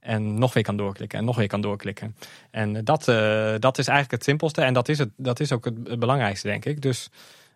[0.00, 2.16] En nog weer kan doorklikken en nog weer kan doorklikken.
[2.50, 5.52] En uh, dat, uh, dat is eigenlijk het simpelste en dat is, het, dat is
[5.52, 6.82] ook het, belangrijkste, denk ik.
[6.82, 7.10] Dus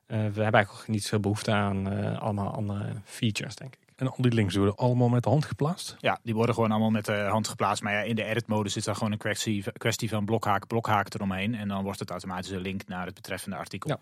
[0.07, 3.82] we hebben eigenlijk niet veel behoefte aan allemaal andere features, denk ik.
[4.03, 5.97] En al die links worden allemaal met de hand geplaatst?
[5.99, 7.83] Ja, die worden gewoon allemaal met de hand geplaatst.
[7.83, 11.55] Maar ja, in de edit-mode zit daar gewoon een kwestie, kwestie van blokhaak, blokhaak eromheen.
[11.55, 13.91] En dan wordt het automatisch een link naar het betreffende artikel.
[13.91, 13.99] Ja.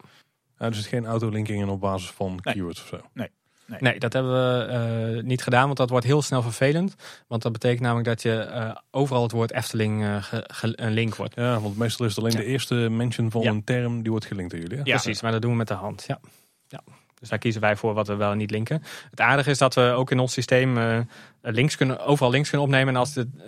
[0.58, 2.54] Ja, dus het geen autolinking op basis van nee.
[2.54, 3.00] keywords of zo?
[3.12, 3.30] Nee.
[3.66, 3.78] Nee.
[3.80, 3.98] nee.
[3.98, 6.94] dat hebben we uh, niet gedaan, want dat wordt heel snel vervelend.
[7.28, 10.24] Want dat betekent namelijk dat je uh, overal het woord Efteling uh,
[10.60, 11.34] een link wordt.
[11.34, 12.44] Ja, want meestal is het alleen ja.
[12.44, 13.50] de eerste mention van ja.
[13.50, 14.76] een term die wordt gelinkt door jullie.
[14.76, 16.04] Ja, precies, maar dat doen we met de hand.
[16.06, 16.20] Ja.
[16.68, 16.80] ja.
[17.20, 18.82] Dus daar kiezen wij voor wat we wel niet linken.
[19.10, 20.98] Het aardige is dat we ook in ons systeem uh,
[21.42, 22.94] links kunnen, overal links kunnen opnemen.
[22.94, 23.44] En als het uh,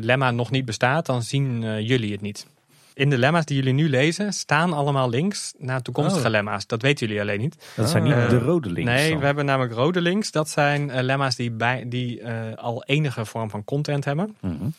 [0.00, 2.46] lemma nog niet bestaat, dan zien uh, jullie het niet.
[2.94, 6.30] In de lemma's die jullie nu lezen, staan allemaal links naar toekomstige oh.
[6.30, 6.66] lemma's.
[6.66, 7.72] Dat weten jullie alleen niet.
[7.76, 8.90] Dat zijn niet de rode links.
[8.90, 9.18] Nee, dan.
[9.18, 10.30] we hebben namelijk rode links.
[10.30, 14.36] Dat zijn lemma's die, bij, die al enige vorm van content hebben.
[14.40, 14.72] Mm -hmm.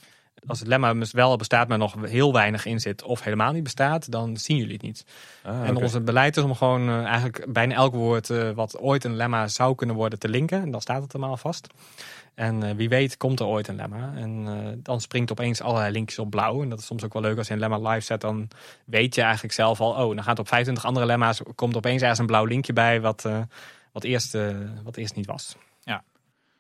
[0.48, 4.12] Als het lemma wel bestaat, maar nog heel weinig in zit of helemaal niet bestaat,
[4.12, 5.06] dan zien jullie het niet.
[5.43, 9.04] Ah, en onze beleid is om gewoon eh, eigenlijk bijna elk woord eh, wat ooit
[9.04, 10.62] een lemma zou kunnen worden te linken.
[10.62, 11.68] En dan staat het helemaal vast.
[12.36, 14.14] En eh, wie weet komt er ooit een lemma.
[14.16, 16.62] En dan springt opeens allerlei linkjes op blauw.
[16.62, 18.22] En dat is soms ook wel leuk als je een lemma live zet.
[18.22, 18.48] Dan
[18.86, 22.20] weet je eigenlijk zelf al, oh, dan gaat op 25 andere lemma's, komt opeens ergens
[22.20, 23.30] een blauw linkje bij wat,
[23.91, 24.38] wat, eerst,
[24.84, 25.56] wat eerst niet was.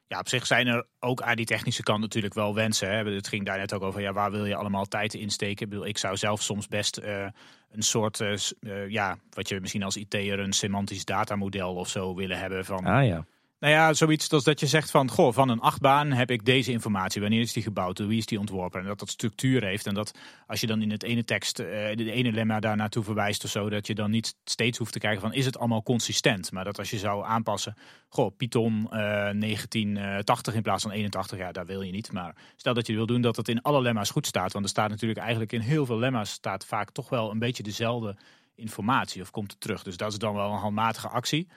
[0.07, 2.89] Ja, op zich zijn er ook aan die technische kant natuurlijk wel wensen.
[2.89, 3.13] Hè.
[3.13, 5.63] Het ging daar net ook over, ja, waar wil je allemaal tijd in steken?
[5.63, 7.25] Ik, bedoel, ik zou zelf soms best eh,
[7.71, 12.15] een soort, eh, eh, ja, wat je misschien als IT'er een semantisch datamodel of zo
[12.15, 12.65] willen hebben.
[12.65, 13.25] Van, Ah ja.
[13.59, 16.71] Nou ja, zoiets als dat je zegt van, goh, van een achtbaan heb ik deze
[16.71, 17.21] informatie.
[17.21, 17.99] Wanneer is die gebouwd?
[17.99, 18.79] Wie is die ontworpen?
[18.79, 19.85] En dat dat structuur heeft.
[19.85, 23.03] En dat als je dan in het ene tekst, eh, de ene lemma daar naartoe
[23.03, 25.83] verwijst of zo, dat je dan niet steeds hoeft te kijken van, is het allemaal
[25.83, 26.51] consistent?
[26.51, 27.75] Maar dat als je zou aanpassen,
[28.09, 32.11] goh, Python eh 1980 in plaats van 81, ja, daar wil je niet.
[32.11, 34.53] Maar stel dat je wil doen dat het in alle lemma's goed staat.
[34.53, 37.63] Want er staat natuurlijk eigenlijk in heel veel lemma's staat vaak toch wel een beetje
[37.63, 38.15] dezelfde
[38.55, 39.83] informatie of komt het terug.
[39.83, 41.47] Dus dat is dan wel een handmatige actie.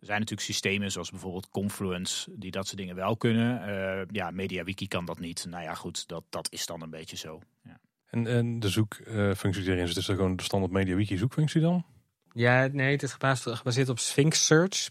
[0.00, 3.62] Er zijn natuurlijk systemen zoals bijvoorbeeld Confluence die dat soort dingen wel kunnen.
[3.66, 5.46] Eh, ja, MediaWiki kan dat niet.
[5.48, 7.40] Nou ja, goed, dat, dat is dan een beetje zo.
[7.64, 7.78] Ja.
[8.10, 11.84] En, en de zoekfunctie die erin zit, is dat gewoon de standaard MediaWiki zoekfunctie dan?
[12.32, 14.88] Ja, nee, het is gebaseerd, op Sphinx Search.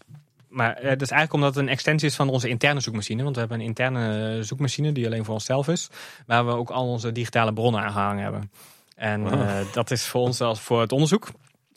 [0.48, 3.22] Maar eh, dat is eigenlijk omdat het een extensie is van onze interne zoekmachine.
[3.22, 5.88] Want we hebben een interne zoekmachine die alleen voor onszelf is.
[6.26, 8.50] Waar we ook al onze digitale bronnen aan gehangen hebben.
[8.94, 11.28] En eh, dat is voor ons als voor het onderzoek.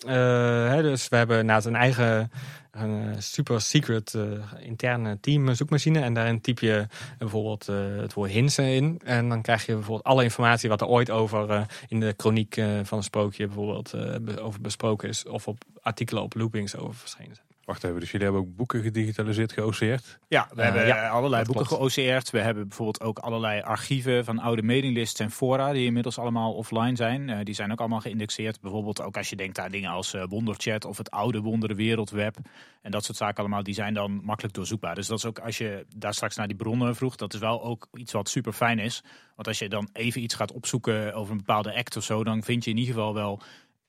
[0.03, 2.31] Eh, dus we hebben inderdaad een eigen
[2.73, 4.23] een eh, super secret eh,
[4.59, 5.99] interne team zoekmachine.
[5.99, 6.87] En daarin typ je
[7.17, 7.65] bijvoorbeeld
[8.01, 9.01] het woord hinsen in.
[9.03, 12.79] En dan krijg je bijvoorbeeld alle informatie wat er ooit over in de chroniek eh,
[12.83, 13.91] van een sprookje bijvoorbeeld
[14.21, 15.25] be- over besproken is.
[15.25, 17.52] Of op artikelen op loopings over verschenen zijn.
[17.65, 20.19] Wacht even, dus jullie hebben ook boeken gedigitaliseerd, geOCR'd?
[20.27, 22.29] Ja, we Eh, hebben ja, allerlei boeken geOCR'd.
[22.29, 26.95] We hebben bijvoorbeeld ook allerlei archieven van oude mailinglists en fora die inmiddels allemaal offline
[26.95, 27.29] zijn.
[27.29, 28.61] Eh, die zijn ook allemaal geïndexeerd.
[28.61, 32.35] Bijvoorbeeld ook als je denkt aan dingen als eh, Wonderchat of het oude Wondere Wereldweb.
[32.81, 34.95] En dat soort zaken allemaal, die zijn dan makkelijk doorzoekbaar.
[34.95, 37.63] Dus dat is ook als je daar straks naar die bronnen vroeg, dat is wel
[37.63, 39.03] ook iets wat super fijn is.
[39.35, 42.43] Want als je dan even iets gaat opzoeken over een bepaalde act of zo, dan
[42.43, 43.41] vind je in ieder geval wel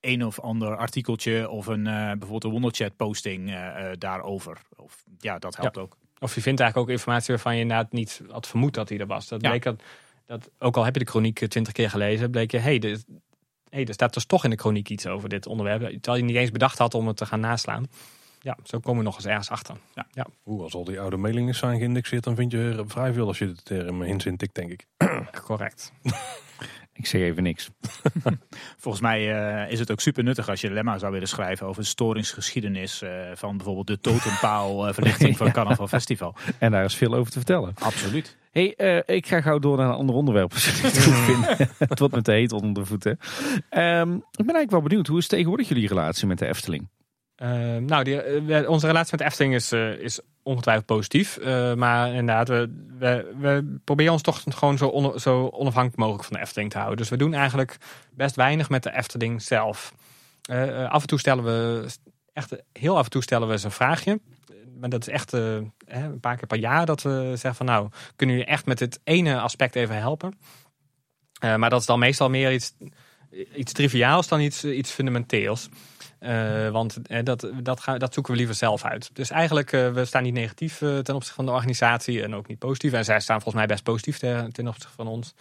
[0.05, 4.61] een of ander artikeltje of een eh, bijvoorbeeld een Wonderchat posting eh, eh, daarover.
[4.77, 5.97] Of ja, dat helpt ook.
[6.19, 9.07] Of je vindt eigenlijk ook informatie waarvan je inderdaad niet had vermoed dat die er
[9.07, 9.29] was.
[9.29, 9.49] Dat Ja.
[9.49, 9.83] bleek dat,
[10.27, 12.99] dat, ook al heb je de chroniek twintig keer gelezen, bleek je, hé, hey,
[13.69, 15.81] hey, er staat dus toch in de chroniek iets over dit onderwerp.
[15.81, 17.87] Terwijl je niet eens bedacht had om het te gaan naslaan.
[18.41, 19.77] Ja, zo komen we nog eens ergens achter.
[20.47, 23.39] Oeh, als al die oude mailingen zijn geïndexeerd, dan vind je er vrij veel als
[23.39, 24.87] je de term hints intikt, denk ik.
[25.45, 25.93] Correct.
[26.97, 27.71] Ik zeg even niks.
[28.83, 31.67] Volgens mij eh, is het ook super nuttig als je een lemma zou willen schrijven
[31.67, 36.35] over de storingsgeschiedenis eh, van bijvoorbeeld de totempaal eh, verlichting van het Carnaval Festival.
[36.59, 37.75] En daar is veel over te vertellen.
[37.79, 38.37] Absoluut.
[38.51, 40.53] Hey, eh, ik ga gauw door naar een ander onderwerp.
[40.53, 43.19] als jullie het goed het wordt me te heet onder de voeten.
[43.69, 45.07] Ehm, ik ben eigenlijk wel benieuwd.
[45.07, 46.89] Hoe is tegenwoordig jullie relatie met de Efteling?
[47.37, 51.37] Eh, nou, die, eh, onze relatie met de Efteling is, eh, is ongetwijfeld positief.
[51.37, 56.43] Eh, maar inderdaad, we, we, proberen ons toch gewoon zo, zo onafhankelijk mogelijk van de
[56.43, 56.99] Efteling te houden.
[56.99, 57.77] Dus we doen eigenlijk
[58.11, 59.95] best weinig met de Efteling zelf.
[60.89, 61.87] Af en toe stellen we,
[62.33, 64.21] echt heel af en toe stellen we eens een vraagje.
[64.81, 68.37] Maar dat is echt een paar keer per jaar dat we zeggen van nou, kunnen
[68.37, 70.39] jullie echt met dit ene aspect even helpen?
[71.41, 72.75] Maar dat is dan meestal meer iets,
[73.55, 75.69] iets triviaals dan iets, iets fundamenteels.
[76.25, 79.11] Eh, want eh, dat, dat, gaan, dat zoeken we liever zelf uit.
[79.13, 82.59] Dus eigenlijk, eh, we staan niet negatief ten opzichte van de organisatie en ook niet
[82.59, 82.93] positief.
[82.93, 85.35] En zij staan volgens mij best positief ten, opzichte van ons.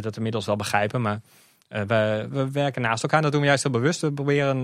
[0.00, 1.00] Dat inmiddels wel begrijpen.
[1.00, 1.20] Maar
[1.68, 3.22] we, we werken naast elkaar.
[3.22, 4.00] Dat doen we juist heel bewust.
[4.00, 4.62] We proberen,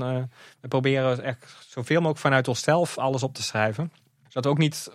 [0.61, 3.93] we proberen echt zoveel mogelijk vanuit onszelf alles op te schrijven.
[4.23, 4.91] Zodat we ook niet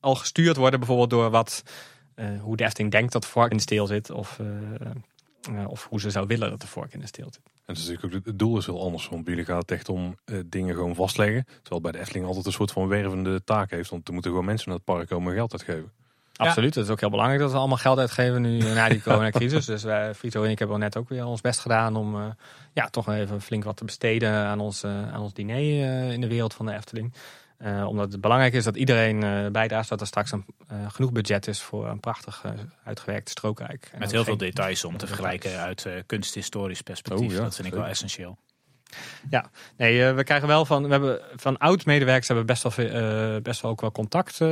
[0.00, 1.62] al gestuurd worden bijvoorbeeld door wat,
[2.40, 4.10] hoe de Efteling denkt dat de vork in steel zit.
[4.10, 4.38] Of,
[5.46, 7.42] eh, of hoe ze zou willen dat de vork in de steel zit.
[7.44, 9.70] En het, is natuurlijk ook, het doel is heel anders, want bij jullie gaat het
[9.70, 11.46] echt om eh, dingen gewoon vastleggen.
[11.62, 14.46] Terwijl bij de Efteling altijd een soort van wervende taak heeft, want er moeten gewoon
[14.46, 15.90] mensen naar het park komen en geld uitgeven.
[16.36, 19.02] Absoluut, het is ook heel belangrijk dat we allemaal geld uitgeven nu eh, na die
[19.06, 19.64] coronacrisis.
[19.64, 22.22] dus wij, Frito en ik hebben net ook weer ons best gedaan om eh,
[22.72, 26.28] ja, toch even flink wat te besteden aan ons, aan ons diner eh, in de
[26.28, 27.12] wereld van de Efteling.
[27.62, 31.12] Eh, omdat het belangrijk is dat iedereen eh bijdraagt, dat er straks een, eh, genoeg
[31.12, 32.50] budget is voor een prachtig eh,
[32.84, 33.88] uitgewerkt strookrijk.
[33.92, 37.28] En Met heel veel details om te vergelijken uit eh, kunsthistorisch perspectief.
[37.30, 38.38] Oh ja, dat vind ik wel essentieel.
[39.76, 42.88] Nee, eh, we krijgen wel van, we hebben van oud-medewerkers hebben we best wel, veel,
[43.36, 44.48] eh, best wel ook wel contact eh,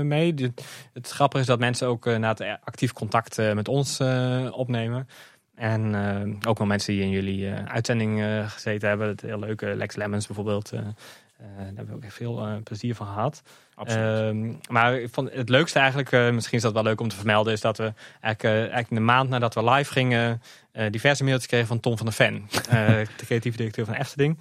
[0.00, 0.34] mee.
[0.34, 0.52] De-
[0.92, 5.08] het grappige is dat mensen ook na het actief contact eh, met ons eh, opnemen.
[5.54, 9.08] En eh, ook wel mensen die in jullie eh, uitzending gezeten hebben.
[9.08, 10.72] Het heel leuke Lex Lemmens bijvoorbeeld.
[11.36, 13.42] Eh, daar hebben we ook echt veel plezier van gehad.
[13.74, 14.20] Absoluut.
[14.20, 17.52] Ehm, maar ik vond het leukste eigenlijk, misschien is dat wel leuk om te vermelden,
[17.52, 20.42] is dat we eigenlijk, eigenlijk een maand nadat we live gingen,
[20.90, 22.48] diverse mailtjes kregen van Tom van der Ven,
[23.16, 24.38] de creatieve directeur van Efteling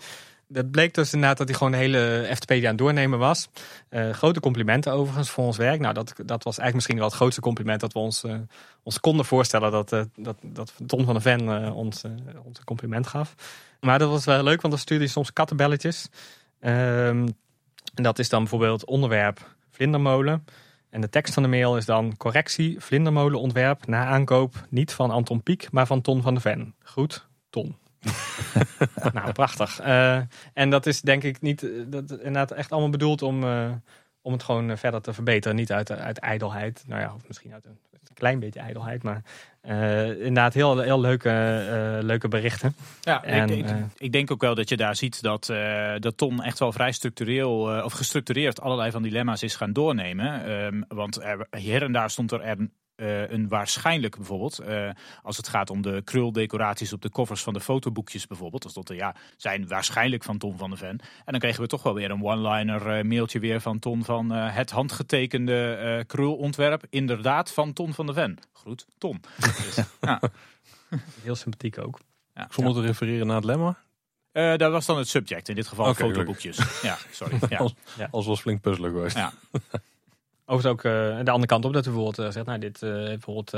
[0.47, 3.49] dat bleek dus inderdaad dat hij gewoon de hele FTP aan het doornemen was.
[4.11, 5.79] Grote complimenten overigens voor ons werk.
[5.79, 8.23] Nou, dat, dat was eigenlijk misschien wel het grootste compliment dat we ons,
[8.83, 12.03] ons konden voorstellen dat, dat, dat Ton van de Ven ons,
[12.43, 13.35] ons een compliment gaf.
[13.79, 16.09] Maar dat was wel leuk, want dan stuurde hij soms kattenbelletjes.
[16.63, 17.27] Ehm,
[17.93, 20.45] en dat is dan bijvoorbeeld onderwerp vlindermolen.
[20.89, 25.43] En de tekst van de mail is dan correctie, vlindermolenontwerp na aankoop niet van Anton
[25.43, 26.75] Pieck, maar van Ton van de Ven.
[26.83, 27.77] Goed, Ton.
[29.13, 29.81] nou, prachtig.
[29.81, 30.21] Uh,
[30.53, 33.71] en dat is denk ik niet, dat inderdaad echt allemaal bedoeld om, uh,
[34.21, 35.55] om het gewoon verder te verbeteren.
[35.55, 39.23] Niet uit, uit ijdelheid, nou ja, of misschien uit een, een klein beetje ijdelheid, maar
[39.67, 42.75] uh, inderdaad heel, heel leuke, leuke berichten.
[43.01, 45.53] Ja, en, ik, ik, ik, denk ook wel dat je daar ziet dat,
[45.99, 50.51] dat Ton echt wel vrij structureel of gestructureerd allerlei van dilemma's is gaan doornemen.
[50.51, 52.57] Um, want er, hier en daar stond er, er
[52.95, 54.89] uh, een waarschijnlijk bijvoorbeeld, uh,
[55.21, 58.89] als het gaat om de kruldecoraties op de covers van de fotoboekjes bijvoorbeeld, als dat
[58.89, 60.99] er ja, zijn waarschijnlijk van Tom van de Ven.
[61.25, 64.31] En dan kregen we toch wel weer een one-liner uh, mailtje weer van Ton van
[64.31, 68.39] het handgetekende krulontwerp, inderdaad van Ton van de Ven.
[68.53, 69.21] Groet, Ton.
[69.37, 70.21] dus, ja.
[71.21, 71.99] Heel sympathiek ook.
[72.33, 72.47] Ja.
[72.49, 73.77] Zonder te refereren naar het lemma?
[74.33, 76.81] Uh, dat was dan het subject, in dit geval okay, fotoboekjes.
[76.81, 77.39] ja, sorry.
[77.49, 77.57] Ja.
[77.57, 77.73] als,
[78.11, 79.17] als was flink puzzelen geweest.
[79.17, 79.33] Ja.
[80.45, 82.91] Overigens ook uh, de andere kant op dat we bijvoorbeeld uh, zegt, nou, dit, uh,
[82.91, 83.51] bijvoorbeeld,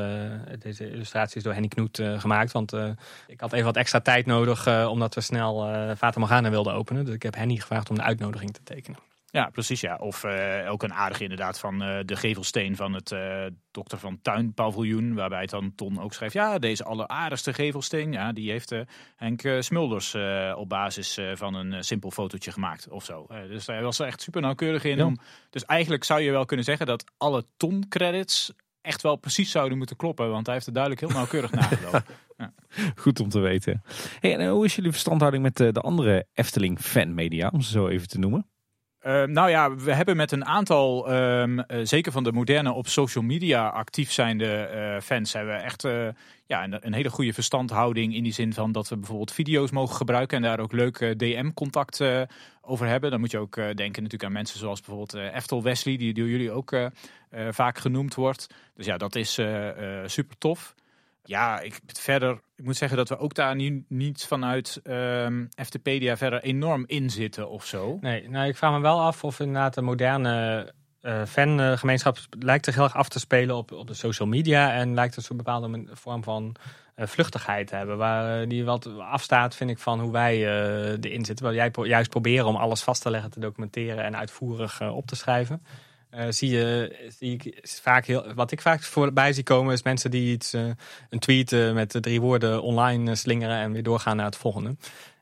[0.59, 2.51] deze illustratie is door Henny Knoet gemaakt.
[2.51, 2.73] Want
[3.27, 7.05] ik had even wat extra tijd nodig omdat we snel Fata Morgana wilden openen.
[7.05, 8.99] Dus ik heb Henny gevraagd om de uitnodiging te tekenen.
[9.35, 9.81] Ja, precies.
[9.81, 9.95] Ja.
[9.95, 14.21] Of uh, ook een aardige inderdaad van uh, de gevelsteen van het uh, Dokter van
[14.21, 15.13] Tuin paviljoen.
[15.13, 16.33] Waarbij het dan Ton ook schrijft.
[16.33, 18.11] Ja, deze alleraardigste gevelsteen.
[18.11, 18.73] Ja, die heeft
[19.15, 20.15] Henk Smulders
[20.55, 22.89] op basis van een simpel fotootje gemaakt.
[22.89, 23.27] Of zo.
[23.47, 25.03] dus hij was er echt super nauwkeurig in.
[25.03, 25.17] Om,
[25.49, 28.51] dus eigenlijk zou je wel kunnen zeggen dat alle Ton credits
[28.81, 30.29] echt wel precies zouden moeten kloppen.
[30.29, 32.05] Want hij heeft er duidelijk heel nauwkeurig nagelopen.
[32.37, 32.53] Ja.
[32.95, 33.83] Goed om te weten.
[34.19, 38.07] Hey, en hoe is jullie verstandhouding met de andere Efteling fanmedia, om ze zo even
[38.07, 38.47] te noemen?
[39.05, 42.87] Uh, nou ja, we hebben met een aantal, um, uh, zeker van de moderne op
[42.87, 45.81] social media actief zijnde uh, fans, hebben we echt
[46.45, 49.95] ja, een, een, hele goede verstandhouding in die zin van dat we bijvoorbeeld video's mogen
[49.95, 52.03] gebruiken en daar ook leuk DM-contact
[52.61, 53.11] over hebben.
[53.11, 56.51] Dan moet je ook denken natuurlijk aan mensen zoals bijvoorbeeld Eftel Wesley, die door jullie
[56.51, 56.75] ook
[57.49, 58.47] vaak genoemd wordt.
[58.75, 59.33] Dus ja, dat is
[60.05, 60.75] super tof.
[61.23, 66.17] Ja, ik, verder, ik moet zeggen dat we ook daar niet, niet vanuit um, FTpedia
[66.17, 67.97] verder enorm in zitten of zo.
[68.01, 72.75] Nee, nou, ik vraag me wel af of inderdaad de moderne uh, fangemeenschap lijkt zich
[72.75, 74.73] heel erg af te spelen op, op de social media.
[74.73, 76.55] En lijkt het een bepaalde vorm van
[76.95, 77.97] uh, vluchtigheid te hebben.
[77.97, 80.37] Waar uh, die wat afstaat, vind ik, van hoe wij
[80.99, 81.45] erin zitten.
[81.45, 85.15] Waar jij juist proberen om alles vast te leggen, te documenteren en uitvoerig op te
[85.15, 85.61] schrijven.
[86.15, 88.33] Uh, zie, je, zie vaak heel.
[88.33, 90.61] Wat ik vaak voorbij zie komen is mensen die iets, uh,
[91.09, 94.75] een tweet uh, met drie woorden online slingeren en weer doorgaan naar het volgende.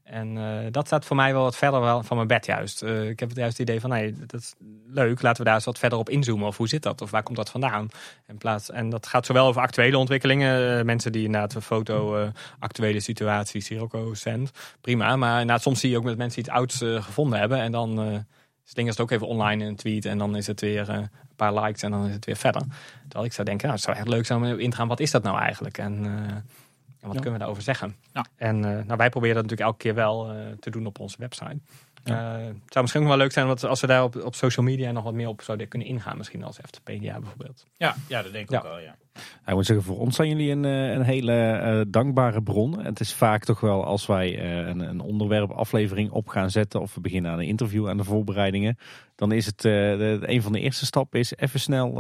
[0.04, 0.38] En
[0.72, 2.84] dat staat voor mij wel wat verder van mijn bed juist.
[2.84, 4.54] ik heb het juist het idee van, nee, dat is
[4.88, 5.22] leuk.
[5.22, 6.48] Laten we daar eens wat verder op inzoomen.
[6.48, 7.02] Of hoe zit dat?
[7.02, 7.88] Of waar komt dat vandaan?
[8.28, 10.86] In plaats, en dat gaat zowel over actuele ontwikkelingen.
[10.86, 12.28] mensen die inderdaad een foto,
[12.60, 14.52] actuele situaties, ook cent.
[14.82, 15.16] Prima.
[15.16, 17.58] Maar inderdaad, soms zie je ook met mensen iets ouds gevonden hebben.
[17.58, 18.26] En dan
[18.64, 21.10] slingert het ook even online in een tweet en dan is het weer uh, een
[21.36, 22.62] paar likes en dan is het weer verder.
[23.02, 25.00] Terwijl ik zou denken, nou, het zou echt leuk zijn om in te gaan, wat
[25.00, 25.78] is dat nou eigenlijk?
[25.78, 26.44] En, uh, en
[27.00, 27.96] wat kunnen we daarover zeggen?
[28.14, 28.26] Ja.
[28.36, 31.58] En uh, nou, wij proberen dat natuurlijk elke keer wel te doen op onze website.
[32.04, 32.38] Ja.
[32.40, 35.04] het zou misschien ook wel leuk zijn als we daar op, op social media nog
[35.04, 36.18] wat meer op zouden kunnen ingaan.
[36.18, 37.66] Misschien als FTPDA bijvoorbeeld.
[37.78, 38.96] Ja, ja dat denk ik ook wel, ja.
[39.46, 42.80] Ik moet zeggen, voor ons zijn jullie een, een hele uh, dankbare bron.
[42.80, 46.82] Het is vaak toch wel als wij uh, een, een onderwerp aflevering op gaan zetten
[46.82, 48.78] of we beginnen aan een interview aan de voorbereidingen.
[49.16, 51.92] Dan is het uh, de, een van de eerste stappen is even snel,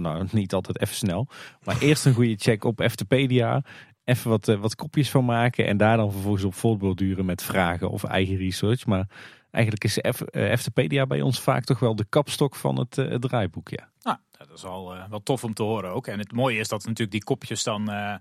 [0.00, 1.26] nou niet altijd even snel,
[1.64, 3.62] maar eerst een goede check op FTpedia.
[4.04, 8.04] Even wat, wat kopjes van maken en daar dan vervolgens op voortborduren met vragen of
[8.04, 8.86] eigen research.
[8.86, 9.06] Maar
[9.50, 10.22] eigenlijk is F,
[10.60, 13.68] FTpedia bij ons vaak toch wel de kapstok van het, het draaiboek.
[13.68, 13.88] Ja.
[14.02, 16.06] Nou, dat is al uh, wel tof om te horen ook.
[16.06, 18.20] En het mooie is dat natuurlijk die kopjes dan uh, eh,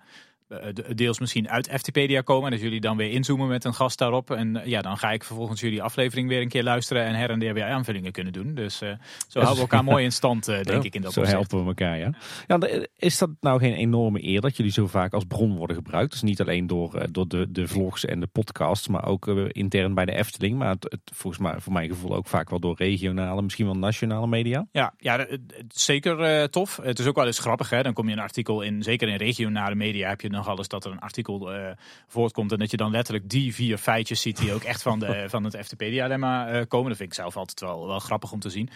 [0.95, 2.45] deels misschien uit FTpedia komen.
[2.45, 4.31] En dat jullie dan weer inzoomen met een gast daarop.
[4.31, 7.29] En eh, ja, dan ga ik vervolgens jullie aflevering weer een keer luisteren en her
[7.29, 8.53] en der weer aanvullingen kunnen doen.
[8.53, 8.89] Dus uh,
[9.27, 11.67] zo houden we elkaar mooi in stand, denk ja, ik, in dat Zo helpen we
[11.67, 12.13] elkaar, ja.
[12.47, 12.59] ja.
[12.95, 16.11] Is dat nou geen enorme eer dat jullie zo vaak als bron worden gebruikt?
[16.11, 20.05] Dus niet alleen door, door de, de vlogs en de podcasts, maar ook intern bij
[20.05, 20.57] de Efteling.
[20.57, 23.77] Maar het, het, volgens mij, voor mijn gevoel ook vaak wel door regionale, misschien wel
[23.77, 24.67] nationale media.
[24.71, 25.27] Ja, ja
[25.67, 26.79] zeker tof.
[26.81, 27.83] Het is ook wel eens grappig, hè.
[27.83, 30.67] Dan kom je een artikel in, zeker in regionale media, heb je dan nogal eens
[30.67, 31.71] dat er een artikel uh,
[32.07, 35.25] voortkomt en dat je dan letterlijk die vier feitjes ziet die ook echt van, de,
[35.29, 36.87] van het FTP-dilemma uh, komen.
[36.87, 38.69] Dat vind ik zelf altijd wel, wel grappig om te zien.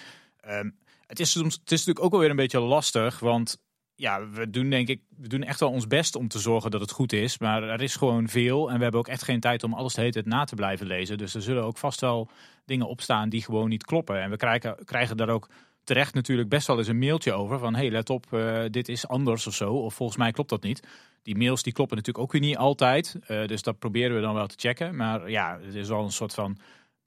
[0.48, 0.76] Um,
[1.08, 3.62] het, is soms, het is natuurlijk ook alweer een beetje lastig, want
[3.96, 6.82] ja, we doen denk ik, we doen echt wel ons best om te zorgen dat
[6.82, 7.38] het goed is.
[7.38, 10.00] Maar er is gewoon veel en we hebben ook echt geen tijd om alles de
[10.00, 11.18] hele tijd na te blijven lezen.
[11.18, 12.30] Dus er zullen ook vast wel
[12.66, 14.22] dingen opstaan die gewoon niet kloppen.
[14.22, 15.50] En we krijgen, krijgen daar ook
[15.84, 19.08] terecht natuurlijk best wel eens een mailtje over van hey, let op, uh, dit is
[19.08, 19.74] anders of zo.
[19.74, 20.88] Of volgens mij klopt dat niet.
[21.24, 23.16] Die mails die kloppen natuurlijk ook weer niet altijd.
[23.28, 24.96] Uh, dus dat proberen we dan wel te checken.
[24.96, 26.58] Maar ja, het is wel een soort van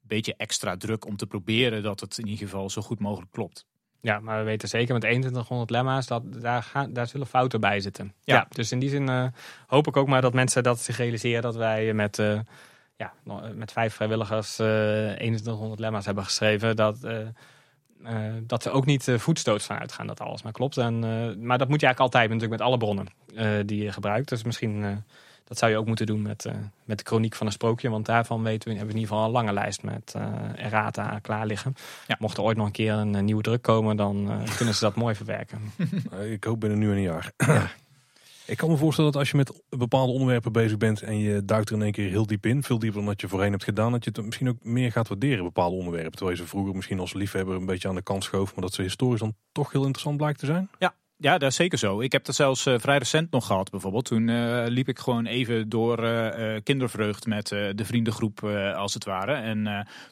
[0.01, 3.65] beetje extra druk om te proberen dat het in ieder geval zo goed mogelijk klopt.
[4.01, 7.79] Ja, maar we weten zeker met 2100 lemma's dat daar, gaan, daar zullen fouten bij
[7.79, 8.13] zitten.
[8.23, 9.27] Ja, dus in die zin uh,
[9.67, 12.39] hoop ik ook maar dat mensen dat zich realiseren dat wij met, uh,
[12.95, 13.13] ja,
[13.53, 16.75] met vijf vrijwilligers uh, 2100 lemma's hebben geschreven.
[16.75, 17.07] Dat,
[18.41, 20.77] dat ze ook niet voetstoot van uitgaan dat alles maar klopt.
[20.77, 20.99] En,
[21.45, 23.07] maar dat moet je eigenlijk altijd natuurlijk met alle bronnen
[23.67, 24.29] die je gebruikt.
[24.29, 25.03] Dus misschien
[25.47, 26.53] dat zou je ook moeten doen met, uh,
[26.85, 27.89] met de chroniek van een sprookje.
[27.89, 31.19] Want daarvan weten we, hebben we in ieder geval een lange lijst met uh, errata
[31.19, 31.75] klaar liggen.
[32.07, 32.15] Ja.
[32.19, 34.95] Mocht er ooit nog een keer een, nieuwe druk komen, dan uh, kunnen ze dat
[35.03, 35.59] mooi verwerken.
[36.31, 37.31] Ik hoop binnen nu en een jaar.
[37.37, 37.69] Ja.
[38.47, 41.69] Ik kan me voorstellen dat als je met bepaalde onderwerpen bezig bent en je duikt
[41.69, 43.91] er in één keer heel diep in, veel dieper dan dat je voorheen hebt gedaan,
[43.91, 46.11] dat je het misschien ook meer gaat waarderen, bepaalde onderwerpen.
[46.11, 48.73] Terwijl je ze vroeger misschien als liefhebber een beetje aan de kant schoof, maar dat
[48.73, 50.69] ze historisch dan toch heel interessant blijkt te zijn.
[50.79, 52.01] Ja, ja, dat is zeker zo.
[52.01, 54.05] Ik heb dat zelfs uh, vrij recent nog gehad bijvoorbeeld.
[54.05, 58.43] Toen uh, liep ik gewoon even door uh, kindervreugd met de vriendengroep
[58.75, 59.33] als het ware.
[59.33, 59.63] En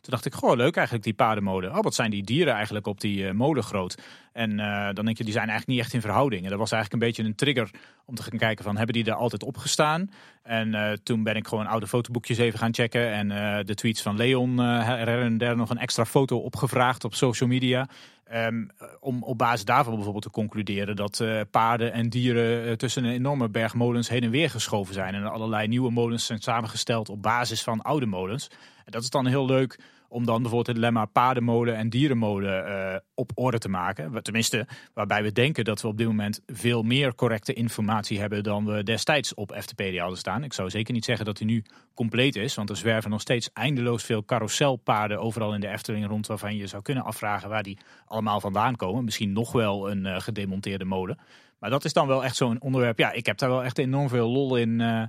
[0.02, 1.76] toen dacht ik, goh leuk eigenlijk die paardenmolen.
[1.76, 3.98] Oh, wat zijn die dieren eigenlijk op die molen groot.
[4.34, 4.58] En
[4.94, 6.44] dan denk je, die zijn eigenlijk niet echt in verhouding.
[6.44, 7.70] En dat was eigenlijk een beetje een trigger
[8.06, 10.12] om te gaan kijken van, hebben die er altijd op gestaan?
[10.44, 13.12] En toen ben ik gewoon oude fotoboekjes even gaan checken.
[13.12, 13.28] En
[13.66, 17.88] de tweets van Leon er en der nog een extra foto opgevraagd op social media.
[18.34, 18.70] Um,
[19.00, 23.12] om op basis daarvan bijvoorbeeld te concluderen dat uh, paarden en dieren uh, tussen een
[23.12, 25.14] enorme berg molens heen en weer geschoven zijn.
[25.14, 28.48] En allerlei nieuwe molens zijn samengesteld op basis van oude molens.
[28.86, 29.80] En dat is dan heel leuk
[30.16, 34.24] om dan bijvoorbeeld het lemma paardenmolen en dierenmolen uh, op orde te maken.
[34.24, 38.66] Tenminste, waarbij we denken dat we op dit moment veel meer correcte informatie hebben dan
[38.66, 40.44] we destijds op FTPD hadden staan.
[40.44, 41.64] Ik zou zeker niet zeggen dat die nu
[41.94, 46.28] compleet is, want er zwerven nog steeds eindeloos veel carouselpaarden overal in de Efteling rond,
[46.28, 49.04] waarvan je zou kunnen afvragen waar die allemaal vandaan komen.
[49.04, 51.18] Misschien nog wel een uh, gedemonteerde molen.
[51.60, 52.98] Maar dat is dan wel echt zo'n onderwerp.
[52.98, 54.80] Ja, ik heb daar wel echt enorm veel lol in.
[54.80, 55.04] Uh,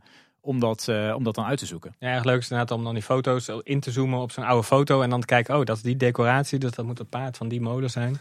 [0.47, 1.95] om dat, uh, om dat dan uit te zoeken.
[1.99, 4.67] Ja, erg leuk is inderdaad om dan die foto's in te zoomen op zo'n oude
[4.67, 7.37] foto en dan te kijken, oh, dat is die decoratie, dus dat moet het paard
[7.37, 8.17] van die molen zijn.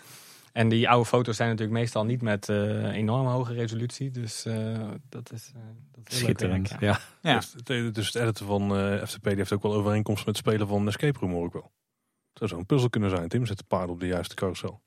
[0.52, 4.77] En die oude foto's zijn natuurlijk meestal niet met uh, enorm hoge resolutie, dus uh,
[5.10, 5.52] dat is,
[5.91, 6.69] dat is schitterend.
[6.69, 6.99] Werk, ja.
[7.22, 7.31] ja.
[7.31, 7.41] ja.
[7.64, 8.69] Dus, dus, het editen van
[9.07, 11.72] FTP die heeft ook wel overeenkomst met het spelen van Escape Room hoor ik wel.
[12.30, 14.81] Het zou zo'n puzzel kunnen zijn, Tim, zet de paard op de juiste carousel.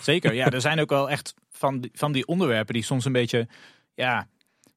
[0.00, 3.12] Zeker, ja, er zijn ook wel echt van die, van die onderwerpen die soms een
[3.12, 3.48] beetje,
[3.94, 4.28] ja,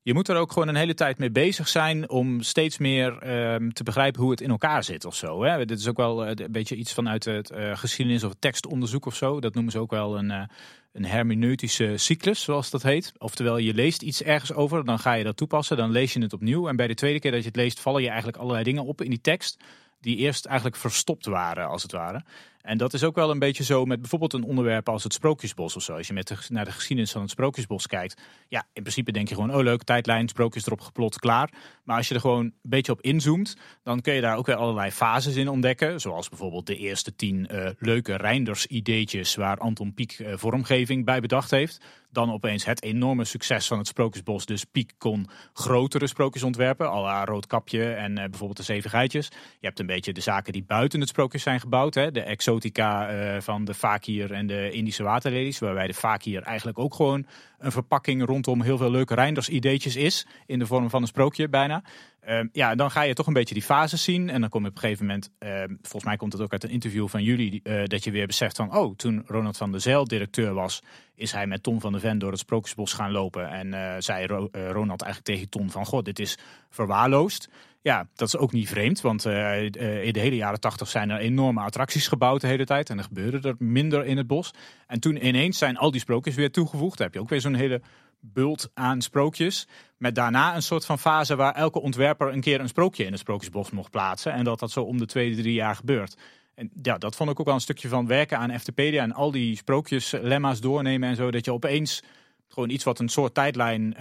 [0.04, 3.70] je moet er ook gewoon een hele tijd mee bezig zijn om steeds meer ehm,
[3.70, 5.44] te begrijpen hoe het in elkaar zit of zo.
[5.44, 5.66] Hè?
[5.66, 9.16] Dit is ook wel uh, een beetje iets vanuit het uh, geschiedenis of tekstonderzoek of
[9.16, 9.40] zo.
[9.40, 10.44] Dat noemen ze ook wel een, uh,
[10.92, 13.14] een hermeneutische cyclus, zoals dat heet.
[13.18, 16.34] Oftewel, je leest iets ergens over, dan ga je dat toepassen, dan lees je het
[16.34, 16.68] opnieuw.
[16.68, 19.02] En bij de tweede keer dat je het leest, vallen je eigenlijk allerlei dingen op
[19.02, 19.58] in die tekst
[20.00, 22.24] die eerst eigenlijk verstopt waren, als het ware.
[22.64, 25.76] En dat is ook wel een beetje zo met bijvoorbeeld een onderwerp als het Sprookjesbos
[25.76, 25.95] of zo.
[25.95, 28.22] Als je met naar de geschiedenis van het Sprookjesbos kijkt.
[28.48, 31.49] Ja, in principe denk je gewoon, oh leuk, tijdlijn, sprookjes erop geplot, klaar.
[31.84, 34.56] Maar als je er gewoon een beetje op inzoomt, dan kun je daar ook weer
[34.56, 36.02] allerlei fases in ontdekken.
[36.02, 41.52] Zoals bijvoorbeeld de eerste tien uh, leuke Reinders-ideetjes waar Anton Pieck uh, vormgeving bij bedacht
[41.52, 41.81] heeft.
[42.11, 44.45] Dan opeens het enorme succes van het Sprookjesbos.
[44.45, 49.27] Dus Piek kon grotere sprookjes ontwerpen, à la Roodkapje en uh, bijvoorbeeld de Zeven Geitjes.
[49.60, 51.94] Je hebt een beetje de zaken die buiten het sprookjes zijn gebouwd.
[51.94, 52.11] Hè?
[52.11, 52.22] De
[52.62, 55.60] uh, van de fakir en de Indische waterlelies.
[55.60, 57.26] Waarbij de fakir eigenlijk ook gewoon
[57.58, 60.28] een verpakking rondom heel veel leuke Reinders ideetjes is.
[60.46, 61.84] In de vorm van een sprookje bijna.
[62.30, 64.30] Uh, ja, dan ga je toch een beetje die fases zien.
[64.30, 66.64] En dan kom je op een gegeven moment, uh, volgens mij komt het ook uit
[66.64, 69.82] een interview van jullie, uh, dat je weer beseft van, oh, toen Ronald van der
[69.82, 70.82] Zijl directeur was,
[71.16, 73.50] is hij met Tom van der Ven door het Sprookjesbos gaan lopen.
[73.50, 76.38] En eh, zei Ro Ronald eigenlijk tegen Tom van, god, dit is
[76.70, 77.50] verwaarloosd.
[77.84, 79.72] Ja, dat is ook niet vreemd, want in
[80.14, 82.90] de hele jaren tachtig zijn er enorme attracties gebouwd de hele tijd.
[82.90, 84.52] En er gebeurde er minder in het bos.
[84.88, 86.98] En toen ineens zijn al die sprookjes weer toegevoegd.
[86.98, 87.82] Dan heb je ook weer zo'n hele
[88.20, 89.68] bult aan sprookjes.
[89.98, 93.20] Met daarna een soort van fase waar elke ontwerper een keer een sprookje in het
[93.20, 94.34] sprookjesbos mocht plaatsen.
[94.34, 96.18] En dat dat zo om de twee, drie jaar gebeurt.
[96.56, 99.32] En ja, dat vond ik ook wel een stukje van werken aan FTpedia en al
[99.32, 101.32] die sprookjeslemma's doornemen en zo.
[101.32, 102.04] Dat je opeens
[102.48, 103.96] gewoon iets wat een soort tijdlijn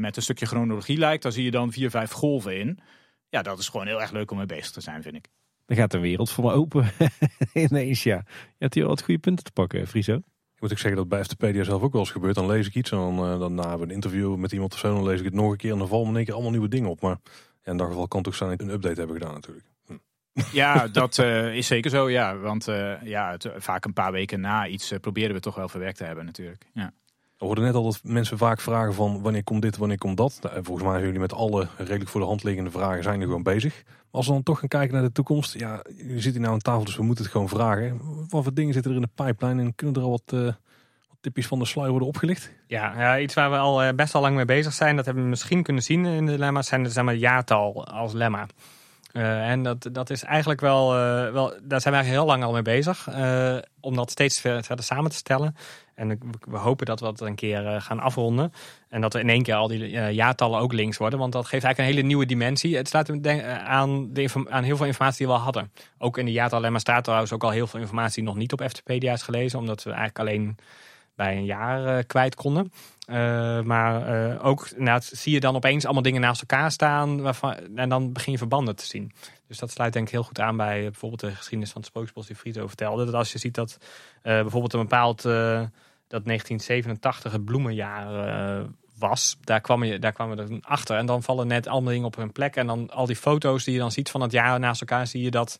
[0.00, 1.22] met een stukje chronologie lijkt.
[1.22, 2.78] Daar zie je dan vier, vijf golven in.
[3.34, 5.28] Ja, dat is gewoon heel erg leuk om mee bezig te zijn, vind ik.
[5.66, 6.90] Dan gaat de wereld voor me open
[7.52, 8.22] ineens, ja.
[8.26, 10.14] Je hebt hier wat goede punten te pakken, Friso.
[10.54, 12.34] Ik moet ook zeggen dat bij FTPedia zelf ook wel eens gebeurt.
[12.34, 14.94] Dan lees ik iets en dan, uh, dan na een interview met iemand of zo,
[14.94, 16.52] dan lees ik het nog een keer en dan vallen me in één keer allemaal
[16.52, 17.00] nieuwe dingen op.
[17.00, 17.16] Maar
[17.62, 19.66] ja, in dat geval kan het ook zijn dat ik een update hebben gedaan natuurlijk.
[19.86, 19.96] Hm.
[20.52, 22.10] Ja, dat uh, is zeker zo.
[22.10, 25.54] Ja, want uh, ja, het, vaak een paar weken na iets uh, proberen we toch
[25.54, 26.66] wel verwerkt te hebben natuurlijk.
[26.72, 26.92] Ja.
[27.38, 30.38] We hoorden net al dat mensen vaak vragen van wanneer komt dit, wanneer komt dat.
[30.42, 33.26] Nou, volgens mij zijn jullie met alle redelijk voor de hand liggende vragen zijn er
[33.26, 33.82] gewoon bezig.
[33.84, 35.58] Maar als we dan toch gaan kijken naar de toekomst.
[35.58, 38.00] Ja, jullie zitten nou aan tafel, dus we moeten het gewoon vragen.
[38.28, 40.52] Wat voor dingen zitten er in de pipeline en kunnen er al wat, uh,
[41.20, 42.50] tipjes van de sluier worden opgelicht?
[42.66, 44.96] Ja, ja, iets waar we al best wel lang mee bezig zijn.
[44.96, 46.66] Dat hebben we misschien kunnen zien in de lemma's.
[46.66, 48.46] Zijn de zeg maar, jaartal als lemma.
[49.12, 50.92] Uh, en dat, dat is eigenlijk wel,
[51.32, 53.08] wel, daar zijn we eigenlijk heel lang al mee bezig.
[53.80, 55.56] Om dat steeds verder samen te stellen.
[55.94, 58.52] En we hopen dat we dat een keer gaan afronden.
[58.88, 61.18] En dat we in één keer al die jaartallen ook links worden.
[61.18, 62.76] Want dat geeft eigenlijk een hele nieuwe dimensie.
[62.76, 63.08] Het sluit
[63.64, 65.72] aan, de aan heel veel informatie die we al hadden.
[65.98, 68.52] Ook in de jaartallen, maar staat trouwens ook al heel veel informatie die nog niet
[68.52, 69.58] op FTPedia is gelezen.
[69.58, 70.56] Omdat we eigenlijk alleen
[71.16, 72.72] bij een jaar kwijt konden.
[73.66, 74.68] Maar ook
[75.00, 77.20] zie je dan opeens allemaal dingen naast elkaar staan.
[77.20, 79.12] Waarvan, en dan begin je verbanden te zien.
[79.48, 81.90] Dus dat sluit denk ik heel goed aan bij uh, bijvoorbeeld de geschiedenis van het
[81.90, 83.04] Sprookjesbos die Frito vertelde.
[83.04, 83.78] Dat als je ziet dat
[84.22, 88.66] bijvoorbeeld een bepaald dat 1987 het bloemenjaar
[88.98, 90.96] was, daar kwam je daar kwamen we achter.
[90.96, 92.56] En dan vallen net allemaal dingen op hun plek.
[92.56, 95.22] En dan al die foto's die je dan ziet van het jaar naast elkaar, zie
[95.22, 95.58] je dat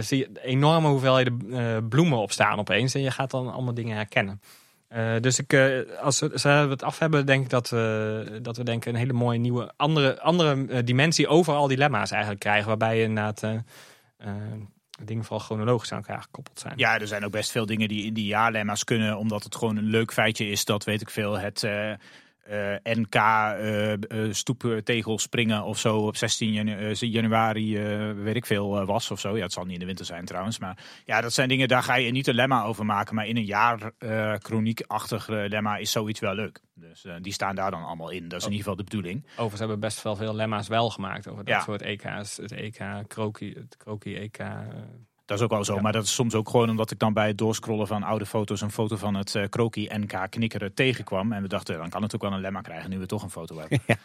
[0.00, 2.94] zie je enorme hoeveelheden bloemen opstaan opeens.
[2.94, 4.40] En je gaat dan allemaal dingen herkennen.
[4.96, 8.64] Uh, dus ik, uh, als we, het af hebben, denk ik dat we, dat we
[8.64, 12.68] denken een hele mooie nieuwe andere, andere dimensie over al dilemma's eigenlijk krijgen.
[12.68, 13.46] Waarbij je inderdaad
[15.02, 16.74] dingen vooral chronologisch aan elkaar gekoppeld zijn.
[16.76, 19.76] Ja, er zijn ook best veel dingen die in die jaarlemma's kunnen, omdat het gewoon
[19.76, 21.68] een leuk feitje is dat, weet ik veel, het
[22.82, 23.96] NK uh, uh,
[24.30, 27.78] stoeptegel springen of zo op 16 janu januari,
[28.14, 29.36] weet ik veel, was of zo.
[29.36, 30.58] Ja, het zal niet in de winter zijn trouwens.
[30.58, 33.14] Maar ja, dat zijn dingen, daar ga je niet een lemma over maken.
[33.14, 33.92] Maar in een jaar
[34.38, 36.60] chroniekachtig lemma is zoiets wel leuk.
[36.74, 38.28] Dus die staan daar dan allemaal in.
[38.28, 39.24] Dat is in ieder geval de bedoeling.
[39.24, 41.60] Overigens hebben we best wel veel lemma's wel gemaakt over dat ja.
[41.60, 42.36] soort EK's.
[42.36, 44.38] Het EK, Kroki, het Kroki EK...
[45.28, 47.26] Dat is ook wel zo, maar dat is soms ook gewoon omdat ik dan bij
[47.26, 51.32] het doorscrollen van oude foto's een foto van het uh, Kroki NK knikkeren tegenkwam.
[51.32, 53.30] En we dachten, dan kan het ook wel een lemma krijgen nu we toch een
[53.30, 53.80] foto hebben.
[53.86, 53.96] Ja.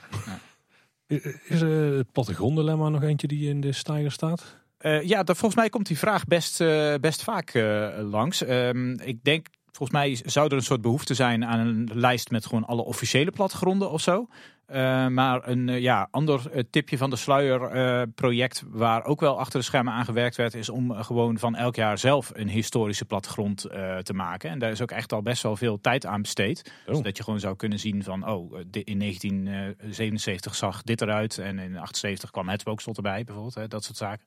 [1.07, 1.19] Ja.
[1.43, 4.57] Is uh, het plattegrondenlemma nog eentje die in de stijger staat?
[4.81, 7.53] Uh, ja, dat, volgens mij komt die vraag best, uh, best vaak
[7.97, 8.47] langs.
[8.47, 12.45] Um, ik denk Volgens mij zou er een soort behoefte zijn aan een lijst met
[12.45, 14.27] gewoon alle officiële plattegronden of zo.
[14.69, 19.39] Uh, maar een uh, ja, ander uh, tipje van de sluier project waar ook wel
[19.39, 23.05] achter de schermen aan gewerkt werd, is om gewoon van elk jaar zelf een historische
[23.05, 23.61] plattegrond
[24.03, 24.49] te maken.
[24.49, 26.71] En daar is ook echt al best wel veel tijd aan besteed.
[26.87, 26.95] Oh.
[26.95, 31.77] Zodat je gewoon zou kunnen zien van, oh, in 1977 zag dit eruit en in
[31.77, 33.55] 78 kwam het spookslot erbij bijvoorbeeld.
[33.55, 34.25] Hè, dat soort zaken.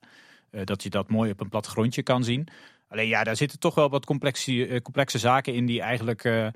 [0.63, 2.47] dat je dat mooi op een plattegrondje kan zien.
[2.89, 6.51] Alleen ja, daar zitten toch wel wat complexe, complexe zaken in die eigenlijk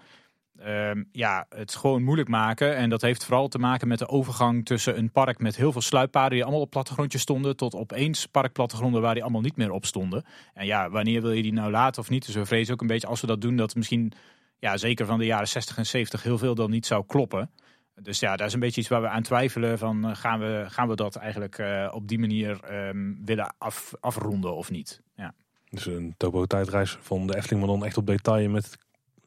[0.65, 2.75] um, ja, het gewoon moeilijk maken.
[2.75, 5.81] En dat heeft vooral te maken met de overgang tussen een park met heel veel
[5.81, 9.85] sluippaden die allemaal op plattegrondjes stonden, tot opeens parkplattegronden waar die allemaal niet meer op
[9.85, 10.25] stonden.
[10.53, 12.25] En ja, wanneer wil je die nou laten of niet?
[12.25, 14.13] Dus we vrezen ook een beetje als we dat doen, dat misschien,
[14.59, 17.49] ja, zeker van de jaren 60 en 70 heel veel dan niet zou kloppen.
[18.01, 20.65] Dus ja, daar is een beetje iets waar we aan twijfelen van eh, gaan we,
[20.67, 25.01] gaan we dat eigenlijk uh, op die manier um, willen af, afronden of niet.
[25.15, 25.33] Ja.
[25.69, 28.77] Dus een topo tijdreis van de Efteling, maar dan echt op detail met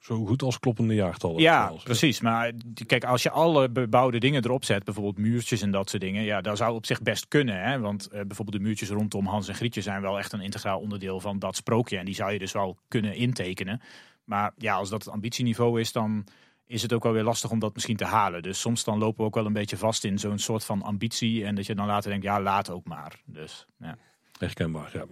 [0.05, 1.41] zo goed als kloppende jaartallen.
[1.41, 2.21] Ja, precies.
[2.21, 2.53] Maar
[2.87, 6.41] kijk, als je alle bebouwde dingen erop zet, bijvoorbeeld muurtjes en dat soort dingen, ja,
[6.41, 7.63] dat zou op zich best kunnen.
[7.63, 7.79] Hè?
[7.79, 11.21] Want uh, bijvoorbeeld de muurtjes rondom Hans en Grietje zijn wel echt een integraal onderdeel
[11.21, 11.99] van dat sprookje.
[11.99, 13.81] En die zou je dus wel kunnen intekenen.
[14.25, 16.27] Maar ja, als dat het ambitieniveau is, dan
[16.67, 18.43] is het ook wel weer lastig om dat misschien te halen.
[18.43, 21.45] Dus soms dan lopen we ook wel een beetje vast in zo'n soort van ambitie.
[21.45, 23.21] En dat je dan later denkt, ja, laat ook maar.
[23.27, 23.97] Dus, ja.
[24.39, 25.05] Herkenbaar, ja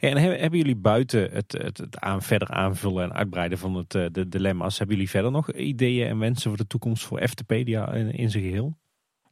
[0.00, 4.06] en hebben jullie buiten het, het, het aan, verder aanvullen en uitbreiden van het, eh,
[4.12, 8.12] de dilemma's, hebben jullie verder nog ideeën en wensen voor de toekomst voor FTpedia in,
[8.12, 8.78] in zijn geheel?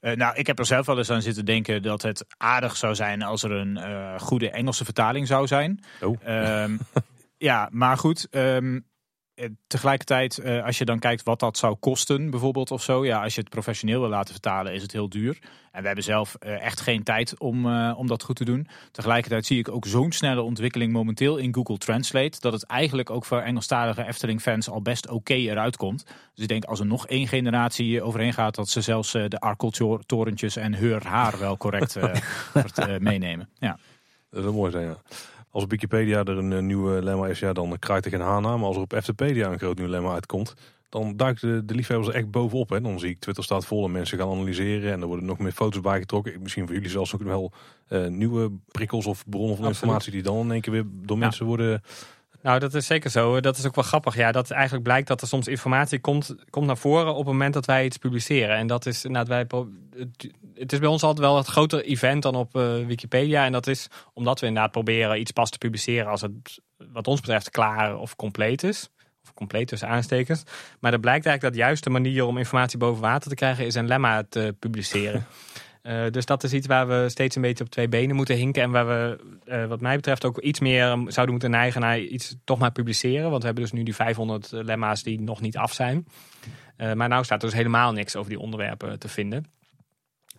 [0.00, 2.94] Uh, nou, ik heb er zelf wel eens aan zitten denken dat het aardig zou
[2.94, 5.82] zijn als er een uh, goede Engelse vertaling zou zijn.
[6.00, 6.16] Oh.
[6.62, 6.78] Um,
[7.48, 8.26] ja, maar goed.
[8.30, 8.80] Um, eh,
[9.66, 13.04] tegelijkertijd, uh, als je dan kijkt wat dat zou kosten, bijvoorbeeld of zo.
[13.04, 15.38] Ja, als je het professioneel wil laten vertalen, is het heel duur.
[15.72, 18.68] En we hebben zelf uh, echt geen tijd om, om dat goed te doen.
[18.90, 22.40] Tegelijkertijd zie ik ook zo'n snelle ontwikkeling momenteel in Google Translate.
[22.40, 26.04] Dat het eigenlijk ook voor Engelstalige Efteling-fans al best oké okay eruit komt.
[26.04, 30.56] Dus ik denk als er nog één generatie overheen gaat, dat ze zelfs de Arkeltorentjes
[30.56, 31.96] en Heur Haar wel correct
[32.98, 33.48] meenemen.
[33.58, 33.78] Ja.
[34.30, 34.96] Dat zou mooi zijn, ja
[35.50, 38.58] als op Wikipedia er een, nieuwe lemma is, ja, dan krijgt er geen haan aan.
[38.58, 40.54] Maar als er op FTpedia een groot nieuw lemma uitkomt,
[40.88, 42.68] dan duikt de, de liefhebbers er echt bovenop.
[42.68, 42.80] Hè.
[42.80, 44.92] Dan zie ik Twitter staat vol en mensen gaan analyseren.
[44.92, 46.42] En er worden nog meer foto's bijgetrokken.
[46.42, 47.52] Misschien voor jullie zelfs ook wel
[47.88, 51.46] uh, nieuwe prikkels of bronnen van informatie die dan in één keer weer door mensen
[51.46, 51.82] worden
[52.42, 53.40] Nou, dat is zeker zo.
[53.40, 54.16] Dat is ook wel grappig.
[54.16, 57.54] Ja, dat eigenlijk blijkt dat er soms informatie komt, komt naar voren op het moment
[57.54, 58.56] dat wij iets publiceren.
[58.56, 59.60] En dat is inderdaad, wij,
[60.54, 63.44] het is bij ons altijd wel het groter event dan op uh, Wikipedia.
[63.44, 66.60] En dat is omdat we inderdaad proberen iets pas te publiceren als het
[66.92, 68.88] wat ons betreft klaar of compleet is.
[69.22, 70.42] Of compleet tussen aanstekens.
[70.80, 73.74] Maar dat blijkt eigenlijk dat juist de manier om informatie boven water te krijgen is
[73.74, 75.26] een lemma te publiceren.
[75.88, 78.62] Uh, dus dat is iets waar we steeds een beetje op twee benen moeten hinken.
[78.62, 82.36] En waar we, uh, wat mij betreft, ook iets meer zouden moeten neigen naar iets
[82.44, 83.30] toch maar publiceren.
[83.30, 86.06] Want we hebben dus nu die 500 lemma's die nog niet af zijn.
[86.94, 89.44] Maar nou staat dus helemaal niks over die onderwerpen te vinden.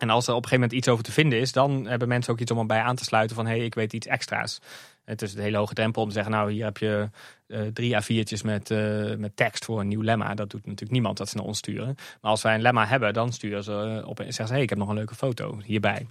[0.00, 2.32] En als er op een gegeven moment iets over te vinden is, dan hebben mensen
[2.32, 4.60] ook iets om erbij aan te sluiten van hé, hey, ik weet iets extra's.
[5.04, 7.10] Het is een hele hoge drempel om te zeggen, nou hier heb je
[7.46, 10.34] uh, drie A4'tjes met, uh, met tekst voor een nieuw lemma.
[10.34, 11.94] Dat doet natuurlijk niemand dat ze naar ons sturen.
[12.20, 14.68] Maar als wij een lemma hebben, dan sturen ze op en zeggen ze, hey, ik
[14.68, 16.06] heb nog een leuke foto hierbij.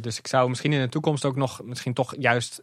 [0.00, 2.62] Dus ik zou misschien in de toekomst ook nog, misschien toch juist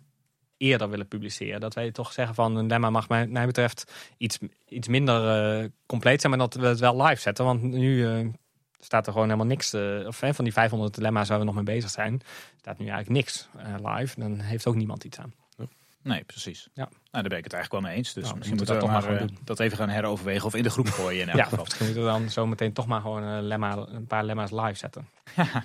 [0.57, 1.59] eerder willen publiceren.
[1.59, 4.37] Dat wij toch zeggen van een lemma mag mij, mij betreft iets,
[4.67, 7.45] iets minder compleet zijn, maar dat we het wel live zetten.
[7.45, 8.05] Want nu
[8.79, 9.73] staat er gewoon helemaal niks.
[9.73, 12.21] Uh, of van die 500 dilemma's waar we nog mee bezig zijn,
[12.59, 14.19] staat nu eigenlijk niks uh, live.
[14.19, 15.33] Dan heeft ook niemand iets aan.
[16.07, 16.69] Nee, precies.
[16.73, 16.83] Ja.
[16.83, 18.13] Nou, daar ben ik het eigenlijk wel mee eens.
[18.13, 20.63] Dus nou, misschien moeten we dat, toch maar, maar dat even gaan heroverwegen of in
[20.63, 21.63] de groep gooien in elk ja, geval.
[21.63, 24.75] Misschien moeten we dan zo meteen toch maar gewoon een, lemma, een paar lemma's live
[24.75, 25.07] zetten.
[25.35, 25.63] Ja,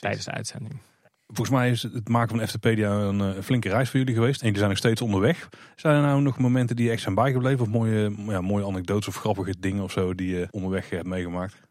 [0.00, 0.80] tijdens de uitzending.
[1.26, 4.36] Volgens mij is het maken van FTpedia een, een flinke reis voor jullie geweest.
[4.36, 5.48] En jullie zijn nog steeds onderweg.
[5.76, 7.60] Zijn er nou nog momenten die echt zijn bijgebleven?
[7.60, 11.65] Of mooie, ja, mooie anekdotes of grappige dingen of zo die je onderweg hebt meegemaakt?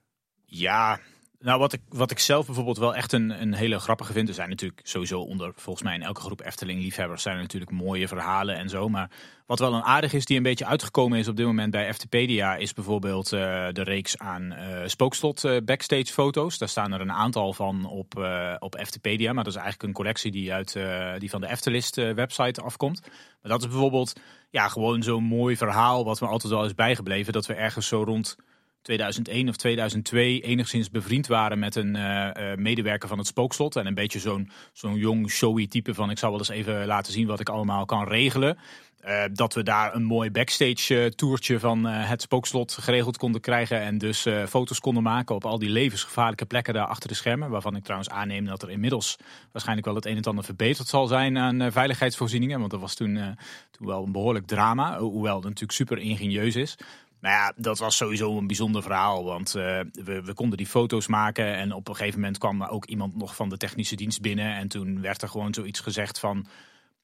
[0.58, 1.00] Ja,
[1.40, 4.28] nou, wat ik, wat ik zelf bijvoorbeeld wel echt een, een hele grappige vind.
[4.28, 8.08] Er zijn natuurlijk sowieso onder, volgens mij in elke groep Efteling-liefhebbers zijn er natuurlijk mooie
[8.08, 8.90] verhalen en zo.
[8.90, 9.10] Maar
[9.46, 12.56] wat wel een aardig is, die een beetje uitgekomen is op dit moment bij Eftepedia,
[12.56, 13.40] is bijvoorbeeld uh,
[13.72, 16.58] de reeks aan uh, Spookslot uh, backstage foto's.
[16.58, 18.28] Daar staan er een aantal van op,
[18.60, 19.34] op Eftepedia.
[19.34, 20.78] Maar dat is eigenlijk een collectie die, uit,
[21.18, 23.02] die van de Eftelist website afkomt.
[23.42, 24.20] Maar dat is bijvoorbeeld
[24.50, 27.34] ja, gewoon zo'n mooi verhaal wat me altijd wel is bijgebleven.
[27.34, 28.38] Dat we ergens zo rond
[28.86, 33.76] 2001 of 2002 enigszins bevriend waren met een uh, medewerker van het Spookslot.
[33.76, 37.14] En een beetje zo'n zo'n jong, showy type van ik zal wel eens even laten
[37.14, 38.58] zien wat ik allemaal kan regelen.
[39.06, 43.80] Uh, dat we daar een mooi backstage toertje van het Spookslot geregeld konden krijgen.
[43.80, 47.50] En dus foto's konden maken op al die levensgevaarlijke plekken daar achter de schermen.
[47.50, 49.18] Waarvan ik trouwens aanneem dat er inmiddels
[49.52, 52.60] waarschijnlijk wel het een en ander verbeterd zal zijn aan veiligheidsvoorzieningen.
[52.60, 53.38] Want dat was toen,
[53.72, 55.00] toen wel een behoorlijk drama.
[55.00, 56.78] Hoewel het natuurlijk super ingenieus is.
[57.26, 59.24] Nou ja, dat was sowieso een bijzonder verhaal.
[59.24, 61.56] Want uh, we, we, konden die foto's maken.
[61.56, 64.56] En op een gegeven moment kwam er ook iemand nog van de technische dienst binnen.
[64.56, 66.46] En toen werd er gewoon zoiets gezegd van.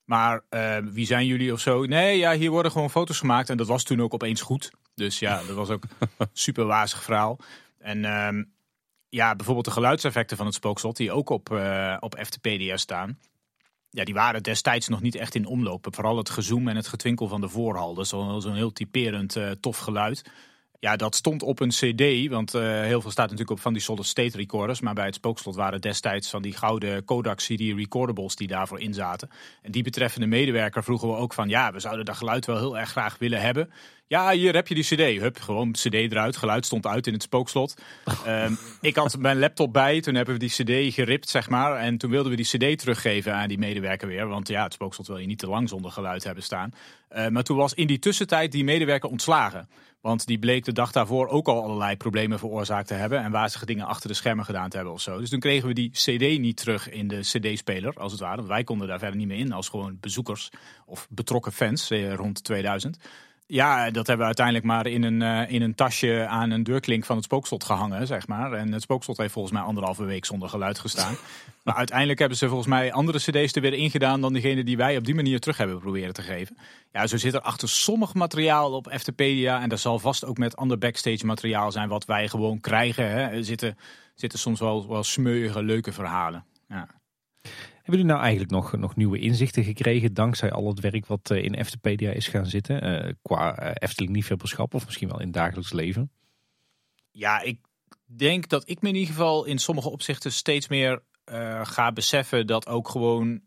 [0.05, 1.85] Maar uh, wie zijn jullie of zo?
[1.85, 3.49] Nee, ja, hier worden gewoon foto's gemaakt.
[3.49, 4.71] En dat was toen ook opeens goed.
[4.95, 5.83] Dus ja, dat was ook
[6.33, 7.37] super wazig verhaal.
[7.79, 8.43] En uh,
[9.09, 13.17] ja, bijvoorbeeld de geluidseffecten van het spookslot, die ook op, uh, op FTPDS staan
[13.91, 15.87] ja, die waren destijds nog niet echt in omloop.
[15.89, 17.93] Vooral het gezoom en het getwinkel van de voorhal.
[17.93, 20.23] Dat is zo'n heel typerend uh, tof geluid.
[20.81, 23.81] Ja, dat stond op een CD, want uh, heel veel staat natuurlijk op van die
[23.81, 24.81] solid state recorders.
[24.81, 28.93] Maar bij het spookslot waren destijds van die gouden Kodak CD recordables die daarvoor in
[28.93, 29.29] zaten.
[29.61, 32.77] En die betreffende medewerker vroegen we ook van, ja, we zouden dat geluid wel heel
[32.77, 33.69] erg graag willen hebben.
[34.07, 35.21] Ja, hier heb je die CD.
[35.21, 36.37] Hup, gewoon CD eruit.
[36.37, 37.81] Geluid stond uit in het spookslot.
[38.27, 40.01] um, ik had mijn laptop bij.
[40.01, 41.77] Toen hebben we die CD geript, zeg maar.
[41.77, 44.27] En toen wilden we die CD teruggeven aan die medewerker weer.
[44.27, 46.73] Want ja, het spookslot wil je niet te lang zonder geluid hebben staan.
[47.15, 49.69] Uh, maar toen was in die tussentijd die medewerker ontslagen.
[50.01, 53.23] Want die bleek de dag daarvoor ook al allerlei problemen veroorzaakt te hebben.
[53.23, 55.19] En wazige dingen achter de schermen gedaan te hebben of zo.
[55.19, 58.35] Dus toen kregen we die CD niet terug in de CD-speler, als het ware.
[58.35, 60.49] Want wij konden daar verder niet meer in als gewoon bezoekers
[60.85, 62.97] of betrokken fans eh, rond 2000.
[63.53, 67.05] Ja, dat hebben we uiteindelijk maar in een, uh, in een tasje aan een deurklink
[67.05, 68.53] van het spookslot gehangen, zeg maar.
[68.53, 71.15] En het spookslot heeft volgens mij anderhalve week zonder geluid gestaan.
[71.63, 74.97] maar uiteindelijk hebben ze volgens mij andere cd's er weer ingedaan dan degene die wij
[74.97, 76.57] op die manier terug hebben proberen te geven.
[76.91, 80.55] Ja, zo zit er achter sommig materiaal op Eftepedia, en dat zal vast ook met
[80.55, 83.77] ander backstage materiaal zijn wat wij gewoon krijgen, hè, er zitten,
[84.15, 86.45] zitten soms wel, wel smeuïge, leuke verhalen.
[86.67, 86.87] Ja.
[87.81, 91.43] Hebben jullie nou eigenlijk nog, nog nieuwe inzichten gekregen dankzij al het werk wat uh,
[91.43, 93.05] in Eftepedia is gaan zitten?
[93.05, 96.11] Uh, qua uh, Efteling liefhebberschap of misschien wel in dagelijks leven?
[97.11, 97.59] Ja, ik
[98.05, 101.03] denk dat ik me in ieder geval in sommige opzichten steeds meer
[101.63, 103.41] ga beseffen dat ook gewoon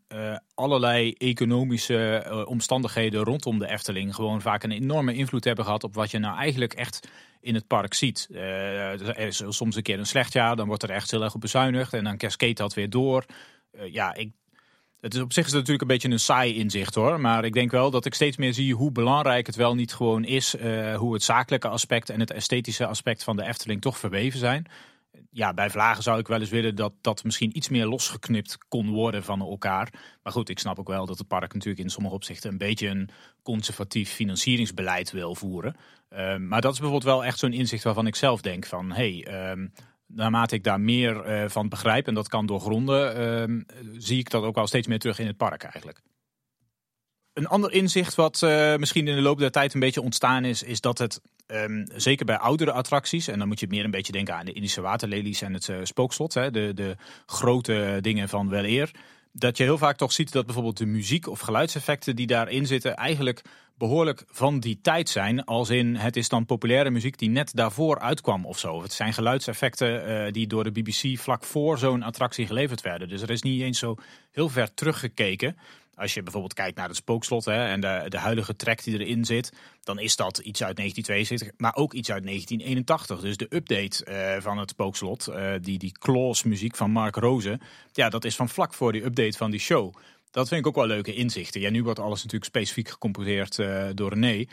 [0.55, 6.11] allerlei economische omstandigheden rondom de Efteling gewoon vaak een enorme invloed hebben gehad op wat
[6.11, 7.09] je nou eigenlijk echt
[7.41, 8.29] in het park ziet.
[8.31, 11.41] er is soms een keer een slecht jaar, dan wordt er echt heel erg op
[11.41, 13.25] bezuinigd en dan cascade dat weer door.
[13.77, 14.31] Uh, ja, ik,
[15.01, 17.21] het is op zich is natuurlijk een beetje een saai inzicht hoor.
[17.21, 20.25] Maar ik denk wel dat ik steeds meer zie hoe belangrijk het wel niet gewoon
[20.25, 20.55] is.
[20.55, 24.67] Uh, hoe het zakelijke aspect en het esthetische aspect van de Efteling toch verweven zijn.
[25.31, 28.91] ja, bij Vlagen zou ik wel eens willen dat dat misschien iets meer losgeknipt kon
[28.91, 29.93] worden van elkaar.
[30.23, 32.89] Maar goed, ik snap ook wel dat het park natuurlijk in sommige opzichten een beetje
[32.89, 33.09] een
[33.43, 35.77] conservatief financieringsbeleid wil voeren.
[36.09, 39.51] Ehm, maar dat is bijvoorbeeld wel echt zo'n inzicht waarvan ik zelf denk van hey,
[39.51, 39.73] um,
[40.07, 43.67] naarmate ik daar meer uh, van begrijp en dat kan doorgronden, um,
[43.99, 46.01] zie ik dat ook wel steeds meer terug in het park eigenlijk.
[47.33, 50.63] Een ander inzicht wat uh, misschien in de loop der tijd een beetje ontstaan is,
[50.63, 54.13] is dat het um, zeker bij oudere attracties, en dan moet je meer een beetje
[54.13, 58.49] denken aan de Indische waterlelies en het uh, spookslot, hè, de, de grote dingen van
[58.49, 58.91] wel eer,
[59.37, 62.97] dat je heel vaak toch ziet dat bijvoorbeeld de muziek of geluidseffecten die daarin zitten
[62.97, 63.43] eigenlijk
[63.79, 65.45] behoorlijk van die tijd zijn.
[65.45, 68.83] Als in het is dan populaire muziek die net daarvoor uitkwam of zo.
[68.83, 73.09] Het zijn geluidseffecten uh, die door de BBC vlak voor zo'n attractie geleverd werden.
[73.09, 73.97] Dus er is niet eens zo
[74.31, 75.57] heel ver teruggekeken.
[75.97, 79.25] Als je bijvoorbeeld kijkt naar het spookslot hè, en de, de huidige track die erin
[79.25, 79.53] zit,
[79.83, 83.21] dan is dat iets uit 1972, maar ook iets uit 1981.
[83.21, 87.61] Dus de update uh, van het spookslot, uh, die, die Claus muziek van Mark Rozen,
[87.93, 89.95] ja, dat is van vlak voor die update van die show.
[90.31, 91.61] Dat vind ik ook wel leuke inzichten.
[91.61, 94.45] Ja, nu wordt alles natuurlijk specifiek gecomposeerd uh, door René.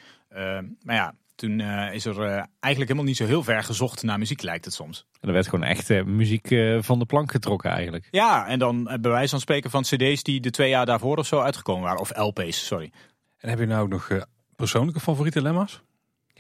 [0.82, 4.20] maar ja, toen uh, is er uh, eigenlijk helemaal niet zo heel ver gezocht naar
[4.20, 5.06] muziek, lijkt het soms.
[5.20, 6.48] En er werd gewoon echt uh, muziek
[6.80, 8.08] van de plank getrokken eigenlijk.
[8.12, 11.28] Ja, en dan bij wijze van spreken van cd's die de twee jaar daarvoor of
[11.28, 12.00] zo uitgekomen waren.
[12.00, 12.92] Of LP's, sorry.
[13.38, 14.08] En heb je nou nog
[14.56, 15.82] persoonlijke favoriete lemma's?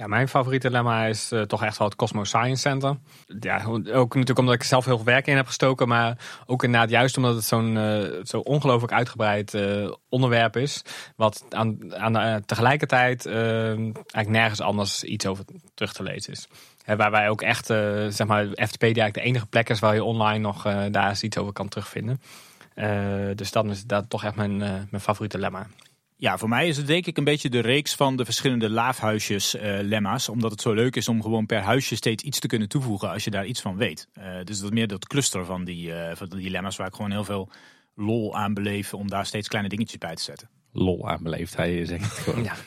[0.02, 2.98] Ja, mijn favoriete lemma is uh, toch echt wel het Cosmos Science Center.
[3.40, 6.90] Ja, ook natuurlijk omdat ik zelf heel veel werk in heb gestoken, maar ook inderdaad
[6.90, 10.82] juist omdat het zo'n uh, zo ongelooflijk uitgebreid uh, onderwerp is,
[11.15, 16.48] wat aan, aan tegelijkertijd eigenlijk nergens anders iets over terug te lezen is.
[16.84, 17.65] Hè, waar wij ook echt,
[18.10, 21.38] zeg maar, FTP eigenlijk de enige plek is waar je online nog daar eens iets
[21.38, 22.22] over kan terugvinden.
[23.36, 25.68] dus dan is dat toch echt mijn, mijn favoriete lemma.
[26.22, 29.56] Ja, voor mij is het denk ik een beetje de reeks van de verschillende laafhuisjes
[29.56, 30.30] uh, lemma's.
[30.30, 33.23] Omdat het zo leuk is om gewoon per huisje steeds iets te kunnen toevoegen als
[33.23, 34.07] je daar iets van weet.
[34.18, 36.95] Uh, dus dat is meer dat cluster van die, uh, van die lemma's waar ik
[36.95, 37.49] gewoon heel veel
[37.95, 40.49] lol aan beleef om daar steeds kleine dingetjes bij te zetten.
[40.72, 42.43] Lol aan beleefd, hij zegt het gewoon.
[42.43, 42.56] Ja.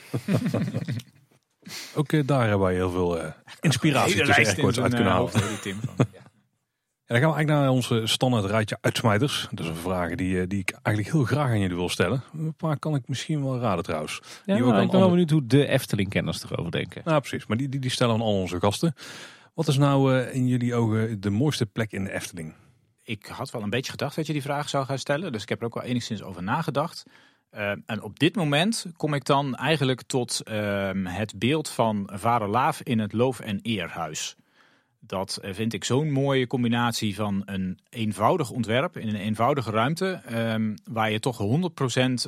[1.94, 5.31] Ook daar hebben wij heel veel inspiratie tussen uit kunnen halen.
[5.62, 5.81] Tim.
[7.06, 9.48] En dan gaan we eigenlijk naar onze standaard rijtje uitsmijters.
[9.51, 12.22] Dat is een vraag die, die ik eigenlijk heel graag aan jullie wil stellen.
[12.32, 14.20] Een paar kan ik misschien wel raden trouwens.
[14.44, 17.02] Ja, die ik ben wel benieuwd hoe de Efteling-kenners erover denken.
[17.05, 18.94] Nou precies, maar die, die, die stellen aan al onze gasten.
[19.55, 22.55] Wat is nou uh, in jullie ogen de mooiste plek in de Efteling?
[23.02, 25.32] Ik had wel een beetje gedacht dat je die vraag zou gaan stellen.
[25.32, 27.02] Dus ik heb er ook wel enigszins over nagedacht.
[27.55, 32.48] Uh, en op dit moment kom ik dan eigenlijk tot uh, het beeld van Vader
[32.48, 34.36] Laaf in het Loof- en Eerhuis.
[35.06, 40.20] Dat vind ik zo'n mooie combinatie van een eenvoudig ontwerp in een eenvoudige ruimte.
[40.32, 41.44] Um, waar je toch 100%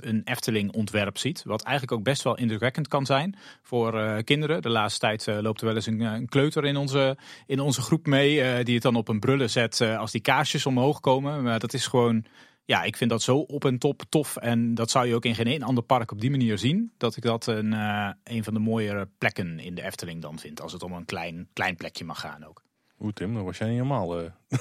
[0.00, 1.42] een Efteling ontwerp ziet.
[1.44, 4.62] Wat eigenlijk ook best wel indrukwekkend kan zijn voor uh, kinderen.
[4.62, 7.16] De laatste tijd uh, loopt er wel eens een, een, kleuter in onze,
[7.46, 8.64] in onze groep mee.
[8.64, 11.42] Die het dan op een brullen zet als die kaarsjes omhoog komen.
[11.42, 12.24] Maar dat is gewoon
[12.64, 14.36] ja, ik vind dat zo op en top tof.
[14.36, 16.92] En dat zou je ook in geen één ander park op die manier zien.
[16.96, 17.72] Dat ik dat een,
[18.24, 20.60] een van de mooiere plekken in de Efteling dan vind.
[20.60, 22.64] Als het om een klein, klein plekje mag gaan ook.
[22.96, 24.22] Hoe Tim, dan was jij niet helemaal...
[24.22, 24.30] Uh...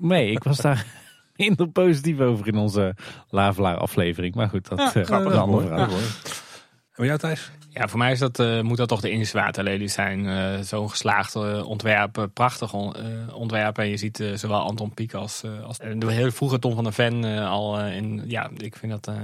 [0.00, 0.86] Nee, ik was daar
[1.36, 2.94] minder positief over in onze
[3.28, 4.34] Lavelaar aflevering.
[4.34, 5.88] Maar goed, dat ja, uh, grappig, uh, mooi, En
[6.96, 7.50] bij jou Thijs?
[7.70, 10.24] Ja, voor mij is dat, uh, moet dat toch de Indische waterlelies zijn.
[10.24, 12.94] Uh, Zo'n geslaagd uh, ontwerp, prachtig on,
[13.32, 13.78] ontwerp.
[13.78, 17.24] En je ziet zowel Anton Pieck als, als de heel vroege Tom van der Ven
[17.24, 18.24] al in.
[18.26, 19.16] Ja, ik vind dat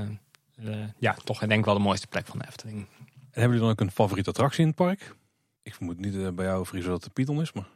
[0.98, 2.78] ja, toch denk ik wel de mooiste plek van de Efteling.
[2.78, 2.86] En
[3.40, 5.14] hebben jullie dan ook een favoriete attractie in het park?
[5.62, 7.66] Ik vermoed niet bij jou, Friso, dat het de Python is, maar...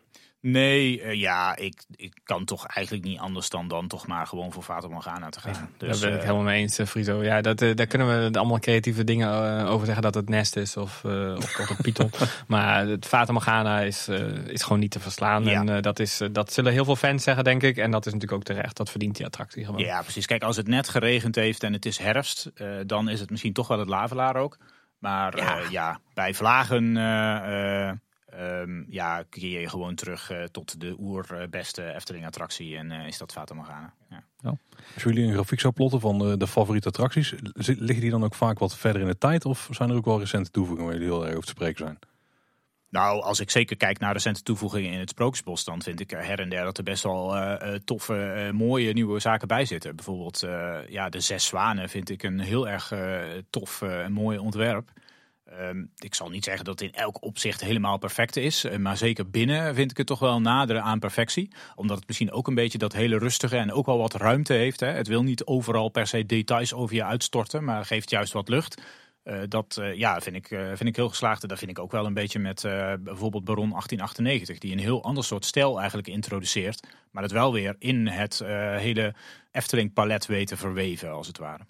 [0.40, 4.52] Nee, uh, ja, ik, ik kan toch eigenlijk niet anders dan, dan toch maar gewoon
[4.52, 5.52] voor Fata Morgana te gaan.
[5.52, 7.22] Ja, dus, daar ben ik uh, helemaal mee eens, Friso.
[7.22, 11.04] Ja, dat, daar kunnen we allemaal creatieve dingen over zeggen dat het nest is of,
[11.36, 12.10] of toch een python.
[12.46, 14.08] maar het Fata Morgana is,
[14.46, 15.44] is gewoon niet te verslaan.
[15.44, 15.64] Ja.
[15.64, 17.76] En dat, is, dat zullen heel veel fans zeggen, denk ik.
[17.76, 18.76] En dat is natuurlijk ook terecht.
[18.76, 19.80] Dat verdient die attractie gewoon.
[19.80, 20.26] Ja, precies.
[20.26, 22.50] Kijk, als het net geregend heeft en het is herfst,
[22.86, 24.58] dan is het misschien toch wel het lavelaar ook.
[24.98, 26.96] Maar ja, ja bij vlagen
[28.40, 33.32] Um, ja, keer je gewoon terug uh, tot de oerbeste Efteling-attractie en uh, is dat
[33.32, 33.94] Fata Morgana.
[34.10, 34.24] Ja.
[34.40, 34.56] Ja.
[34.94, 38.34] Als jullie een grafiek zou plotten van de, de, favoriete attracties, liggen die dan ook
[38.34, 41.14] vaak wat verder in de tijd of zijn er ook wel recente toevoegingen waar jullie
[41.14, 41.98] heel erg over te spreken zijn?
[42.90, 46.24] Nou, als ik zeker kijk naar recente toevoegingen in het Sprookjesbos, dan vind ik er
[46.24, 49.96] her en der dat er best wel uh, toffe, mooie nieuwe zaken bij zitten.
[49.96, 50.46] Bijvoorbeeld
[50.88, 52.92] ja, de Zes Zwanen vind ik een heel erg
[53.50, 54.90] tof en mooi ontwerp.
[55.60, 58.64] Um, ik zal niet zeggen dat het in elk opzicht helemaal perfect is.
[58.64, 61.52] Eh, maar zeker binnen vind ik het toch wel naderen aan perfectie.
[61.74, 64.80] Omdat het misschien ook een beetje dat hele rustige en ook wel wat ruimte heeft.
[64.80, 64.86] Hè.
[64.86, 68.82] Het wil niet overal per se details over je uitstorten, maar geeft juist wat lucht.
[69.48, 71.42] dat ja, vind, ik, vind ik heel geslaagd.
[71.42, 72.60] En dat vind ik ook wel een beetje met
[73.00, 74.58] bijvoorbeeld Baron 1898.
[74.58, 76.86] Die een heel ander soort stijl eigenlijk introduceert.
[77.10, 78.42] Maar het wel weer in het
[78.76, 79.14] hele
[79.52, 81.62] Efteling palet weten verweven als het ware.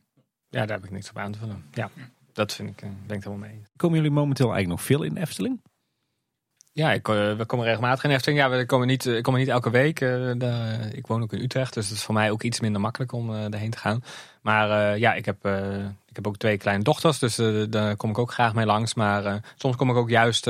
[0.50, 1.64] Ja, daar heb ik niks op aan te vullen.
[1.72, 1.90] Ja,
[2.38, 3.62] dat vind ik, ben ik het helemaal mee.
[3.76, 5.60] Komen jullie momenteel eigenlijk nog veel in Efteling?
[6.72, 8.40] Ja, ik, uh, we komen regelmatig in Efteling.
[8.40, 10.00] Ja, we komen niet, ik kom niet elke week.
[10.00, 12.80] Uh, de, ik woon ook in Utrecht, dus het is voor mij ook iets minder
[12.80, 14.02] makkelijk om uh, daarheen te gaan.
[14.42, 15.46] Maar ja, ik heb,
[16.06, 17.36] ik heb ook twee kleine dochters, dus
[17.70, 18.94] daar kom ik ook graag mee langs.
[18.94, 20.46] Maar soms kom ik ook juist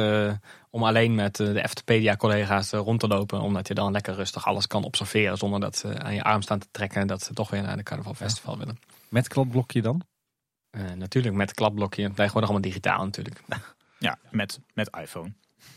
[0.71, 3.41] om alleen met de Eftepedia-collega's rond te lopen.
[3.41, 6.59] Omdat je dan lekker rustig alles kan observeren zonder dat ze aan je arm staan
[6.59, 7.01] te trekken.
[7.01, 8.79] En dat ze toch weer naar de Carnaval Festival willen.
[9.09, 10.03] Met klapblokje dan?
[10.97, 12.03] Natuurlijk, met klapblokje.
[12.03, 13.41] Tegenwoordig allemaal digitaal natuurlijk.
[13.99, 15.33] Ja, met, met iPhone.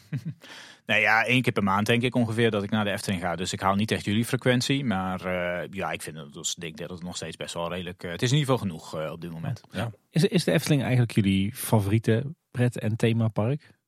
[0.85, 3.35] nee, ja, één keer per maand denk ik ongeveer dat ik naar de Efteling ga.
[3.35, 4.85] Dus ik haal niet echt jullie frequentie.
[4.85, 8.03] Maar uh, ja, ik vind het, dus, denk dat het nog steeds best wel redelijk...
[8.03, 9.61] Uh, het is in ieder geval genoeg uh, op dit moment.
[9.71, 9.91] Ja.
[10.09, 13.69] Is, is de Efteling eigenlijk jullie favoriete pret- en themapark?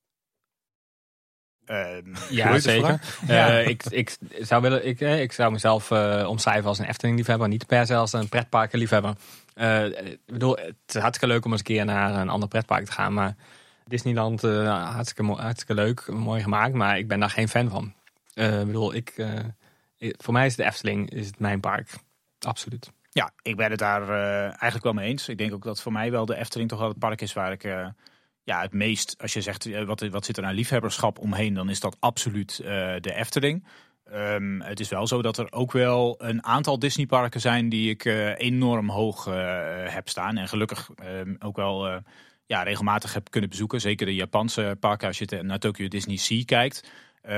[1.65, 1.97] Uh,
[2.29, 3.01] ja, zeker.
[3.27, 3.59] Ja.
[3.59, 5.91] ik, ik, zou willen, ik, ik zou mezelf
[6.25, 9.15] omschrijven als een Efteling-liefhebber, niet per se als een pretparken-liefhebber.
[9.55, 12.91] Ik bedoel, het is hartstikke leuk om eens een keer naar een ander pretpark te
[12.91, 13.35] gaan, maar
[13.85, 17.93] Disneyland, uh, hartstikke, hartstikke leuk, mooi gemaakt, maar ik ben daar geen fan van.
[18.33, 18.93] Ik bedoel,
[19.97, 21.89] voor mij is de Efteling is het mijn park.
[22.39, 22.91] Absoluut.
[23.09, 24.09] Ja, ik ben het daar
[24.45, 25.29] eigenlijk wel mee eens.
[25.29, 27.51] Ik denk ook dat voor mij wel de Efteling toch wel het park is waar
[27.51, 27.63] ik
[28.43, 31.79] ja, het meest, als je zegt wat, wat zit er aan liefhebberschap omheen, dan is
[31.79, 32.57] dat absoluut
[32.99, 33.65] de Efteling.
[34.15, 38.05] Um, het is wel zo dat er ook wel een aantal Disneyparken zijn die ik
[38.37, 39.25] enorm hoog
[39.89, 40.37] heb staan.
[40.37, 42.01] En gelukkig um, ook wel
[42.45, 43.81] ja, regelmatig heb kunnen bezoeken.
[43.81, 46.89] Zeker de Japanse parken als je naar Tokyo Disney Sea kijkt.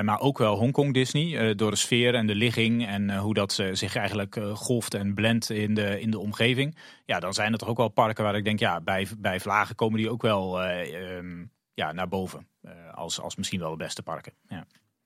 [0.02, 3.96] Maar ook wel Hongkong Disney, door de sfeer en de ligging en hoe dat zich
[3.96, 6.78] eigenlijk golft en blendt in de, in de omgeving.
[7.06, 9.76] Ja, dan zijn er toch ook wel parken waar ik denk, ja, bij, bij Vlagen
[9.76, 12.48] komen die ook wel um, ja, naar boven.
[12.94, 14.34] als, als misschien wel de beste parken.
[14.48, 14.66] Ja.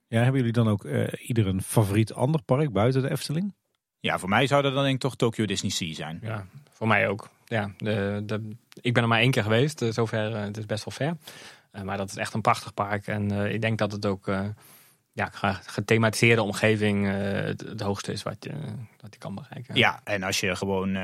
[0.10, 0.84] Ja, hebben jullie dan ook
[1.18, 3.53] ieder een favoriet ander park buiten de Efteling?
[3.99, 6.19] Ja, voor mij zou dat dan denk ik toch Tokyo Disney Sea zijn.
[6.22, 7.30] Ja, voor mij ook.
[7.45, 10.65] Ja, de, de, ik ben er maar één keer geweest, uh, zover, uh, het is
[10.65, 11.18] best wel ver.
[11.73, 13.07] Uh, maar dat is echt een prachtig park.
[13.07, 14.31] En ik denk dat het ook
[15.11, 15.30] ja,
[15.65, 18.52] gethematiseerde omgeving het, het, hoogste is wat je,
[19.02, 19.76] wat je kan bereiken.
[19.76, 20.98] Ja, en als je gewoon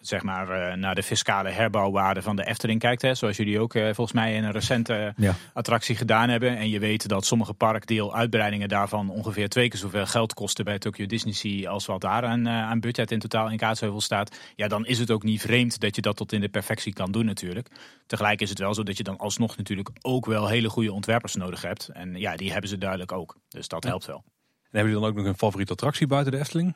[0.00, 3.02] zeg maar, uh, naar de fiscale herbouwwaarde van de Efteling kijkt.
[3.02, 5.14] Hè, zoals jullie ook uh, volgens mij in een recente
[5.52, 6.56] attractie gedaan hebben.
[6.56, 11.06] En je weet dat sommige parkdeeluitbreidingen daarvan ongeveer twee keer zoveel geld kosten bij Tokyo
[11.06, 14.36] Disney Sea als wat daar aan, uh, aan budget in totaal in Kaatsheuvel staat.
[14.56, 17.12] Ja, dan is het ook niet vreemd dat je dat tot in de perfectie kan
[17.12, 17.68] doen natuurlijk.
[18.06, 21.34] Tegelijk is het wel zo dat je dan alsnog natuurlijk ook wel hele goede ontwerpers
[21.34, 21.88] nodig hebt.
[21.88, 23.36] En ja, die hebben ze duidelijk ook.
[23.48, 24.16] Dus dat helpt wel.
[24.16, 26.74] En hebben jullie dan ook nog een favoriete attractie buiten de Efteling?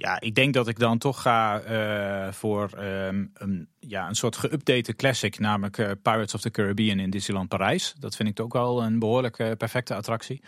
[0.00, 4.36] Ja, ik denk dat ik dan toch ga uh, voor um, een, ja, een soort
[4.36, 7.94] geüpdate classic, namelijk uh, Pirates of the Caribbean in Disneyland Parijs.
[7.98, 10.42] Dat vind ik ook wel een behoorlijk perfecte attractie.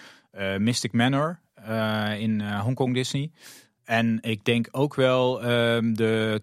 [0.59, 1.41] Mystic Manor
[2.19, 3.31] in Hongkong Disney.
[3.85, 6.41] En ik denk ook wel um, de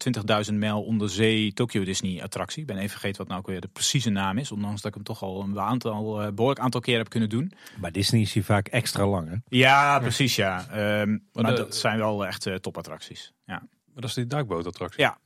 [0.49, 2.61] 20.000 mijl onderzee Tokyo Disney attractie.
[2.61, 4.51] Ik ben even vergeten wat nou ook weer de precieze naam is.
[4.51, 7.51] Ondanks dat ik hem toch al een aantal, uh, behoorlijk aantal keer heb kunnen doen.
[7.79, 9.35] Maar Disney is hier vaak extra lang hè?
[9.47, 10.65] Ja, precies ja.
[11.01, 13.33] Um, maar, dat zijn wel echt uh, topattracties.
[13.45, 13.59] Ja.
[13.93, 15.01] Maar dat is die duikbootattractie?
[15.01, 15.17] Ja,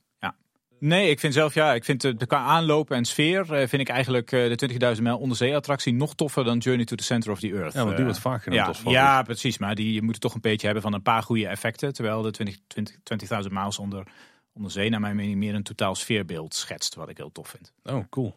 [0.86, 3.88] Nee, ik vind zelf ja, ik vind de, qua aanlopen en sfeer uh, vind ik
[3.88, 7.40] eigenlijk uh, de 20.000 mijl onderzee attractie nog toffer dan Journey to the Center of
[7.40, 7.72] the Earth.
[7.72, 9.58] Ja, want die wordt vaak genoemd ja, Ja, precies.
[9.58, 11.92] Maar die moet toch een beetje hebben van een paar goede effecten.
[11.92, 14.06] Terwijl de 20.000 20, 20 miles onder,
[14.52, 16.94] onder zee naar mijn mening meer een totaal sfeerbeeld schetst.
[16.94, 17.72] Wat ik heel tof vind.
[17.84, 18.34] Oh, cool.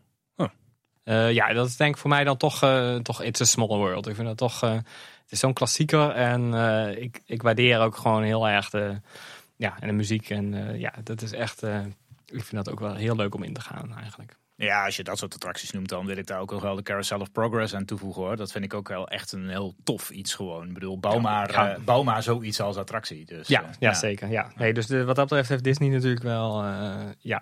[1.03, 2.59] Uh, ja, dat is denk ik voor mij dan toch,
[3.01, 4.07] toch It's a Small World.
[4.07, 4.85] Ik vind dat toch, het
[5.29, 6.09] is zo'n klassieker.
[6.09, 6.53] En
[6.97, 9.01] ik, ik waardeer ook gewoon heel erg de,
[9.55, 10.29] ja, en de muziek.
[10.29, 11.63] En ja, dat is echt
[12.31, 14.37] ik vind dat ook wel heel leuk om in te gaan eigenlijk.
[14.55, 16.83] Ja, als je dat soort attracties noemt, dan wil ik daar ook nog wel de
[16.83, 18.35] Carousel of Progress aan toevoegen hoor.
[18.35, 20.67] Dat vind ik ook wel echt een heel tof iets gewoon.
[20.67, 23.25] Ik bedoel, bouw, maar, uh, bouw maar zoiets als attractie.
[23.25, 24.29] Dus, ja, uh, ja, zeker.
[24.29, 24.51] Ja.
[24.55, 27.41] Nee, dus de, wat dat betreft heeft Disney natuurlijk wel, uh, ja...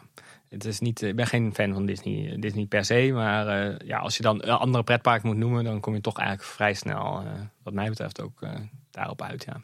[0.50, 4.18] Het is niet, ik ben geen fan van Disney, Disney per se, maar ja, als
[4.18, 7.24] je dan een andere pretpark moet noemen, dan kom je toch eigenlijk vrij snel,
[7.64, 8.40] wat mij betreft, ook
[8.92, 9.44] daarop uit.
[9.44, 9.62] Ja.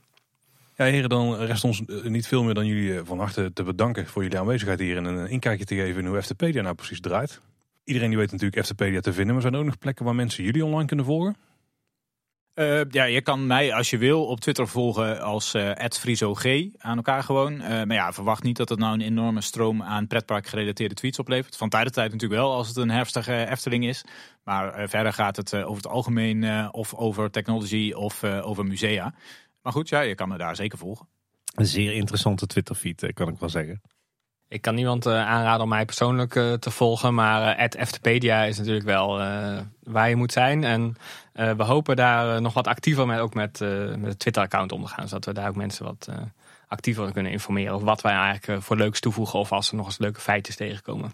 [0.82, 3.64] Ja, heren, dan rest ons eh, niet veel meer dan jullie eh, van harte te
[3.64, 7.00] bedanken voor jullie aanwezigheid hier en een inkijkje te geven in hoe FTpedia nou precies
[7.00, 7.42] draait.
[7.84, 10.44] Iedereen die weet natuurlijk FTpedia te vinden, maar zijn er ook nog plekken waar mensen
[10.44, 11.36] jullie online kunnen volgen?
[12.56, 15.72] Uh, ja, je kan mij als je wil op Twitter volgen als uh,
[16.78, 17.58] aan elkaar gewoon.
[17.58, 21.58] Maar ja, verwacht niet dat het nou een enorme stroom aan pretpark gerelateerde tweets oplevert.
[21.58, 24.04] Van tijd tot tijd natuurlijk wel als het een herfstige Efteling is.
[24.44, 29.14] Maar verder gaat het over het algemeen of over technology of over musea.
[29.62, 31.08] Maar goed, ja, je kan me daar zeker volgen.
[31.56, 33.82] Een zeer interessante Twitterfeed, eh, kan ik wel zeggen.
[34.48, 38.86] Ik kan niemand uh, aanraden om mij persoonlijk uh, te volgen, maar @ftpedia is natuurlijk
[38.86, 39.18] wel
[39.84, 40.64] waar je moet zijn.
[40.64, 40.96] En
[41.34, 45.08] we hopen daar nog wat actiever met, ook met, met het Twitter-account om te gaan,
[45.08, 46.10] zodat we daar ook mensen wat
[46.68, 49.98] actiever kunnen informeren over wat wij eigenlijk voor leuks toevoegen of als er nog eens
[49.98, 51.14] leuke feitjes tegenkomen.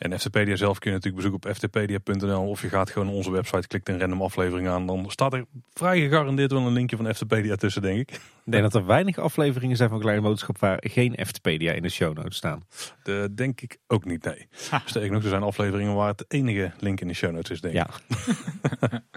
[0.00, 3.30] En FTpedia zelf kun je natuurlijk bezoeken op ftpedia.nl of je gaat gewoon naar onze
[3.30, 4.86] website, klikt een random aflevering aan.
[4.86, 8.10] Dan staat er vrij gegarandeerd wel een linkje van Ftpedia tussen, denk ik.
[8.14, 8.20] Ik
[8.52, 12.16] denk dat er weinig afleveringen zijn van Kleine Boodschap waar geen Ftpedia in de show
[12.16, 12.64] notes staan.
[13.02, 14.48] Dat denk ik ook niet, nee.
[14.84, 17.60] Sterker nog, er zijn afleveringen waar het de enige link in de show notes is,
[17.60, 17.80] denk ik.
[17.80, 19.00] Ja.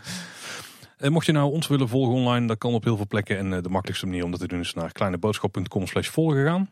[0.97, 3.37] En mocht je nou ons willen volgen online, dat kan op heel veel plekken.
[3.37, 6.69] En de makkelijkste manier om dat te doen is naar kleineboodschap.com slash volgen gaan.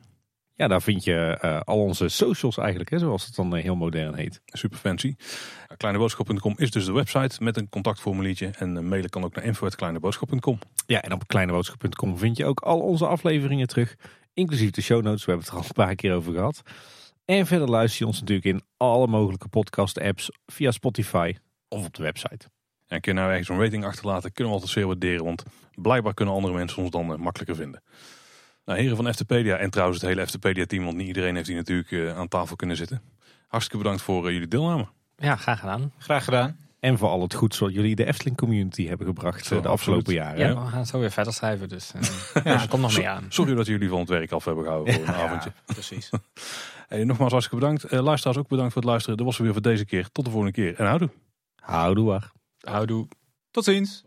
[0.61, 3.75] Ja, daar vind je uh, al onze socials eigenlijk, hè, zoals het dan uh, heel
[3.75, 4.41] modern heet.
[4.45, 5.15] Super fancy.
[5.77, 8.47] Kleineboodschap.com is dus de website met een contactformuliertje.
[8.47, 10.59] En uh, mailen kan ook naar info.kleineboodschap.com.
[10.85, 13.95] Ja, en op kleineboodschap.com vind je ook al onze afleveringen terug.
[14.33, 16.61] Inclusief de show notes, we hebben het er al een paar keer over gehad.
[17.25, 21.35] En verder luister je ons natuurlijk in alle mogelijke podcast apps via Spotify
[21.67, 22.49] of op de website.
[22.87, 25.25] En kun je nou ergens een rating achterlaten, kunnen we altijd zeer waarderen.
[25.25, 25.43] Want
[25.75, 27.81] blijkbaar kunnen andere mensen ons dan makkelijker vinden.
[28.71, 31.91] Nou, heren van Eftepedia en trouwens het hele Eftepedia-team, want niet iedereen heeft hier natuurlijk
[31.91, 33.01] uh, aan tafel kunnen zitten.
[33.47, 34.87] Hartstikke bedankt voor uh, jullie deelname.
[35.17, 35.93] Ja, graag gedaan.
[35.97, 36.57] Graag gedaan.
[36.79, 40.13] En voor al het goeds wat jullie de Efteling community hebben gebracht Zo, de afgelopen
[40.13, 40.39] jaren.
[40.39, 43.25] Ja, we gaan zo weer verder schrijven, dus uh, ja, komt nog meer aan.
[43.29, 45.51] Sorry dat jullie van het werk af hebben gehouden voor een avondje.
[45.65, 46.09] precies.
[46.87, 47.93] hey, nogmaals hartstikke bedankt.
[47.93, 49.17] Uh, luisteraars ook bedankt voor het luisteren.
[49.17, 50.09] Dat was weer voor deze keer.
[50.11, 51.09] Tot de volgende keer en houdoe.
[51.55, 52.21] Houdoe.
[52.59, 53.07] Houdoe.
[53.51, 54.03] Tot ziens.